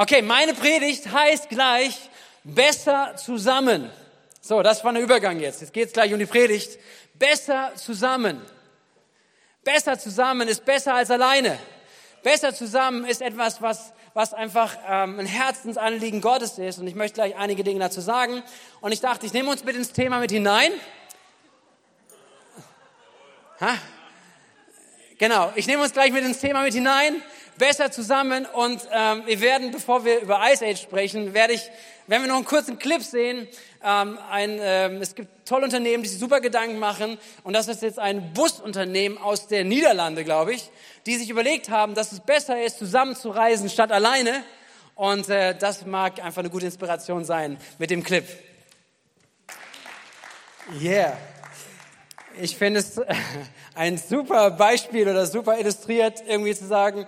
Okay, 0.00 0.22
meine 0.22 0.54
Predigt 0.54 1.10
heißt 1.10 1.48
gleich 1.48 1.98
besser 2.44 3.16
zusammen. 3.16 3.90
So, 4.40 4.62
das 4.62 4.84
war 4.84 4.92
der 4.92 5.02
Übergang 5.02 5.40
jetzt. 5.40 5.60
Jetzt 5.60 5.72
geht's 5.72 5.92
gleich 5.92 6.12
um 6.12 6.20
die 6.20 6.26
Predigt. 6.26 6.78
Besser 7.14 7.72
zusammen. 7.74 8.40
Besser 9.64 9.98
zusammen 9.98 10.46
ist 10.46 10.64
besser 10.64 10.94
als 10.94 11.10
alleine. 11.10 11.58
Besser 12.22 12.54
zusammen 12.54 13.06
ist 13.06 13.20
etwas, 13.22 13.60
was, 13.60 13.92
was 14.14 14.34
einfach 14.34 14.76
ähm, 14.88 15.18
ein 15.18 15.26
Herzensanliegen 15.26 16.20
Gottes 16.20 16.58
ist. 16.58 16.78
Und 16.78 16.86
ich 16.86 16.94
möchte 16.94 17.14
gleich 17.14 17.34
einige 17.34 17.64
Dinge 17.64 17.80
dazu 17.80 18.00
sagen. 18.00 18.44
Und 18.80 18.92
ich 18.92 19.00
dachte, 19.00 19.26
ich 19.26 19.32
nehme 19.32 19.50
uns 19.50 19.64
mit 19.64 19.74
ins 19.74 19.90
Thema 19.90 20.20
mit 20.20 20.30
hinein. 20.30 20.70
Ha? 23.60 23.74
Genau, 25.18 25.50
ich 25.56 25.66
nehme 25.66 25.82
uns 25.82 25.92
gleich 25.92 26.12
mit 26.12 26.24
ins 26.24 26.38
Thema 26.38 26.62
mit 26.62 26.72
hinein 26.72 27.20
besser 27.58 27.90
zusammen 27.90 28.46
und 28.46 28.80
ähm, 28.92 29.22
wir 29.26 29.40
werden, 29.40 29.70
bevor 29.70 30.04
wir 30.04 30.20
über 30.20 30.40
Ice 30.50 30.64
Age 30.64 30.80
sprechen, 30.80 31.34
werde 31.34 31.52
ich, 31.52 31.70
wenn 32.06 32.22
wir 32.22 32.28
noch 32.28 32.36
einen 32.36 32.44
kurzen 32.44 32.78
Clip 32.78 33.02
sehen, 33.02 33.48
ähm, 33.84 34.18
ein, 34.30 34.58
ähm, 34.60 35.02
es 35.02 35.14
gibt 35.14 35.46
tolle 35.46 35.64
Unternehmen, 35.64 36.02
die 36.02 36.08
sich 36.08 36.18
super 36.18 36.40
Gedanken 36.40 36.78
machen 36.78 37.18
und 37.42 37.52
das 37.52 37.68
ist 37.68 37.82
jetzt 37.82 37.98
ein 37.98 38.32
Busunternehmen 38.32 39.18
aus 39.18 39.48
der 39.48 39.64
Niederlande, 39.64 40.24
glaube 40.24 40.54
ich, 40.54 40.70
die 41.06 41.16
sich 41.16 41.28
überlegt 41.28 41.68
haben, 41.68 41.94
dass 41.94 42.12
es 42.12 42.20
besser 42.20 42.62
ist, 42.62 42.78
zusammen 42.78 43.16
zu 43.16 43.30
reisen 43.30 43.68
statt 43.68 43.92
alleine 43.92 44.42
und 44.94 45.28
äh, 45.28 45.54
das 45.56 45.86
mag 45.86 46.22
einfach 46.24 46.40
eine 46.40 46.50
gute 46.50 46.66
Inspiration 46.66 47.24
sein 47.24 47.58
mit 47.78 47.90
dem 47.90 48.02
Clip. 48.02 48.24
Yeah. 50.82 51.16
Ich 52.40 52.56
finde 52.56 52.80
es 52.80 53.00
ein 53.74 53.96
super 53.96 54.50
Beispiel 54.50 55.08
oder 55.08 55.26
super 55.26 55.58
illustriert, 55.58 56.22
irgendwie 56.26 56.54
zu 56.54 56.66
sagen, 56.66 57.06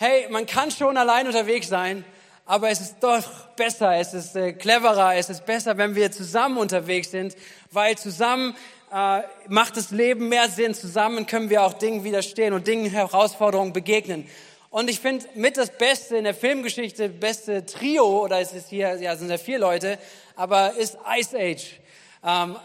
hey, 0.00 0.28
man 0.30 0.46
kann 0.46 0.70
schon 0.70 0.96
allein 0.96 1.26
unterwegs 1.26 1.66
sein, 1.66 2.04
aber 2.46 2.70
es 2.70 2.80
ist 2.80 2.96
doch 3.00 3.48
besser, 3.56 3.96
es 3.96 4.14
ist 4.14 4.36
äh, 4.36 4.52
cleverer, 4.52 5.16
es 5.16 5.28
ist 5.28 5.44
besser, 5.44 5.76
wenn 5.76 5.96
wir 5.96 6.12
zusammen 6.12 6.56
unterwegs 6.56 7.10
sind, 7.10 7.34
weil 7.72 7.98
zusammen 7.98 8.54
äh, 8.94 9.22
macht 9.48 9.76
das 9.76 9.90
Leben 9.90 10.28
mehr 10.28 10.48
Sinn, 10.48 10.72
zusammen 10.72 11.26
können 11.26 11.50
wir 11.50 11.64
auch 11.64 11.72
Dingen 11.72 12.04
widerstehen 12.04 12.54
und 12.54 12.68
Dingen, 12.68 12.88
Herausforderungen 12.88 13.72
begegnen. 13.72 14.28
Und 14.70 14.88
ich 14.88 15.00
finde 15.00 15.26
mit 15.34 15.56
das 15.56 15.70
Beste 15.70 16.16
in 16.16 16.24
der 16.24 16.34
Filmgeschichte, 16.34 17.08
beste 17.08 17.66
Trio, 17.66 18.22
oder 18.22 18.38
es 18.40 18.52
ist 18.52 18.68
hier, 18.68 18.94
ja, 19.00 19.16
sind 19.16 19.30
ja 19.30 19.38
vier 19.38 19.58
Leute, 19.58 19.98
aber 20.36 20.74
ist 20.74 20.96
Ice 21.18 21.36
Age. 21.36 21.80
Ähm, 22.24 22.56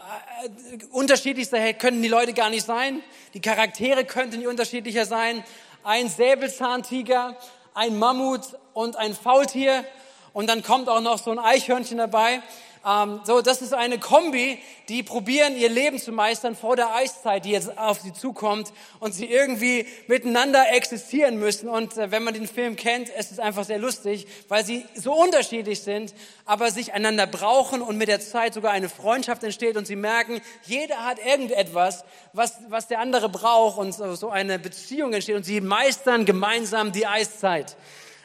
äh, 0.44 0.84
unterschiedlichster 0.92 1.72
können 1.72 2.00
die 2.00 2.08
Leute 2.08 2.32
gar 2.32 2.50
nicht 2.50 2.64
sein. 2.64 3.00
Die 3.34 3.40
Charaktere 3.40 4.04
könnten 4.04 4.38
nicht 4.38 4.46
unterschiedlicher 4.46 5.04
sein 5.04 5.42
ein 5.84 6.08
Säbelzahntiger, 6.08 7.36
ein 7.74 7.98
Mammut 7.98 8.40
und 8.72 8.96
ein 8.96 9.14
Faultier. 9.14 9.84
Und 10.32 10.48
dann 10.48 10.62
kommt 10.62 10.88
auch 10.88 11.00
noch 11.00 11.18
so 11.18 11.30
ein 11.30 11.38
Eichhörnchen 11.38 11.98
dabei. 11.98 12.42
Ähm, 12.86 13.20
so, 13.24 13.40
das 13.40 13.62
ist 13.62 13.72
eine 13.72 13.98
Kombi, 13.98 14.58
die 14.88 15.02
probieren, 15.02 15.56
ihr 15.56 15.70
Leben 15.70 15.98
zu 15.98 16.12
meistern 16.12 16.54
vor 16.54 16.76
der 16.76 16.94
Eiszeit, 16.94 17.46
die 17.46 17.50
jetzt 17.50 17.78
auf 17.78 18.00
sie 18.00 18.12
zukommt 18.12 18.72
und 19.00 19.14
sie 19.14 19.24
irgendwie 19.24 19.86
miteinander 20.06 20.70
existieren 20.70 21.38
müssen. 21.38 21.68
Und 21.68 21.96
äh, 21.96 22.10
wenn 22.10 22.22
man 22.22 22.34
den 22.34 22.46
Film 22.46 22.76
kennt, 22.76 23.08
es 23.16 23.30
ist 23.30 23.40
einfach 23.40 23.64
sehr 23.64 23.78
lustig, 23.78 24.26
weil 24.48 24.64
sie 24.66 24.84
so 24.94 25.14
unterschiedlich 25.14 25.80
sind, 25.80 26.14
aber 26.44 26.70
sich 26.70 26.92
einander 26.92 27.26
brauchen 27.26 27.80
und 27.80 27.96
mit 27.96 28.08
der 28.08 28.20
Zeit 28.20 28.52
sogar 28.52 28.72
eine 28.72 28.90
Freundschaft 28.90 29.42
entsteht 29.44 29.78
und 29.78 29.86
sie 29.86 29.96
merken, 29.96 30.42
jeder 30.64 31.06
hat 31.06 31.18
irgendetwas, 31.24 32.04
was, 32.34 32.58
was 32.68 32.86
der 32.88 33.00
andere 33.00 33.30
braucht 33.30 33.78
und 33.78 33.92
so, 33.92 34.14
so 34.14 34.28
eine 34.28 34.58
Beziehung 34.58 35.14
entsteht 35.14 35.36
und 35.36 35.44
sie 35.44 35.62
meistern 35.62 36.26
gemeinsam 36.26 36.92
die 36.92 37.06
Eiszeit. 37.06 37.76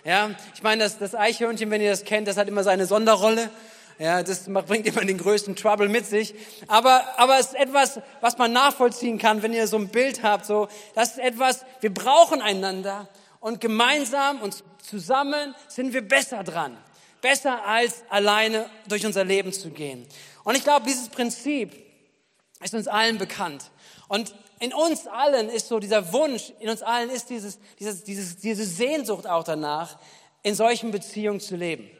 Ja, 0.04 0.32
ich 0.56 0.64
meine, 0.64 0.84
das, 0.84 0.98
das 0.98 1.16
Eichhörnchen, 1.16 1.70
wenn 1.72 1.82
ihr 1.82 1.92
das 1.92 2.04
kennt, 2.04 2.28
das 2.28 2.38
hat 2.38 2.48
immer 2.48 2.64
seine 2.64 2.86
Sonderrolle. 2.86 3.50
Ja, 4.00 4.24
das 4.24 4.46
bringt 4.46 4.88
immer 4.88 5.04
den 5.04 5.18
größten 5.18 5.58
Trouble 5.58 5.90
mit 5.90 6.06
sich. 6.06 6.34
Aber, 6.68 7.04
aber 7.20 7.38
es 7.38 7.48
ist 7.48 7.56
etwas, 7.56 8.00
was 8.22 8.38
man 8.38 8.54
nachvollziehen 8.54 9.18
kann, 9.18 9.44
wenn 9.44 9.52
ihr 9.52 9.68
so 9.68 9.78
ein 9.78 9.90
Bild 9.90 10.24
habt. 10.24 10.46
So, 10.46 10.70
das 10.96 11.12
ist 11.12 11.20
etwas, 11.20 11.66
wir 11.82 11.94
brauchen 11.94 12.42
einander 12.42 13.10
und 13.42 13.60
gemeinsam 13.60 14.42
und 14.42 14.64
zusammen 14.82 15.54
sind 15.68 15.94
wir 15.94 16.02
besser 16.02 16.44
dran. 16.46 16.78
Besser 17.20 17.66
als 17.66 18.04
alleine 18.10 18.70
durch 18.88 19.06
unser 19.06 19.26
Leben 19.26 19.52
zu 19.52 19.70
gehen. 19.70 20.08
Und 20.46 20.56
ich 20.56 20.64
glaube, 20.64 20.86
dieses 20.88 21.10
Prinzip 21.10 21.74
ist 22.64 22.74
uns 22.74 22.88
allen 22.88 23.18
bekannt. 23.18 23.70
Und 24.08 24.34
in 24.62 24.74
uns 24.74 25.08
allen 25.08 25.50
ist 25.50 25.68
so 25.68 25.80
dieser 25.80 26.14
Wunsch, 26.14 26.54
in 26.62 26.70
uns 26.70 26.82
allen 26.82 27.10
ist 27.10 27.30
dieses, 27.30 27.60
dieses, 27.78 28.06
dieses, 28.06 28.38
diese 28.38 28.64
Sehnsucht 28.64 29.28
auch 29.28 29.44
danach, 29.44 30.00
in 30.42 30.56
solchen 30.56 30.92
Beziehungen 30.92 31.42
zu 31.42 31.58
leben 31.58 31.92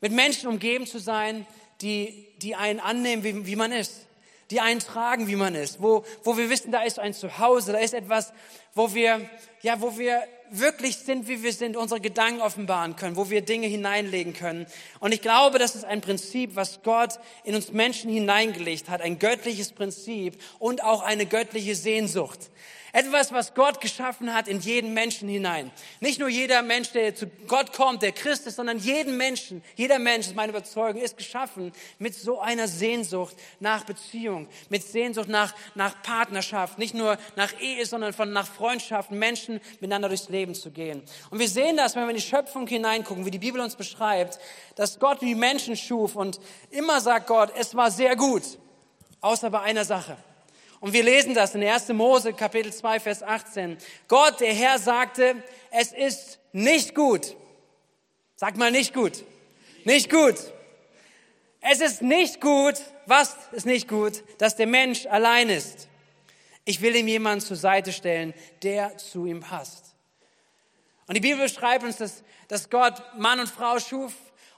mit 0.00 0.12
Menschen 0.12 0.48
umgeben 0.48 0.86
zu 0.86 0.98
sein, 0.98 1.46
die, 1.80 2.28
die 2.38 2.54
einen 2.54 2.80
annehmen, 2.80 3.24
wie, 3.24 3.46
wie 3.46 3.56
man 3.56 3.72
ist, 3.72 4.06
die 4.50 4.60
einen 4.60 4.80
tragen, 4.80 5.26
wie 5.26 5.36
man 5.36 5.54
ist, 5.54 5.82
wo, 5.82 6.04
wo 6.22 6.36
wir 6.36 6.48
wissen, 6.50 6.70
da 6.70 6.82
ist 6.82 6.98
ein 6.98 7.14
Zuhause, 7.14 7.72
da 7.72 7.78
ist 7.78 7.94
etwas, 7.94 8.32
wo 8.74 8.94
wir, 8.94 9.28
ja, 9.62 9.80
wo 9.80 9.98
wir 9.98 10.22
wirklich 10.50 10.98
sind, 10.98 11.28
wie 11.28 11.42
wir 11.42 11.52
sind, 11.52 11.76
unsere 11.76 12.00
Gedanken 12.00 12.40
offenbaren 12.40 12.94
können, 12.94 13.16
wo 13.16 13.30
wir 13.30 13.40
Dinge 13.40 13.66
hineinlegen 13.66 14.32
können. 14.32 14.66
Und 15.00 15.12
ich 15.12 15.22
glaube, 15.22 15.58
das 15.58 15.74
ist 15.74 15.84
ein 15.84 16.00
Prinzip, 16.00 16.54
was 16.54 16.82
Gott 16.82 17.18
in 17.42 17.54
uns 17.54 17.72
Menschen 17.72 18.10
hineingelegt 18.10 18.88
hat, 18.88 19.00
ein 19.00 19.18
göttliches 19.18 19.72
Prinzip 19.72 20.40
und 20.58 20.84
auch 20.84 21.02
eine 21.02 21.26
göttliche 21.26 21.74
Sehnsucht. 21.74 22.50
Etwas, 22.96 23.30
was 23.30 23.52
Gott 23.52 23.82
geschaffen 23.82 24.32
hat 24.32 24.48
in 24.48 24.58
jeden 24.58 24.94
Menschen 24.94 25.28
hinein. 25.28 25.70
Nicht 26.00 26.18
nur 26.18 26.30
jeder 26.30 26.62
Mensch, 26.62 26.92
der 26.92 27.14
zu 27.14 27.26
Gott 27.46 27.74
kommt, 27.74 28.00
der 28.00 28.12
Christ 28.12 28.46
ist, 28.46 28.56
sondern 28.56 28.78
jeden 28.78 29.18
Menschen, 29.18 29.62
jeder 29.74 29.98
Mensch, 29.98 30.28
ist 30.28 30.34
meine 30.34 30.48
Überzeugung, 30.48 31.02
ist 31.02 31.18
geschaffen 31.18 31.74
mit 31.98 32.14
so 32.14 32.40
einer 32.40 32.66
Sehnsucht 32.68 33.36
nach 33.60 33.84
Beziehung, 33.84 34.48
mit 34.70 34.82
Sehnsucht 34.82 35.28
nach, 35.28 35.54
nach 35.74 36.00
Partnerschaft, 36.00 36.78
nicht 36.78 36.94
nur 36.94 37.18
nach 37.36 37.60
Ehe, 37.60 37.84
sondern 37.84 38.14
von, 38.14 38.32
nach 38.32 38.46
Freundschaften, 38.46 39.18
Menschen 39.18 39.60
miteinander 39.80 40.08
durchs 40.08 40.30
Leben 40.30 40.54
zu 40.54 40.70
gehen. 40.70 41.02
Und 41.28 41.38
wir 41.38 41.50
sehen 41.50 41.76
das, 41.76 41.96
wenn 41.96 42.04
wir 42.04 42.10
in 42.12 42.16
die 42.16 42.22
Schöpfung 42.22 42.66
hineingucken, 42.66 43.26
wie 43.26 43.30
die 43.30 43.38
Bibel 43.38 43.60
uns 43.60 43.76
beschreibt, 43.76 44.38
dass 44.74 44.98
Gott 44.98 45.20
die 45.20 45.34
Menschen 45.34 45.76
schuf 45.76 46.16
und 46.16 46.40
immer 46.70 47.02
sagt 47.02 47.26
Gott, 47.26 47.52
es 47.58 47.74
war 47.74 47.90
sehr 47.90 48.16
gut, 48.16 48.42
außer 49.20 49.50
bei 49.50 49.60
einer 49.60 49.84
Sache. 49.84 50.16
Und 50.86 50.92
wir 50.92 51.02
lesen 51.02 51.34
das 51.34 51.52
in 51.56 51.64
1. 51.64 51.88
Mose 51.88 52.32
Kapitel 52.32 52.72
2, 52.72 53.00
Vers 53.00 53.20
18. 53.20 53.76
Gott, 54.06 54.38
der 54.38 54.54
Herr, 54.54 54.78
sagte, 54.78 55.34
es 55.72 55.90
ist 55.90 56.38
nicht 56.52 56.94
gut. 56.94 57.34
Sag 58.36 58.56
mal 58.56 58.70
nicht 58.70 58.94
gut. 58.94 59.24
Nicht 59.84 60.08
gut. 60.08 60.36
Es 61.60 61.80
ist 61.80 62.02
nicht 62.02 62.40
gut. 62.40 62.74
Was 63.04 63.34
ist 63.50 63.66
nicht 63.66 63.88
gut? 63.88 64.22
Dass 64.38 64.54
der 64.54 64.68
Mensch 64.68 65.06
allein 65.06 65.48
ist. 65.48 65.88
Ich 66.64 66.80
will 66.80 66.94
ihm 66.94 67.08
jemanden 67.08 67.44
zur 67.44 67.56
Seite 67.56 67.92
stellen, 67.92 68.32
der 68.62 68.96
zu 68.96 69.26
ihm 69.26 69.40
passt. 69.40 69.96
Und 71.08 71.16
die 71.16 71.20
Bibel 71.20 71.42
beschreibt 71.42 71.82
uns, 71.82 71.96
dass, 71.96 72.22
dass 72.46 72.70
Gott 72.70 73.02
Mann 73.18 73.40
und 73.40 73.48
Frau 73.50 73.80
schuf 73.80 74.12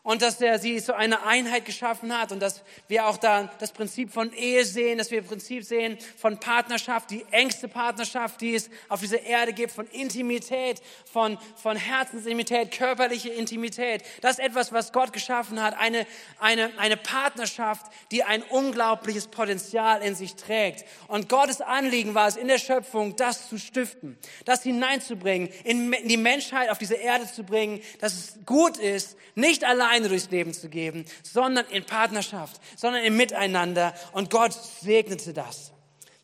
und 0.09 0.23
dass 0.23 0.41
er 0.41 0.59
sie 0.59 0.83
zu 0.83 0.97
einer 0.97 1.27
Einheit 1.27 1.67
geschaffen 1.67 2.19
hat 2.19 2.33
und 2.33 2.41
dass 2.41 2.63
wir 2.89 3.07
auch 3.07 3.19
da 3.19 3.53
das 3.59 3.73
Prinzip 3.73 4.11
von 4.11 4.33
Ehe 4.33 4.65
sehen, 4.65 4.97
dass 4.97 5.11
wir 5.11 5.21
das 5.21 5.29
Prinzip 5.29 5.65
sehen 5.65 5.99
von 6.17 6.41
Partnerschaft, 6.41 7.11
die 7.11 7.27
engste 7.31 7.69
Partnerschaft, 7.69 8.41
die 8.41 8.55
es 8.55 8.71
auf 8.89 9.01
dieser 9.01 9.21
Erde 9.21 9.53
gibt, 9.53 9.71
von 9.71 9.87
Intimität, 9.89 10.81
von, 11.13 11.37
von 11.57 11.77
Herzensintimität, 11.77 12.71
körperliche 12.71 13.29
Intimität. 13.29 14.03
Das 14.23 14.39
ist 14.39 14.47
etwas, 14.47 14.73
was 14.73 14.95
Gott 14.95 15.13
geschaffen 15.13 15.63
hat, 15.63 15.79
eine, 15.79 16.07
eine, 16.41 16.71
eine 16.79 16.97
Partnerschaft, 16.97 17.85
die 18.11 18.25
ein 18.25 18.43
unglaubliches 18.45 19.27
Potenzial 19.27 20.01
in 20.01 20.15
sich 20.15 20.37
trägt. 20.37 20.87
Und 21.09 21.29
Gottes 21.29 21.61
Anliegen 21.61 22.15
war 22.15 22.29
es 22.29 22.37
in 22.37 22.49
der 22.49 22.57
Schöpfung, 22.57 23.15
das 23.17 23.51
zu 23.51 23.59
stiften, 23.59 24.17
das 24.47 24.63
hineinzubringen, 24.63 25.51
in 25.65 25.95
die 26.09 26.17
Menschheit 26.17 26.71
auf 26.71 26.79
diese 26.79 26.95
Erde 26.95 27.31
zu 27.31 27.45
bringen, 27.45 27.83
dass 28.01 28.15
es 28.15 28.39
gut 28.47 28.79
ist, 28.79 29.19
nicht 29.35 29.65
allein 29.65 29.98
alleine 29.99 30.09
durchs 30.09 30.31
Leben 30.31 30.53
zu 30.55 30.69
geben, 30.69 31.05
sondern 31.23 31.67
in 31.67 31.85
Partnerschaft, 31.85 32.61
sondern 32.77 33.03
im 33.03 33.17
Miteinander. 33.17 33.95
Und 34.13 34.31
Gott 34.31 34.53
segnete 34.53 35.33
das. 35.33 35.73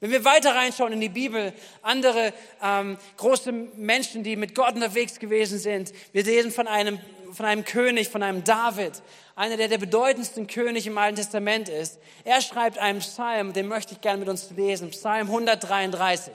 Wenn 0.00 0.10
wir 0.10 0.24
weiter 0.24 0.54
reinschauen 0.54 0.92
in 0.92 1.00
die 1.00 1.08
Bibel, 1.08 1.52
andere 1.82 2.32
ähm, 2.62 2.98
große 3.16 3.52
Menschen, 3.52 4.22
die 4.22 4.36
mit 4.36 4.54
Gott 4.54 4.74
unterwegs 4.74 5.18
gewesen 5.18 5.58
sind, 5.58 5.92
wir 6.12 6.24
lesen 6.24 6.50
von 6.50 6.68
einem, 6.68 6.98
von 7.32 7.46
einem 7.46 7.64
König, 7.64 8.08
von 8.08 8.22
einem 8.22 8.44
David, 8.44 9.02
einer, 9.34 9.56
der 9.56 9.68
der 9.68 9.78
bedeutendsten 9.78 10.46
König 10.46 10.86
im 10.86 10.98
Alten 10.98 11.16
Testament 11.16 11.68
ist. 11.68 11.98
Er 12.24 12.40
schreibt 12.42 12.78
einen 12.78 12.98
Psalm, 12.98 13.52
den 13.54 13.66
möchte 13.66 13.94
ich 13.94 14.00
gerne 14.00 14.18
mit 14.18 14.28
uns 14.28 14.50
lesen, 14.50 14.90
Psalm 14.90 15.28
133. 15.28 16.32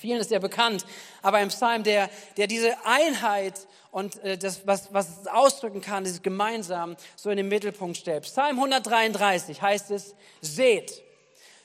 Vielen 0.00 0.20
ist 0.20 0.32
er 0.32 0.40
bekannt, 0.40 0.86
aber 1.20 1.36
ein 1.36 1.48
Psalm, 1.48 1.82
der, 1.82 2.08
der 2.38 2.46
diese 2.46 2.74
Einheit 2.86 3.54
und 3.92 4.24
äh, 4.24 4.38
das, 4.38 4.66
was, 4.66 4.92
was 4.92 5.20
es 5.20 5.26
ausdrücken 5.28 5.82
kann, 5.82 6.04
ist 6.04 6.24
gemeinsam 6.24 6.96
so 7.14 7.30
in 7.30 7.36
den 7.36 7.48
Mittelpunkt 7.48 7.98
stellt. 7.98 8.24
Psalm 8.24 8.56
133 8.56 9.62
heißt 9.62 9.90
es, 9.92 10.16
seht, 10.40 11.02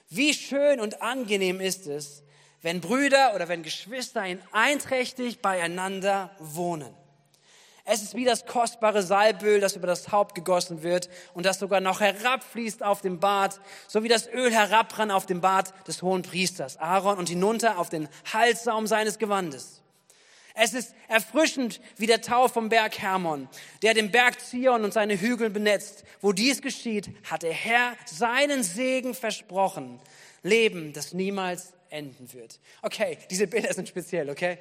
wie 0.09 0.33
schön 0.33 0.79
und 0.79 1.01
angenehm 1.01 1.61
ist 1.61 1.87
es, 1.87 2.23
wenn 2.61 2.81
Brüder 2.81 3.33
oder 3.33 3.47
wenn 3.47 3.63
Geschwister 3.63 4.25
in 4.25 4.41
einträchtig 4.51 5.41
beieinander 5.41 6.31
wohnen. 6.39 6.93
Es 7.85 8.01
ist 8.01 8.13
wie 8.13 8.25
das 8.25 8.45
kostbare 8.45 9.03
Salböl, 9.03 9.61
das 9.61 9.77
über 9.77 9.87
das 9.87 10.11
Haupt 10.11 10.35
gegossen 10.35 10.83
wird 10.83 11.07
und 11.33 11.45
das 11.45 11.59
sogar 11.59 11.79
noch 11.79 12.01
herabfließt 12.01 12.83
auf 12.83 12.99
dem 12.99 13.21
Bart, 13.21 13.61
so 13.87 14.03
wie 14.03 14.09
das 14.09 14.27
Öl 14.27 14.51
herabrann 14.51 15.11
auf 15.11 15.25
dem 15.25 15.39
Bart 15.39 15.73
des 15.87 16.01
hohen 16.01 16.23
Priesters 16.23 16.75
Aaron 16.75 17.17
und 17.17 17.29
hinunter 17.29 17.79
auf 17.79 17.87
den 17.87 18.09
Halssaum 18.33 18.85
seines 18.85 19.17
Gewandes. 19.17 19.81
Es 20.59 20.73
ist 20.73 20.95
erfrischend 21.07 21.79
wie 21.97 22.07
der 22.07 22.21
Tau 22.21 22.47
vom 22.47 22.69
Berg 22.69 22.97
Hermon, 22.97 23.47
der 23.83 23.93
den 23.93 24.09
Berg 24.09 24.41
Zion 24.41 24.83
und 24.83 24.91
seine 24.91 25.21
Hügel 25.21 25.51
benetzt. 25.51 26.03
Wo 26.19 26.31
dies 26.33 26.63
geschieht, 26.63 27.11
hat 27.29 27.43
der 27.43 27.53
Herr 27.53 27.93
seinen 28.05 28.63
Segen 28.63 29.13
versprochen. 29.13 29.99
Leben, 30.41 30.93
das 30.93 31.13
niemals 31.13 31.73
enden 31.89 32.33
wird. 32.33 32.59
Okay, 32.81 33.19
diese 33.29 33.45
Bilder 33.45 33.71
sind 33.71 33.87
speziell, 33.87 34.31
okay? 34.31 34.57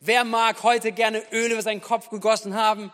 Wer 0.00 0.24
mag 0.24 0.62
heute 0.62 0.92
gerne 0.92 1.22
Öl 1.30 1.52
über 1.52 1.62
seinen 1.62 1.82
Kopf 1.82 2.08
gegossen 2.08 2.54
haben? 2.54 2.90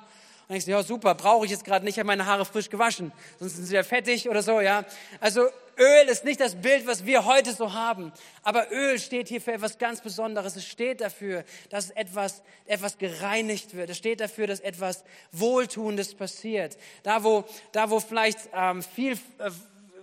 Und 0.49 0.57
ich 0.57 0.65
so, 0.65 0.73
ja 0.73 0.83
super, 0.83 1.15
brauche 1.15 1.45
ich 1.45 1.53
jetzt 1.53 1.65
gerade 1.65 1.85
nicht, 1.85 1.95
ich 1.95 1.99
habe 2.01 2.09
meine 2.09 2.27
Haare 2.27 2.45
frisch 2.45 2.69
gewaschen, 2.69 3.13
sonst 3.39 3.55
sind 3.55 3.67
sie 3.67 3.77
ja 3.77 3.85
fettig 3.85 4.29
oder 4.29 4.43
so, 4.43 4.61
ja. 4.61 4.85
Also 5.21 5.47
Öl 5.81 6.09
ist 6.09 6.25
nicht 6.27 6.41
das 6.41 6.57
Bild, 6.57 6.87
was 6.87 7.07
wir 7.07 7.25
heute 7.25 7.55
so 7.55 7.73
haben, 7.73 8.13
aber 8.43 8.71
Öl 8.71 8.99
steht 8.99 9.29
hier 9.29 9.41
für 9.41 9.55
etwas 9.55 9.79
ganz 9.79 10.03
Besonderes. 10.03 10.55
Es 10.55 10.67
steht 10.67 11.01
dafür, 11.01 11.43
dass 11.71 11.89
etwas, 11.91 12.43
etwas 12.67 12.99
gereinigt 12.99 13.75
wird. 13.75 13.89
Es 13.89 13.97
steht 13.97 14.21
dafür, 14.21 14.47
dass 14.47 14.61
etwas 14.61 15.05
Wohltuendes 15.33 16.15
passiert. 16.15 16.77
Da, 17.03 17.25
wo, 17.25 17.45
da, 17.73 17.89
wo 17.89 17.99
vielleicht 17.99 18.51
ähm, 18.53 18.83
viel 18.83 19.13
äh, 19.39 19.51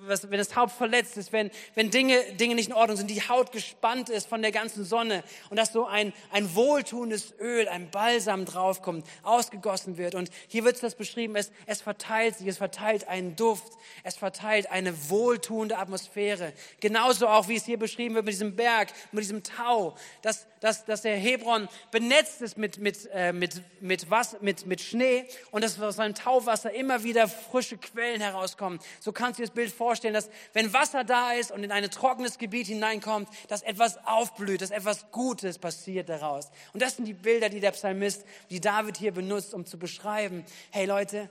was, 0.02 0.30
wenn 0.30 0.38
das 0.38 0.56
Haupt 0.56 0.72
verletzt 0.72 1.18
ist, 1.18 1.32
wenn, 1.32 1.52
wenn 1.76 1.92
Dinge, 1.92 2.22
Dinge 2.34 2.56
nicht 2.56 2.68
in 2.68 2.74
Ordnung 2.74 2.98
sind, 2.98 3.10
die 3.10 3.28
Haut 3.28 3.52
gespannt 3.52 4.10
ist 4.10 4.28
von 4.28 4.42
der 4.42 4.52
ganzen 4.52 4.84
Sonne 4.84 5.24
und 5.50 5.58
dass 5.58 5.74
so 5.74 5.86
ein, 5.86 6.14
ein 6.32 6.56
wohltuendes 6.56 7.34
Öl, 7.40 7.68
ein 7.68 7.90
Balsam 7.90 8.46
draufkommt, 8.46 9.06
ausgegossen 9.24 9.98
wird. 9.98 10.16
Und 10.16 10.30
hier 10.48 10.64
wird 10.64 10.82
das 10.82 10.96
beschrieben, 10.96 11.36
es, 11.36 11.52
es 11.66 11.82
verteilt 11.82 12.38
sich, 12.38 12.48
es 12.48 12.58
verteilt 12.58 13.08
einen 13.08 13.36
Duft, 13.36 13.74
es 14.04 14.16
verteilt 14.16 14.72
eine 14.72 15.10
wohltuende 15.10 15.78
Atmosphäre. 15.78 16.54
Genauso 16.80 17.28
auch, 17.28 17.48
wie 17.48 17.56
es 17.56 17.66
hier 17.66 17.80
beschrieben 17.80 18.16
wird 18.16 18.26
mit 18.26 18.34
diesem 18.34 18.56
Berg, 18.56 18.90
mit 19.12 19.24
diesem 19.24 19.44
Tau, 19.44 19.96
dass, 20.22 20.48
dass, 20.60 20.86
dass 20.86 21.02
der 21.02 21.18
Hebron 21.18 21.68
benetzt 21.92 22.42
ist 22.42 22.58
mit, 22.58 22.78
mit, 22.80 23.10
äh, 23.14 23.34
mit, 23.34 23.62
mit, 23.82 24.10
Wasser, 24.10 24.38
mit, 24.42 24.66
mit 24.66 24.82
Schnee 24.82 25.26
und 25.52 25.64
dass 25.64 25.80
aus 25.82 25.98
seinem 25.98 26.16
Tauwasser 26.16 26.72
immer 26.72 27.04
wieder 27.04 27.28
frische 27.28 27.78
Quellen 27.78 28.22
herauskommen. 28.22 28.80
So 29.00 29.12
kannst 29.12 29.40
du 29.40 29.44
dir 29.44 29.48
das 29.48 29.56
Bild 29.56 29.72
vorstellen 29.72 29.87
vorstellen, 29.88 30.14
dass 30.14 30.30
wenn 30.52 30.74
Wasser 30.74 31.06
da 31.06 31.32
ist 31.32 31.50
und 31.50 31.64
in 31.64 31.72
ein 31.72 31.90
trockenes 31.90 32.38
Gebiet 32.38 32.68
hineinkommt, 32.68 33.30
dass 33.48 33.62
etwas 33.62 34.06
aufblüht, 34.06 34.62
dass 34.62 34.70
etwas 34.70 35.12
Gutes 35.12 35.58
passiert 35.58 36.10
daraus. 36.10 36.52
Und 36.74 36.82
das 36.82 36.98
sind 36.98 37.06
die 37.06 37.14
Bilder, 37.14 37.48
die 37.48 37.62
der 37.62 37.72
Psalmist, 37.72 38.26
die 38.50 38.60
David 38.60 38.98
hier 38.98 39.14
benutzt, 39.14 39.54
um 39.54 39.66
zu 39.66 39.80
beschreiben, 39.80 40.44
hey 40.72 40.86
Leute, 40.86 41.30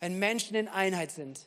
wenn 0.00 0.18
Menschen 0.18 0.56
in 0.56 0.66
Einheit 0.66 1.10
sind, 1.10 1.40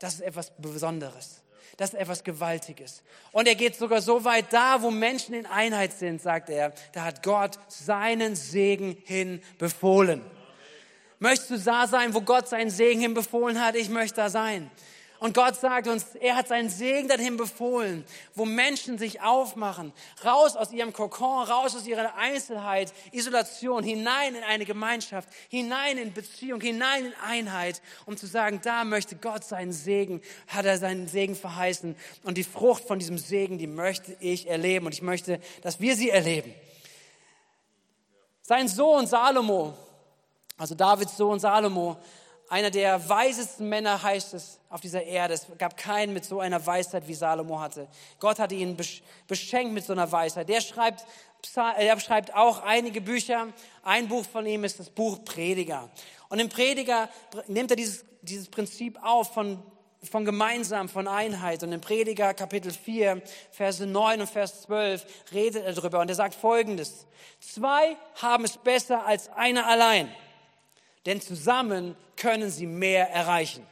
das 0.00 0.14
ist 0.14 0.22
etwas 0.22 0.50
Besonderes. 0.58 1.40
Das 1.76 1.90
ist 1.90 2.00
etwas 2.00 2.24
Gewaltiges. 2.24 3.04
Und 3.30 3.46
er 3.46 3.54
geht 3.54 3.76
sogar 3.76 4.02
so 4.02 4.24
weit, 4.24 4.52
da 4.52 4.82
wo 4.82 4.90
Menschen 4.90 5.34
in 5.34 5.46
Einheit 5.46 5.92
sind, 5.92 6.20
sagt 6.20 6.50
er, 6.50 6.72
da 6.92 7.04
hat 7.04 7.22
Gott 7.22 7.58
seinen 7.68 8.34
Segen 8.34 8.96
hin 9.04 9.40
befohlen. 9.58 10.20
Möchtest 11.20 11.50
du 11.50 11.58
da 11.58 11.86
sein, 11.86 12.12
wo 12.12 12.22
Gott 12.22 12.48
seinen 12.48 12.70
Segen 12.70 13.00
hin 13.00 13.14
befohlen 13.14 13.64
hat? 13.64 13.76
Ich 13.76 13.88
möchte 13.88 14.16
da 14.16 14.30
sein. 14.30 14.70
Und 15.20 15.32
Gott 15.32 15.56
sagt 15.56 15.86
uns, 15.86 16.16
er 16.16 16.36
hat 16.36 16.48
seinen 16.48 16.68
Segen 16.68 17.08
dahin 17.08 17.36
befohlen, 17.36 18.04
wo 18.34 18.44
Menschen 18.44 18.98
sich 18.98 19.22
aufmachen, 19.22 19.92
raus 20.24 20.56
aus 20.56 20.72
ihrem 20.72 20.92
Kokon, 20.92 21.46
raus 21.46 21.76
aus 21.76 21.86
ihrer 21.86 22.16
Einzelheit, 22.16 22.92
Isolation, 23.12 23.84
hinein 23.84 24.34
in 24.34 24.42
eine 24.42 24.64
Gemeinschaft, 24.64 25.28
hinein 25.48 25.98
in 25.98 26.12
Beziehung, 26.12 26.60
hinein 26.60 27.06
in 27.06 27.12
Einheit, 27.24 27.80
um 28.06 28.16
zu 28.16 28.26
sagen, 28.26 28.60
da 28.64 28.84
möchte 28.84 29.16
Gott 29.16 29.44
seinen 29.44 29.72
Segen, 29.72 30.20
hat 30.48 30.66
er 30.66 30.78
seinen 30.78 31.06
Segen 31.06 31.36
verheißen. 31.36 31.96
Und 32.24 32.36
die 32.36 32.44
Frucht 32.44 32.84
von 32.84 32.98
diesem 32.98 33.16
Segen, 33.16 33.56
die 33.56 33.68
möchte 33.68 34.16
ich 34.20 34.48
erleben. 34.48 34.86
Und 34.86 34.92
ich 34.92 35.02
möchte, 35.02 35.40
dass 35.62 35.80
wir 35.80 35.96
sie 35.96 36.10
erleben. 36.10 36.52
Sein 38.42 38.68
Sohn 38.68 39.06
Salomo, 39.06 39.74
also 40.58 40.74
Davids 40.74 41.16
Sohn 41.16 41.40
Salomo, 41.40 41.96
einer 42.48 42.70
der 42.70 43.08
weisesten 43.08 43.68
Männer 43.68 44.02
heißt 44.02 44.34
es 44.34 44.58
auf 44.68 44.80
dieser 44.80 45.02
Erde. 45.02 45.34
Es 45.34 45.46
gab 45.58 45.76
keinen 45.76 46.12
mit 46.12 46.24
so 46.24 46.40
einer 46.40 46.64
Weisheit, 46.64 47.08
wie 47.08 47.14
Salomo 47.14 47.58
hatte. 47.58 47.88
Gott 48.20 48.38
hatte 48.38 48.54
ihn 48.54 48.76
beschenkt 49.26 49.72
mit 49.72 49.84
so 49.84 49.92
einer 49.92 50.10
Weisheit. 50.10 50.48
Der 50.48 50.60
schreibt, 50.60 51.06
er 51.56 52.00
schreibt 52.00 52.34
auch 52.34 52.62
einige 52.62 53.00
Bücher. 53.00 53.48
Ein 53.82 54.08
Buch 54.08 54.24
von 54.26 54.44
ihm 54.46 54.64
ist 54.64 54.78
das 54.78 54.90
Buch 54.90 55.24
Prediger. 55.24 55.88
Und 56.28 56.38
im 56.38 56.48
Prediger 56.48 57.08
nimmt 57.46 57.70
er 57.70 57.76
dieses, 57.76 58.04
dieses 58.20 58.48
Prinzip 58.50 59.02
auf 59.02 59.32
von, 59.32 59.62
von 60.02 60.26
gemeinsam, 60.26 60.90
von 60.90 61.08
Einheit. 61.08 61.62
Und 61.62 61.72
im 61.72 61.80
Prediger 61.80 62.34
Kapitel 62.34 62.72
4, 62.72 63.22
Verse 63.52 63.86
9 63.86 64.20
und 64.20 64.28
Vers 64.28 64.62
12 64.62 65.06
redet 65.32 65.64
er 65.64 65.72
darüber. 65.72 66.00
Und 66.00 66.10
er 66.10 66.14
sagt 66.14 66.34
Folgendes. 66.34 67.06
Zwei 67.40 67.96
haben 68.16 68.44
es 68.44 68.58
besser 68.58 69.06
als 69.06 69.30
einer 69.30 69.66
allein 69.66 70.14
denn 71.06 71.20
zusammen 71.20 71.96
können 72.16 72.50
sie 72.50 72.66
mehr 72.66 73.10
erreichen. 73.10 73.66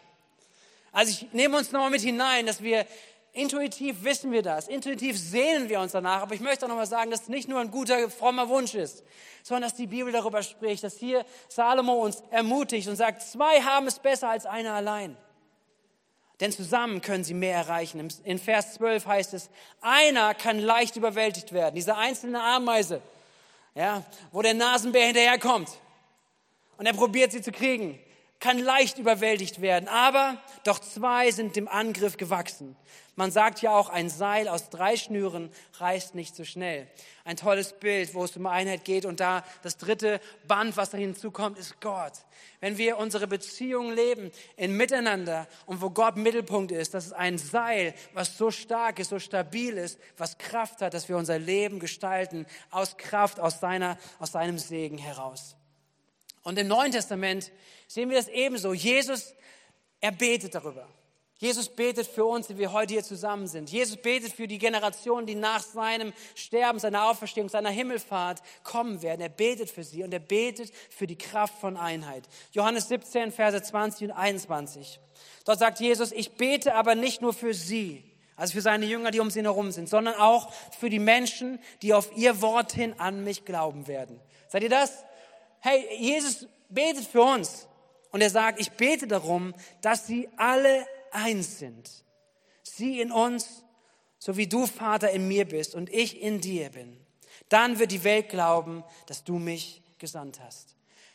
Also 0.93 1.11
ich 1.11 1.33
nehme 1.33 1.57
uns 1.57 1.73
nochmal 1.73 1.91
mit 1.91 2.03
hinein, 2.03 2.47
dass 2.47 2.63
wir 2.63 2.87
intuitiv 3.33 4.05
wissen 4.05 4.31
wir 4.31 4.43
das, 4.43 4.69
intuitiv 4.69 5.19
sehnen 5.19 5.69
wir 5.71 5.81
uns 5.81 5.93
danach, 5.93 6.23
aber 6.23 6.35
ich 6.35 6.41
möchte 6.41 6.67
auch 6.67 6.69
nochmal 6.69 6.87
sagen, 6.87 7.11
dass 7.11 7.23
es 7.23 7.29
nicht 7.29 7.49
nur 7.49 7.61
ein 7.61 7.71
guter, 7.71 8.11
frommer 8.11 8.49
Wunsch 8.51 8.75
ist, 8.75 9.03
sondern 9.43 9.71
dass 9.71 9.75
die 9.75 9.87
Bibel 9.87 10.13
darüber 10.13 10.43
spricht, 10.43 10.85
dass 10.85 10.99
hier 10.99 11.25
Salomo 11.49 11.95
uns 11.95 12.23
ermutigt 12.31 12.89
und 12.89 12.97
sagt, 12.97 13.23
zwei 13.23 13.63
haben 13.63 13.87
es 13.87 13.99
besser 13.99 14.29
als 14.29 14.45
einer 14.45 14.75
allein. 14.75 15.17
Denn 16.41 16.53
zusammen 16.53 17.01
können 17.01 17.25
sie 17.25 17.35
mehr 17.35 17.57
erreichen. 17.57 18.09
In 18.25 18.39
Vers 18.39 18.75
12 18.75 19.07
heißt 19.07 19.35
es, 19.35 19.49
einer 19.81 20.35
kann 20.35 20.59
leicht 20.59 20.97
überwältigt 20.97 21.53
werden. 21.53 21.75
Diese 21.75 21.97
einzelne 21.97 22.43
Ameise, 22.43 23.01
ja, 23.75 24.03
wo 24.33 24.43
der 24.43 24.55
Nasenbär 24.55 25.07
hinterherkommt 25.07 25.69
und 26.83 26.87
er 26.87 26.95
probiert 26.95 27.31
sie 27.31 27.43
zu 27.43 27.53
kriegen, 27.53 27.97
kann 28.41 28.59
leicht 28.59 28.99
überwältigt 28.99 29.61
werden. 29.61 29.87
Aber 29.87 30.37
doch 30.65 30.81
zwei 30.81 31.31
sind 31.31 31.55
dem 31.55 31.69
Angriff 31.69 32.17
gewachsen. 32.17 32.75
Man 33.15 33.31
sagt 33.31 33.63
ja 33.63 33.71
auch, 33.71 33.89
ein 33.89 34.11
Seil 34.11 34.49
aus 34.49 34.69
drei 34.69 34.97
Schnüren 34.97 35.53
reißt 35.75 36.17
nicht 36.17 36.35
so 36.35 36.43
schnell. 36.43 36.89
Ein 37.25 37.37
tolles 37.37 37.75
Bild, 37.75 38.15
wo 38.15 38.25
es 38.25 38.37
um 38.37 38.47
Einheit 38.47 38.85
geht. 38.85 39.05
Und 39.05 39.21
da 39.21 39.45
das 39.63 39.77
dritte 39.77 40.21
Band, 40.49 40.77
was 40.77 40.91
da 40.91 40.99
hinzukommt, 40.99 41.57
ist 41.57 41.81
Gott. 41.81 42.15
Wenn 42.59 42.79
wir 42.79 42.99
unsere 42.99 43.29
Beziehungen 43.29 43.95
leben 43.95 44.33
in 44.57 44.77
Miteinander 44.77 45.47
und 45.67 45.81
wo 45.83 45.91
Gott 45.91 46.17
Mittelpunkt 46.17 46.73
ist, 46.73 46.95
das 46.95 47.07
ist 47.07 47.13
ein 47.13 47.39
Seil, 47.39 47.95
was 48.13 48.37
so 48.37 48.51
stark 48.51 48.99
ist, 48.99 49.11
so 49.11 49.21
stabil 49.21 49.79
ist, 49.79 50.01
was 50.17 50.37
Kraft 50.37 50.83
hat, 50.83 50.95
dass 50.95 51.09
wir 51.09 51.17
unser 51.17 51.39
Leben 51.39 51.79
gestalten 51.79 52.45
aus 52.73 52.97
Kraft, 52.97 53.39
aus 53.39 53.61
seiner, 53.61 53.99
aus 54.19 54.33
seinem 54.33 54.59
Segen 54.59 54.99
heraus. 54.99 55.55
Und 56.43 56.59
im 56.59 56.69
Neuen 56.69 56.93
Testament 56.93 57.53
sehen 57.87 58.11
wir 58.11 58.17
das 58.17 58.29
ebenso. 58.29 58.73
Jesus, 58.73 59.35
er 60.01 60.13
betet 60.13 60.55
darüber. 60.55 60.89
Jesus 61.43 61.69
betet 61.69 62.07
für 62.07 62.25
uns, 62.25 62.47
die 62.47 62.57
wir 62.57 62.73
heute 62.73 62.95
hier 62.95 63.03
zusammen 63.03 63.49
sind. 63.49 63.69
Jesus 63.69 63.97
betet 63.97 64.33
für 64.33 64.47
die 64.47 64.59
Generationen, 64.59 65.27
die 65.27 65.35
nach 65.35 65.61
seinem 65.61 66.13
Sterben, 66.37 66.79
seiner 66.79 67.11
Auferstehung, 67.11 67.49
seiner 67.49 67.71
Himmelfahrt 67.71 68.41
kommen 68.63 69.03
werden. 69.03 69.21
Er 69.21 69.29
betet 69.29 69.69
für 69.69 69.83
sie 69.83 70.05
und 70.05 70.15
er 70.15 70.21
betet 70.21 70.73
für 70.89 71.09
die 71.09 71.19
Kraft 71.19 71.59
von 71.59 71.77
Einheit. 71.77 72.29
Johannes 72.53 72.87
17, 72.87 73.33
Verse 73.33 73.61
20 73.61 74.11
und 74.11 74.13
21. 74.13 75.01
Dort 75.45 75.59
sagt 75.59 75.81
Jesus, 75.81 76.13
ich 76.13 76.37
bete 76.37 76.77
aber 76.77 76.95
nicht 76.95 77.23
nur 77.23 77.33
für 77.33 77.55
sie, 77.55 78.05
also 78.37 78.55
für 78.55 78.63
seine 78.63 78.87
Jünger, 78.87 79.11
die 79.11 79.19
um 79.19 79.29
sie 79.29 79.43
herum 79.43 79.73
sind, 79.73 79.89
sondern 79.89 80.15
auch 80.15 80.53
für 80.79 80.91
die 80.91 81.01
Menschen, 81.01 81.59
die 81.83 81.93
auf 81.93 82.17
ihr 82.17 82.41
Wort 82.41 82.71
hin 82.71 82.95
an 82.99 83.25
mich 83.25 83.45
glauben 83.45 83.89
werden. 83.89 84.21
Seid 84.47 84.63
ihr 84.63 84.69
das? 84.69 85.05
Hey, 85.63 85.87
Jesus 85.99 86.47
betet 86.69 87.07
für 87.07 87.23
uns. 87.23 87.67
Und 88.11 88.21
er 88.21 88.31
sagt, 88.31 88.61
ich 88.61 88.73
bete 88.73 89.07
darum, 89.07 89.55
dass 89.81 90.07
sie 90.07 90.29
alle 90.37 90.87
eins 91.11 91.59
sind. 91.59 91.91
Sie 92.63 93.01
in 93.01 93.11
uns, 93.11 93.65
so 94.19 94.37
wie 94.37 94.47
du, 94.47 94.67
Vater, 94.67 95.11
in 95.11 95.27
mir 95.27 95.47
bist 95.47 95.75
und 95.75 95.89
ich 95.91 96.21
in 96.21 96.41
dir 96.41 96.71
bin. 96.71 96.99
Dann 97.49 97.79
wird 97.79 97.91
die 97.91 98.05
Welt 98.05 98.29
glauben, 98.29 98.85
dass 99.07 99.25
du 99.25 99.39
mich 99.39 99.83
gesandt 99.99 100.41
hast. 100.41 100.72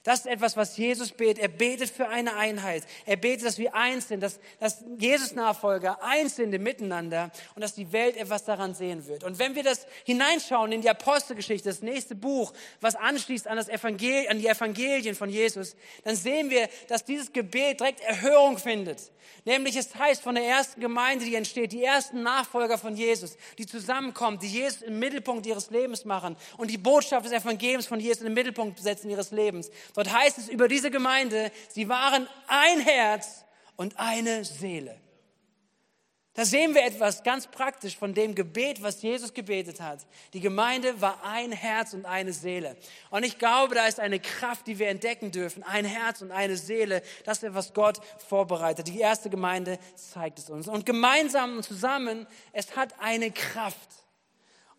Das 0.07 0.19
ist 0.19 0.27
etwas, 0.27 0.55
was 0.55 0.77
Jesus 0.77 1.11
betet. 1.11 1.39
Er 1.39 1.49
betet 1.49 1.89
für 1.89 2.07
eine 2.07 2.37
Einheit. 2.37 2.83
Er 3.05 3.17
betet, 3.17 3.45
dass 3.45 3.57
wir 3.57 3.75
eins 3.75 4.07
sind, 4.07 4.23
dass, 4.23 4.39
dass 4.57 4.85
Jesus-Nachfolger 4.97 6.01
eins 6.01 6.37
sind 6.37 6.53
im 6.53 6.63
Miteinander 6.63 7.29
und 7.55 7.61
dass 7.61 7.73
die 7.73 7.91
Welt 7.91 8.15
etwas 8.15 8.45
daran 8.45 8.73
sehen 8.73 9.05
wird. 9.05 9.25
Und 9.25 9.37
wenn 9.37 9.55
wir 9.55 9.63
das 9.63 9.85
hineinschauen 10.05 10.71
in 10.71 10.81
die 10.81 10.89
Apostelgeschichte, 10.89 11.67
das 11.67 11.81
nächste 11.81 12.15
Buch, 12.15 12.53
was 12.79 12.95
anschließt 12.95 13.49
an, 13.49 13.57
das 13.57 13.67
Evangel 13.67 14.29
an 14.29 14.39
die 14.39 14.47
Evangelien 14.47 15.13
von 15.13 15.29
Jesus, 15.29 15.75
dann 16.05 16.15
sehen 16.15 16.49
wir, 16.49 16.69
dass 16.87 17.03
dieses 17.03 17.33
Gebet 17.33 17.81
direkt 17.81 17.99
Erhörung 17.99 18.57
findet. 18.57 19.11
Nämlich 19.43 19.75
es 19.75 19.93
heißt 19.93 20.23
von 20.23 20.35
der 20.35 20.45
ersten 20.45 20.79
Gemeinde, 20.79 21.25
die 21.25 21.35
entsteht, 21.35 21.73
die 21.73 21.83
ersten 21.83 22.23
Nachfolger 22.23 22.77
von 22.77 22.95
Jesus, 22.95 23.37
die 23.57 23.65
zusammenkommen, 23.65 24.39
die 24.39 24.47
Jesus 24.47 24.81
im 24.81 24.99
Mittelpunkt 24.99 25.45
ihres 25.45 25.69
Lebens 25.69 26.05
machen 26.05 26.37
und 26.57 26.71
die 26.71 26.77
Botschaft 26.77 27.25
des 27.25 27.33
Evangeliums 27.33 27.87
von 27.87 27.99
Jesus 27.99 28.23
den 28.23 28.33
Mittelpunkt 28.33 28.79
setzen 28.79 29.09
ihres 29.09 29.31
Lebens 29.31 29.69
Dort 29.97 30.13
heißt 30.13 30.37
es 30.37 30.47
über 30.47 30.67
diese 30.67 30.91
Gemeinde, 30.91 31.51
sie 31.69 31.89
waren 31.89 32.27
ein 32.45 32.79
Herz 32.81 33.43
und 33.77 33.97
eine 33.97 34.45
Seele. 34.45 35.01
Da 36.35 36.45
sehen 36.45 36.75
wir 36.75 36.85
etwas 36.85 37.23
ganz 37.23 37.47
praktisch 37.47 37.97
von 37.97 38.13
dem 38.13 38.35
Gebet, 38.35 38.83
was 38.83 39.01
Jesus 39.01 39.33
gebetet 39.33 39.81
hat. 39.81 40.05
Die 40.33 40.39
Gemeinde 40.39 41.01
war 41.01 41.23
ein 41.23 41.51
Herz 41.51 41.95
und 41.95 42.05
eine 42.05 42.31
Seele. 42.31 42.77
Und 43.09 43.25
ich 43.25 43.39
glaube, 43.39 43.73
da 43.73 43.87
ist 43.87 43.99
eine 43.99 44.19
Kraft, 44.19 44.67
die 44.67 44.77
wir 44.77 44.89
entdecken 44.89 45.31
dürfen. 45.31 45.63
Ein 45.63 45.85
Herz 45.85 46.21
und 46.21 46.31
eine 46.31 46.57
Seele. 46.57 47.01
Das 47.25 47.41
ist, 47.41 47.55
was 47.55 47.73
Gott 47.73 47.99
vorbereitet. 48.29 48.87
Die 48.87 48.99
erste 48.99 49.31
Gemeinde 49.31 49.79
zeigt 49.95 50.37
es 50.37 50.51
uns. 50.51 50.67
Und 50.67 50.85
gemeinsam 50.85 51.57
und 51.57 51.63
zusammen, 51.63 52.27
es 52.53 52.75
hat 52.75 52.93
eine 52.99 53.31
Kraft. 53.31 53.89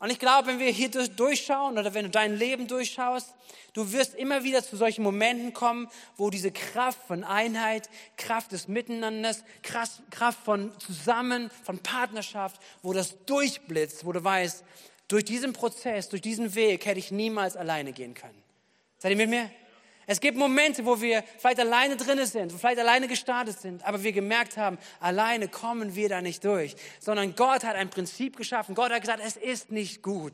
Und 0.00 0.10
ich 0.10 0.18
glaube, 0.18 0.46
wenn 0.46 0.58
wir 0.60 0.70
hier 0.70 0.90
durchschauen 0.90 1.76
oder 1.76 1.92
wenn 1.92 2.04
du 2.04 2.10
dein 2.10 2.36
Leben 2.36 2.68
durchschaust, 2.68 3.34
du 3.72 3.92
wirst 3.92 4.14
immer 4.14 4.44
wieder 4.44 4.62
zu 4.62 4.76
solchen 4.76 5.02
Momenten 5.02 5.52
kommen, 5.52 5.88
wo 6.16 6.30
diese 6.30 6.52
Kraft 6.52 7.00
von 7.08 7.24
Einheit, 7.24 7.90
Kraft 8.16 8.52
des 8.52 8.68
Miteinanders, 8.68 9.42
Kraft 9.62 10.38
von 10.44 10.70
Zusammen, 10.78 11.50
von 11.64 11.80
Partnerschaft, 11.80 12.60
wo 12.82 12.92
das 12.92 13.24
durchblitzt, 13.24 14.04
wo 14.04 14.12
du 14.12 14.22
weißt, 14.22 14.64
durch 15.08 15.24
diesen 15.24 15.52
Prozess, 15.52 16.08
durch 16.08 16.22
diesen 16.22 16.54
Weg 16.54 16.86
hätte 16.86 17.00
ich 17.00 17.10
niemals 17.10 17.56
alleine 17.56 17.92
gehen 17.92 18.14
können. 18.14 18.40
Seid 18.98 19.10
ihr 19.12 19.16
mit 19.16 19.30
mir? 19.30 19.50
Es 20.10 20.20
gibt 20.20 20.38
Momente, 20.38 20.86
wo 20.86 21.02
wir 21.02 21.22
vielleicht 21.36 21.60
alleine 21.60 21.94
drinne 21.94 22.26
sind, 22.26 22.54
wo 22.54 22.56
vielleicht 22.56 22.78
alleine 22.78 23.08
gestartet 23.08 23.60
sind, 23.60 23.84
aber 23.84 24.02
wir 24.02 24.12
gemerkt 24.12 24.56
haben, 24.56 24.78
alleine 25.00 25.48
kommen 25.48 25.94
wir 25.94 26.08
da 26.08 26.22
nicht 26.22 26.42
durch, 26.46 26.76
sondern 26.98 27.34
Gott 27.36 27.62
hat 27.62 27.76
ein 27.76 27.90
Prinzip 27.90 28.38
geschaffen. 28.38 28.74
Gott 28.74 28.90
hat 28.90 29.02
gesagt, 29.02 29.20
es 29.22 29.36
ist 29.36 29.70
nicht 29.70 30.02
gut, 30.02 30.32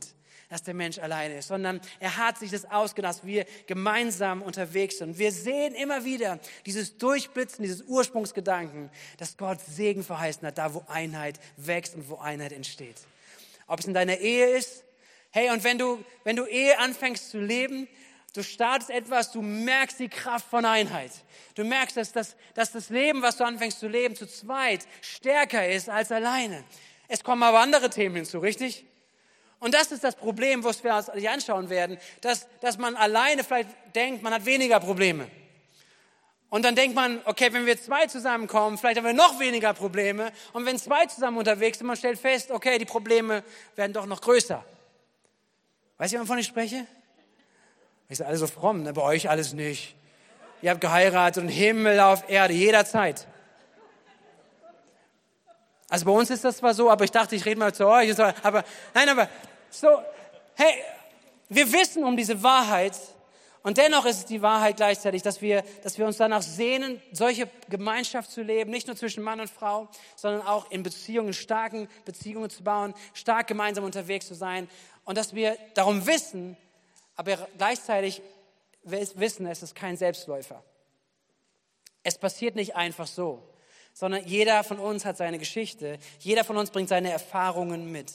dass 0.49 0.63
der 0.63 0.75
Mensch 0.75 1.01
alleine 1.01 1.39
ist, 1.39 1.49
sondern 1.49 1.81
er 1.99 2.17
hat 2.17 2.39
sich 2.39 2.53
das 2.53 2.71
ausgedacht, 2.71 3.23
wir 3.25 3.47
gemeinsam 3.67 4.43
unterwegs 4.43 4.99
sind. 4.99 5.19
Wir 5.19 5.33
sehen 5.33 5.75
immer 5.75 6.05
wieder 6.05 6.39
dieses 6.67 6.97
Durchblitzen, 6.97 7.65
dieses 7.65 7.83
Ursprungsgedanken, 7.83 8.91
dass 9.19 9.37
Gott 9.37 9.59
Segen 9.61 10.05
verheißen 10.05 10.47
hat, 10.47 10.57
da 10.57 10.73
wo 10.73 10.85
Einheit 10.87 11.41
wächst 11.57 11.97
und 11.97 12.09
wo 12.09 12.19
Einheit 12.19 12.53
entsteht. 12.53 13.01
Ob 13.67 13.81
es 13.81 13.87
in 13.87 13.95
deiner 13.95 14.19
Ehe 14.19 14.57
ist, 14.57 14.85
hey, 15.33 15.51
und 15.51 15.65
wenn 15.65 15.79
du, 15.79 15.99
wenn 16.23 16.37
du 16.37 16.45
Ehe 16.45 16.79
anfängst 16.79 17.31
zu 17.31 17.41
leben, 17.41 17.89
Du 18.35 18.43
startest 18.43 18.91
etwas, 18.91 19.31
du 19.31 19.43
merkst 19.43 20.01
die 20.01 20.09
Kraft 20.09 20.51
von 20.51 20.65
Einheit. 20.65 21.13
Du 21.55 21.63
merkst, 21.63 21.97
dass 21.97 22.11
das, 22.11 22.35
dass 22.55 22.73
das 22.73 22.91
Leben, 22.91 23.23
was 23.23 23.37
du 23.37 23.45
anfängst 23.45 23.79
zu 23.79 23.87
leben, 23.87 24.17
zu 24.17 24.27
zweit 24.27 24.87
stärker 25.03 25.69
ist 25.69 25.89
als 25.89 26.11
alleine. 26.11 26.65
Es 27.07 27.23
kommen 27.23 27.45
aber 27.45 27.61
andere 27.61 27.91
Themen 27.91 28.17
hinzu, 28.17 28.41
richtig? 28.41 28.85
Und 29.61 29.73
das 29.73 29.93
ist 29.93 30.03
das 30.03 30.17
Problem, 30.17 30.65
was 30.65 30.83
wir 30.83 30.97
uns 30.97 31.09
anschauen 31.09 31.71
werden, 31.71 31.97
dass, 32.23 32.49
dass 32.61 32.77
man 32.77 32.97
alleine 32.97 33.45
vielleicht 33.45 33.71
denkt, 33.95 34.25
man 34.25 34.35
hat 34.35 34.45
weniger 34.45 34.81
Probleme. 34.81 35.29
Und 36.51 36.65
dann 36.65 36.75
denkt 36.75 36.97
man, 36.97 37.21
okay, 37.27 37.53
wenn 37.53 37.67
wir 37.67 37.81
zwei 37.81 38.07
zusammenkommen, 38.07 38.79
vielleicht 38.79 38.99
haben 38.99 39.07
wir 39.07 39.13
noch 39.13 39.39
weniger 39.39 39.75
Probleme. 39.75 40.33
Und 40.53 40.67
wenn 40.67 40.77
zwei 40.77 41.07
zusammen 41.07 41.39
unterwegs 41.39 41.79
sind, 41.79 41.87
man 41.87 41.97
stellt 41.97 42.19
fest, 42.19 42.51
okay, 42.51 42.79
die 42.79 42.85
Probleme 42.85 43.45
werden 43.77 43.93
doch 43.93 44.07
noch 44.07 44.21
größer. 44.21 44.65
Weißt 45.99 46.15
du, 46.15 46.21
wovon 46.21 46.39
ich 46.39 46.47
spreche? 46.47 46.85
Ich 48.09 48.19
sage, 48.19 48.29
alle 48.29 48.39
so 48.39 48.47
fromm, 48.47 48.83
ne? 48.83 48.93
bei 48.93 49.03
euch 49.03 49.31
alles 49.31 49.53
nicht. 49.53 49.97
Ihr 50.63 50.71
habt 50.71 50.81
geheiratet 50.81 51.43
und 51.43 51.49
Himmel 51.49 52.01
auf 52.01 52.29
Erde, 52.29 52.55
jederzeit. 52.55 53.27
Also 55.89 56.07
bei 56.07 56.13
uns 56.13 56.31
ist 56.31 56.45
das 56.45 56.59
zwar 56.59 56.75
so, 56.75 56.91
aber 56.91 57.05
ich 57.05 57.11
dachte, 57.11 57.37
ich 57.37 57.45
rede 57.45 57.59
mal 57.59 57.75
zu 57.75 57.87
euch. 57.87 58.19
Aber 58.43 58.65
nein, 58.95 59.09
aber 59.09 59.29
so, 59.71 59.89
hey, 60.55 60.75
wir 61.49 61.73
wissen 61.73 62.05
um 62.05 62.17
diese 62.17 62.43
Wahrheit 62.43 62.95
und 63.63 63.79
dennoch 63.79 64.05
ist 64.05 64.19
es 64.19 64.25
die 64.27 64.43
Wahrheit 64.43 64.77
gleichzeitig, 64.77 65.23
dass 65.23 65.41
wir, 65.41 65.65
dass 65.83 65.97
wir 65.97 66.07
uns 66.07 66.19
danach 66.19 66.43
sehnen, 66.43 67.01
solche 67.13 67.49
Gemeinschaft 67.71 68.31
zu 68.31 68.43
leben, 68.43 68.71
nicht 68.71 68.87
nur 68.87 68.97
zwischen 68.97 69.23
Mann 69.23 69.41
und 69.41 69.49
Frau, 69.49 69.89
sondern 70.17 70.47
auch 70.47 70.71
in 70.71 70.83
Beziehungen, 70.83 71.33
starken 71.33 71.89
Beziehungen 72.05 72.51
zu 72.51 72.63
bauen, 72.63 72.93
stark 73.15 73.47
gemeinsam 73.47 73.85
unterwegs 73.85 74.27
zu 74.27 74.35
sein 74.35 74.69
und 75.05 75.17
dass 75.17 75.35
wir 75.35 75.57
darum 75.75 76.07
wissen, 76.07 76.59
aber 77.17 77.49
gleichzeitig 77.57 78.23
wissen, 78.83 79.47
es 79.47 79.63
ist 79.63 79.75
kein 79.75 79.97
Selbstläufer. 79.97 80.63
Es 82.03 82.19
passiert 82.19 82.55
nicht 82.55 82.77
einfach 82.77 83.07
so, 83.07 83.43
sondern 83.93 84.27
jeder 84.27 84.63
von 84.65 84.79
uns 84.79 85.05
hat 85.05 85.17
seine 85.17 85.39
Geschichte, 85.39 85.99
jeder 86.19 86.45
von 86.45 86.57
uns 86.57 86.71
bringt 86.71 86.89
seine 86.89 87.11
Erfahrungen 87.11 87.91
mit. 87.91 88.13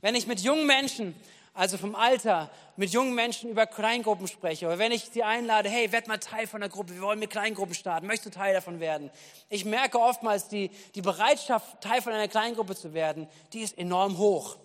Wenn 0.00 0.14
ich 0.14 0.26
mit 0.26 0.40
jungen 0.40 0.66
Menschen, 0.66 1.14
also 1.54 1.78
vom 1.78 1.94
Alter, 1.94 2.50
mit 2.76 2.90
jungen 2.90 3.14
Menschen 3.14 3.50
über 3.50 3.66
Kleingruppen 3.66 4.28
spreche, 4.28 4.66
oder 4.66 4.78
wenn 4.78 4.92
ich 4.92 5.06
sie 5.06 5.22
einlade, 5.22 5.68
hey, 5.68 5.90
werd 5.90 6.06
mal 6.06 6.18
Teil 6.18 6.46
von 6.46 6.60
der 6.60 6.68
Gruppe, 6.70 6.94
wir 6.94 7.02
wollen 7.02 7.18
mit 7.18 7.30
Kleingruppen 7.30 7.74
starten, 7.74 8.06
möchtest 8.06 8.34
du 8.34 8.38
Teil 8.38 8.54
davon 8.54 8.80
werden? 8.80 9.10
Ich 9.48 9.64
merke 9.64 9.98
oftmals, 9.98 10.48
die, 10.48 10.70
die 10.94 11.02
Bereitschaft, 11.02 11.80
Teil 11.80 12.02
von 12.02 12.12
einer 12.12 12.28
Kleingruppe 12.28 12.76
zu 12.76 12.92
werden, 12.92 13.26
die 13.52 13.60
ist 13.60 13.78
enorm 13.78 14.18
hoch 14.18 14.58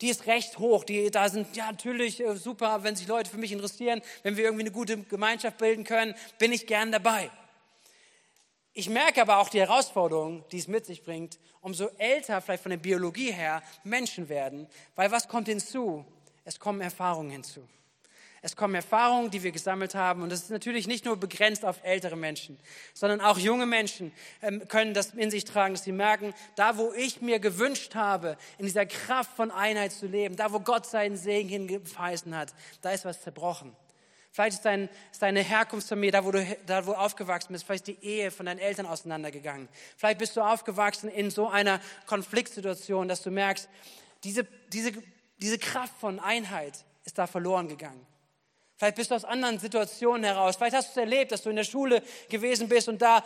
die 0.00 0.08
ist 0.08 0.26
recht 0.26 0.58
hoch. 0.58 0.84
Die, 0.84 1.10
da 1.10 1.28
sind, 1.28 1.56
ja, 1.56 1.70
natürlich 1.70 2.20
äh, 2.20 2.36
super, 2.36 2.82
wenn 2.82 2.96
sich 2.96 3.06
Leute 3.06 3.30
für 3.30 3.38
mich 3.38 3.52
interessieren, 3.52 4.02
wenn 4.22 4.36
wir 4.36 4.44
irgendwie 4.44 4.64
eine 4.64 4.72
gute 4.72 4.98
Gemeinschaft 4.98 5.58
bilden 5.58 5.84
können, 5.84 6.14
bin 6.38 6.52
ich 6.52 6.66
gern 6.66 6.92
dabei. 6.92 7.30
Ich 8.72 8.88
merke 8.88 9.22
aber 9.22 9.38
auch 9.38 9.48
die 9.48 9.60
Herausforderung, 9.60 10.44
die 10.50 10.58
es 10.58 10.66
mit 10.66 10.84
sich 10.84 11.04
bringt, 11.04 11.38
umso 11.60 11.88
älter 11.96 12.40
vielleicht 12.40 12.64
von 12.64 12.70
der 12.70 12.76
Biologie 12.76 13.32
her 13.32 13.62
Menschen 13.84 14.28
werden, 14.28 14.66
weil 14.96 15.12
was 15.12 15.28
kommt 15.28 15.46
hinzu? 15.46 16.04
Es 16.44 16.58
kommen 16.58 16.80
Erfahrungen 16.80 17.30
hinzu. 17.30 17.66
Es 18.44 18.56
kommen 18.56 18.74
Erfahrungen, 18.74 19.30
die 19.30 19.42
wir 19.42 19.52
gesammelt 19.52 19.94
haben. 19.94 20.22
Und 20.22 20.28
das 20.28 20.42
ist 20.42 20.50
natürlich 20.50 20.86
nicht 20.86 21.06
nur 21.06 21.16
begrenzt 21.16 21.64
auf 21.64 21.82
ältere 21.82 22.14
Menschen, 22.14 22.58
sondern 22.92 23.22
auch 23.22 23.38
junge 23.38 23.64
Menschen 23.64 24.12
ähm, 24.42 24.68
können 24.68 24.92
das 24.92 25.14
in 25.14 25.30
sich 25.30 25.46
tragen, 25.46 25.72
dass 25.72 25.84
sie 25.84 25.92
merken, 25.92 26.34
da 26.54 26.76
wo 26.76 26.92
ich 26.92 27.22
mir 27.22 27.38
gewünscht 27.38 27.94
habe, 27.94 28.36
in 28.58 28.66
dieser 28.66 28.84
Kraft 28.84 29.34
von 29.34 29.50
Einheit 29.50 29.92
zu 29.92 30.06
leben, 30.06 30.36
da 30.36 30.52
wo 30.52 30.60
Gott 30.60 30.84
seinen 30.84 31.16
Segen 31.16 31.48
hingefeißen 31.48 32.36
hat, 32.36 32.52
da 32.82 32.90
ist 32.90 33.06
was 33.06 33.22
zerbrochen. 33.22 33.74
Vielleicht 34.30 34.58
ist, 34.58 34.64
dein, 34.66 34.90
ist 35.10 35.22
deine 35.22 35.40
Herkunftsfamilie, 35.40 36.12
da 36.12 36.22
wo 36.26 36.30
du 36.30 36.44
da 36.66 36.84
wo 36.84 36.92
aufgewachsen 36.92 37.54
bist, 37.54 37.64
vielleicht 37.64 37.86
die 37.86 37.98
Ehe 38.04 38.30
von 38.30 38.44
deinen 38.44 38.58
Eltern 38.58 38.84
auseinandergegangen. 38.84 39.70
Vielleicht 39.96 40.18
bist 40.18 40.36
du 40.36 40.42
aufgewachsen 40.42 41.08
in 41.08 41.30
so 41.30 41.48
einer 41.48 41.80
Konfliktsituation, 42.04 43.08
dass 43.08 43.22
du 43.22 43.30
merkst, 43.30 43.70
diese, 44.22 44.44
diese, 44.70 44.92
diese 45.38 45.58
Kraft 45.58 45.94
von 45.98 46.20
Einheit 46.20 46.84
ist 47.06 47.16
da 47.16 47.26
verloren 47.26 47.68
gegangen. 47.68 48.06
Vielleicht 48.76 48.96
bist 48.96 49.10
du 49.10 49.14
aus 49.14 49.24
anderen 49.24 49.58
Situationen 49.58 50.24
heraus. 50.24 50.56
Vielleicht 50.56 50.74
hast 50.74 50.88
du 50.88 50.90
es 50.92 50.96
erlebt, 50.96 51.32
dass 51.32 51.42
du 51.42 51.50
in 51.50 51.56
der 51.56 51.64
Schule 51.64 52.02
gewesen 52.28 52.68
bist 52.68 52.88
und 52.88 53.00
da, 53.00 53.22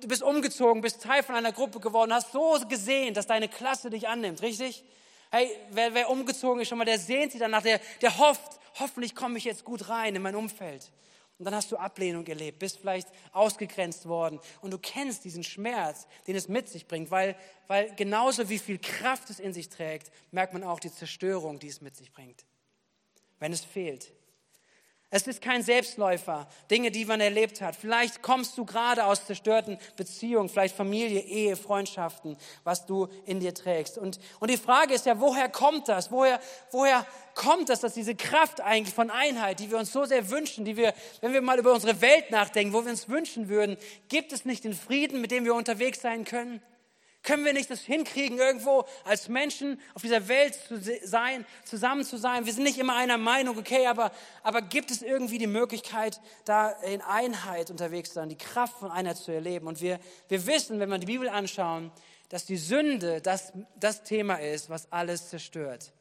du 0.00 0.08
bist 0.08 0.22
umgezogen, 0.22 0.82
bist 0.82 1.02
Teil 1.02 1.22
von 1.22 1.34
einer 1.34 1.52
Gruppe 1.52 1.80
geworden, 1.80 2.12
hast 2.12 2.32
so 2.32 2.58
gesehen, 2.68 3.14
dass 3.14 3.26
deine 3.26 3.48
Klasse 3.48 3.88
dich 3.88 4.08
annimmt, 4.08 4.42
richtig? 4.42 4.84
Hey, 5.30 5.50
wer, 5.70 5.94
wer 5.94 6.10
umgezogen 6.10 6.60
ist 6.60 6.68
schon 6.68 6.78
mal, 6.78 6.84
der 6.84 6.98
sehnt 6.98 7.32
sich 7.32 7.40
danach, 7.40 7.62
der, 7.62 7.80
der 8.02 8.18
hofft, 8.18 8.60
hoffentlich 8.78 9.14
komme 9.14 9.38
ich 9.38 9.44
jetzt 9.44 9.64
gut 9.64 9.88
rein 9.88 10.14
in 10.16 10.22
mein 10.22 10.34
Umfeld. 10.34 10.90
Und 11.38 11.46
dann 11.46 11.54
hast 11.54 11.72
du 11.72 11.78
Ablehnung 11.78 12.26
erlebt, 12.26 12.58
bist 12.58 12.78
vielleicht 12.78 13.08
ausgegrenzt 13.32 14.06
worden 14.06 14.38
und 14.60 14.72
du 14.72 14.78
kennst 14.78 15.24
diesen 15.24 15.42
Schmerz, 15.42 16.06
den 16.26 16.36
es 16.36 16.48
mit 16.48 16.68
sich 16.68 16.86
bringt, 16.86 17.10
weil, 17.10 17.34
weil 17.66 17.94
genauso 17.94 18.50
wie 18.50 18.58
viel 18.58 18.78
Kraft 18.78 19.30
es 19.30 19.40
in 19.40 19.54
sich 19.54 19.70
trägt, 19.70 20.12
merkt 20.32 20.52
man 20.52 20.64
auch 20.64 20.80
die 20.80 20.92
Zerstörung, 20.92 21.58
die 21.58 21.68
es 21.68 21.80
mit 21.80 21.96
sich 21.96 22.12
bringt, 22.12 22.44
wenn 23.38 23.54
es 23.54 23.64
fehlt. 23.64 24.12
Es 25.12 25.26
ist 25.26 25.42
kein 25.42 25.64
Selbstläufer, 25.64 26.46
Dinge, 26.70 26.92
die 26.92 27.04
man 27.04 27.20
erlebt 27.20 27.60
hat. 27.60 27.74
Vielleicht 27.74 28.22
kommst 28.22 28.56
du 28.56 28.64
gerade 28.64 29.04
aus 29.04 29.26
zerstörten 29.26 29.76
Beziehungen, 29.96 30.48
vielleicht 30.48 30.76
Familie, 30.76 31.20
Ehe, 31.20 31.56
Freundschaften, 31.56 32.36
was 32.62 32.86
du 32.86 33.08
in 33.26 33.40
dir 33.40 33.52
trägst. 33.52 33.98
Und, 33.98 34.20
und 34.38 34.50
die 34.50 34.56
Frage 34.56 34.94
ist 34.94 35.06
ja, 35.06 35.18
woher 35.18 35.48
kommt 35.48 35.88
das? 35.88 36.12
Woher, 36.12 36.38
woher 36.70 37.04
kommt 37.34 37.70
das, 37.70 37.80
dass 37.80 37.94
diese 37.94 38.14
Kraft 38.14 38.60
eigentlich 38.60 38.94
von 38.94 39.10
Einheit, 39.10 39.58
die 39.58 39.72
wir 39.72 39.78
uns 39.78 39.92
so 39.92 40.04
sehr 40.04 40.30
wünschen, 40.30 40.64
die 40.64 40.76
wir, 40.76 40.94
wenn 41.20 41.32
wir 41.32 41.42
mal 41.42 41.58
über 41.58 41.72
unsere 41.72 42.00
Welt 42.00 42.30
nachdenken, 42.30 42.72
wo 42.72 42.84
wir 42.84 42.92
uns 42.92 43.08
wünschen 43.08 43.48
würden, 43.48 43.78
gibt 44.08 44.32
es 44.32 44.44
nicht 44.44 44.62
den 44.62 44.74
Frieden, 44.74 45.20
mit 45.20 45.32
dem 45.32 45.44
wir 45.44 45.56
unterwegs 45.56 46.00
sein 46.00 46.24
können? 46.24 46.62
Können 47.22 47.44
wir 47.44 47.52
nicht 47.52 47.68
das 47.68 47.80
hinkriegen, 47.82 48.38
irgendwo 48.38 48.86
als 49.04 49.28
Menschen 49.28 49.78
auf 49.94 50.00
dieser 50.00 50.26
Welt 50.28 50.54
zu 50.54 50.80
sein, 51.04 51.44
zusammen 51.64 52.04
zu 52.04 52.16
sein? 52.16 52.46
Wir 52.46 52.54
sind 52.54 52.62
nicht 52.62 52.78
immer 52.78 52.96
einer 52.96 53.18
Meinung, 53.18 53.58
okay, 53.58 53.86
aber, 53.86 54.10
aber 54.42 54.62
gibt 54.62 54.90
es 54.90 55.02
irgendwie 55.02 55.36
die 55.36 55.46
Möglichkeit, 55.46 56.18
da 56.46 56.70
in 56.70 57.02
Einheit 57.02 57.70
unterwegs 57.70 58.10
zu 58.10 58.14
sein, 58.14 58.30
die 58.30 58.38
Kraft 58.38 58.78
von 58.78 58.90
Einheit 58.90 59.18
zu 59.18 59.32
erleben? 59.32 59.66
Und 59.66 59.82
wir, 59.82 60.00
wir 60.28 60.46
wissen, 60.46 60.80
wenn 60.80 60.88
wir 60.88 60.98
die 60.98 61.06
Bibel 61.06 61.28
anschauen, 61.28 61.92
dass 62.30 62.46
die 62.46 62.56
Sünde 62.56 63.20
das, 63.20 63.52
das 63.78 64.02
Thema 64.02 64.36
ist, 64.36 64.70
was 64.70 64.90
alles 64.90 65.28
zerstört. 65.28 65.92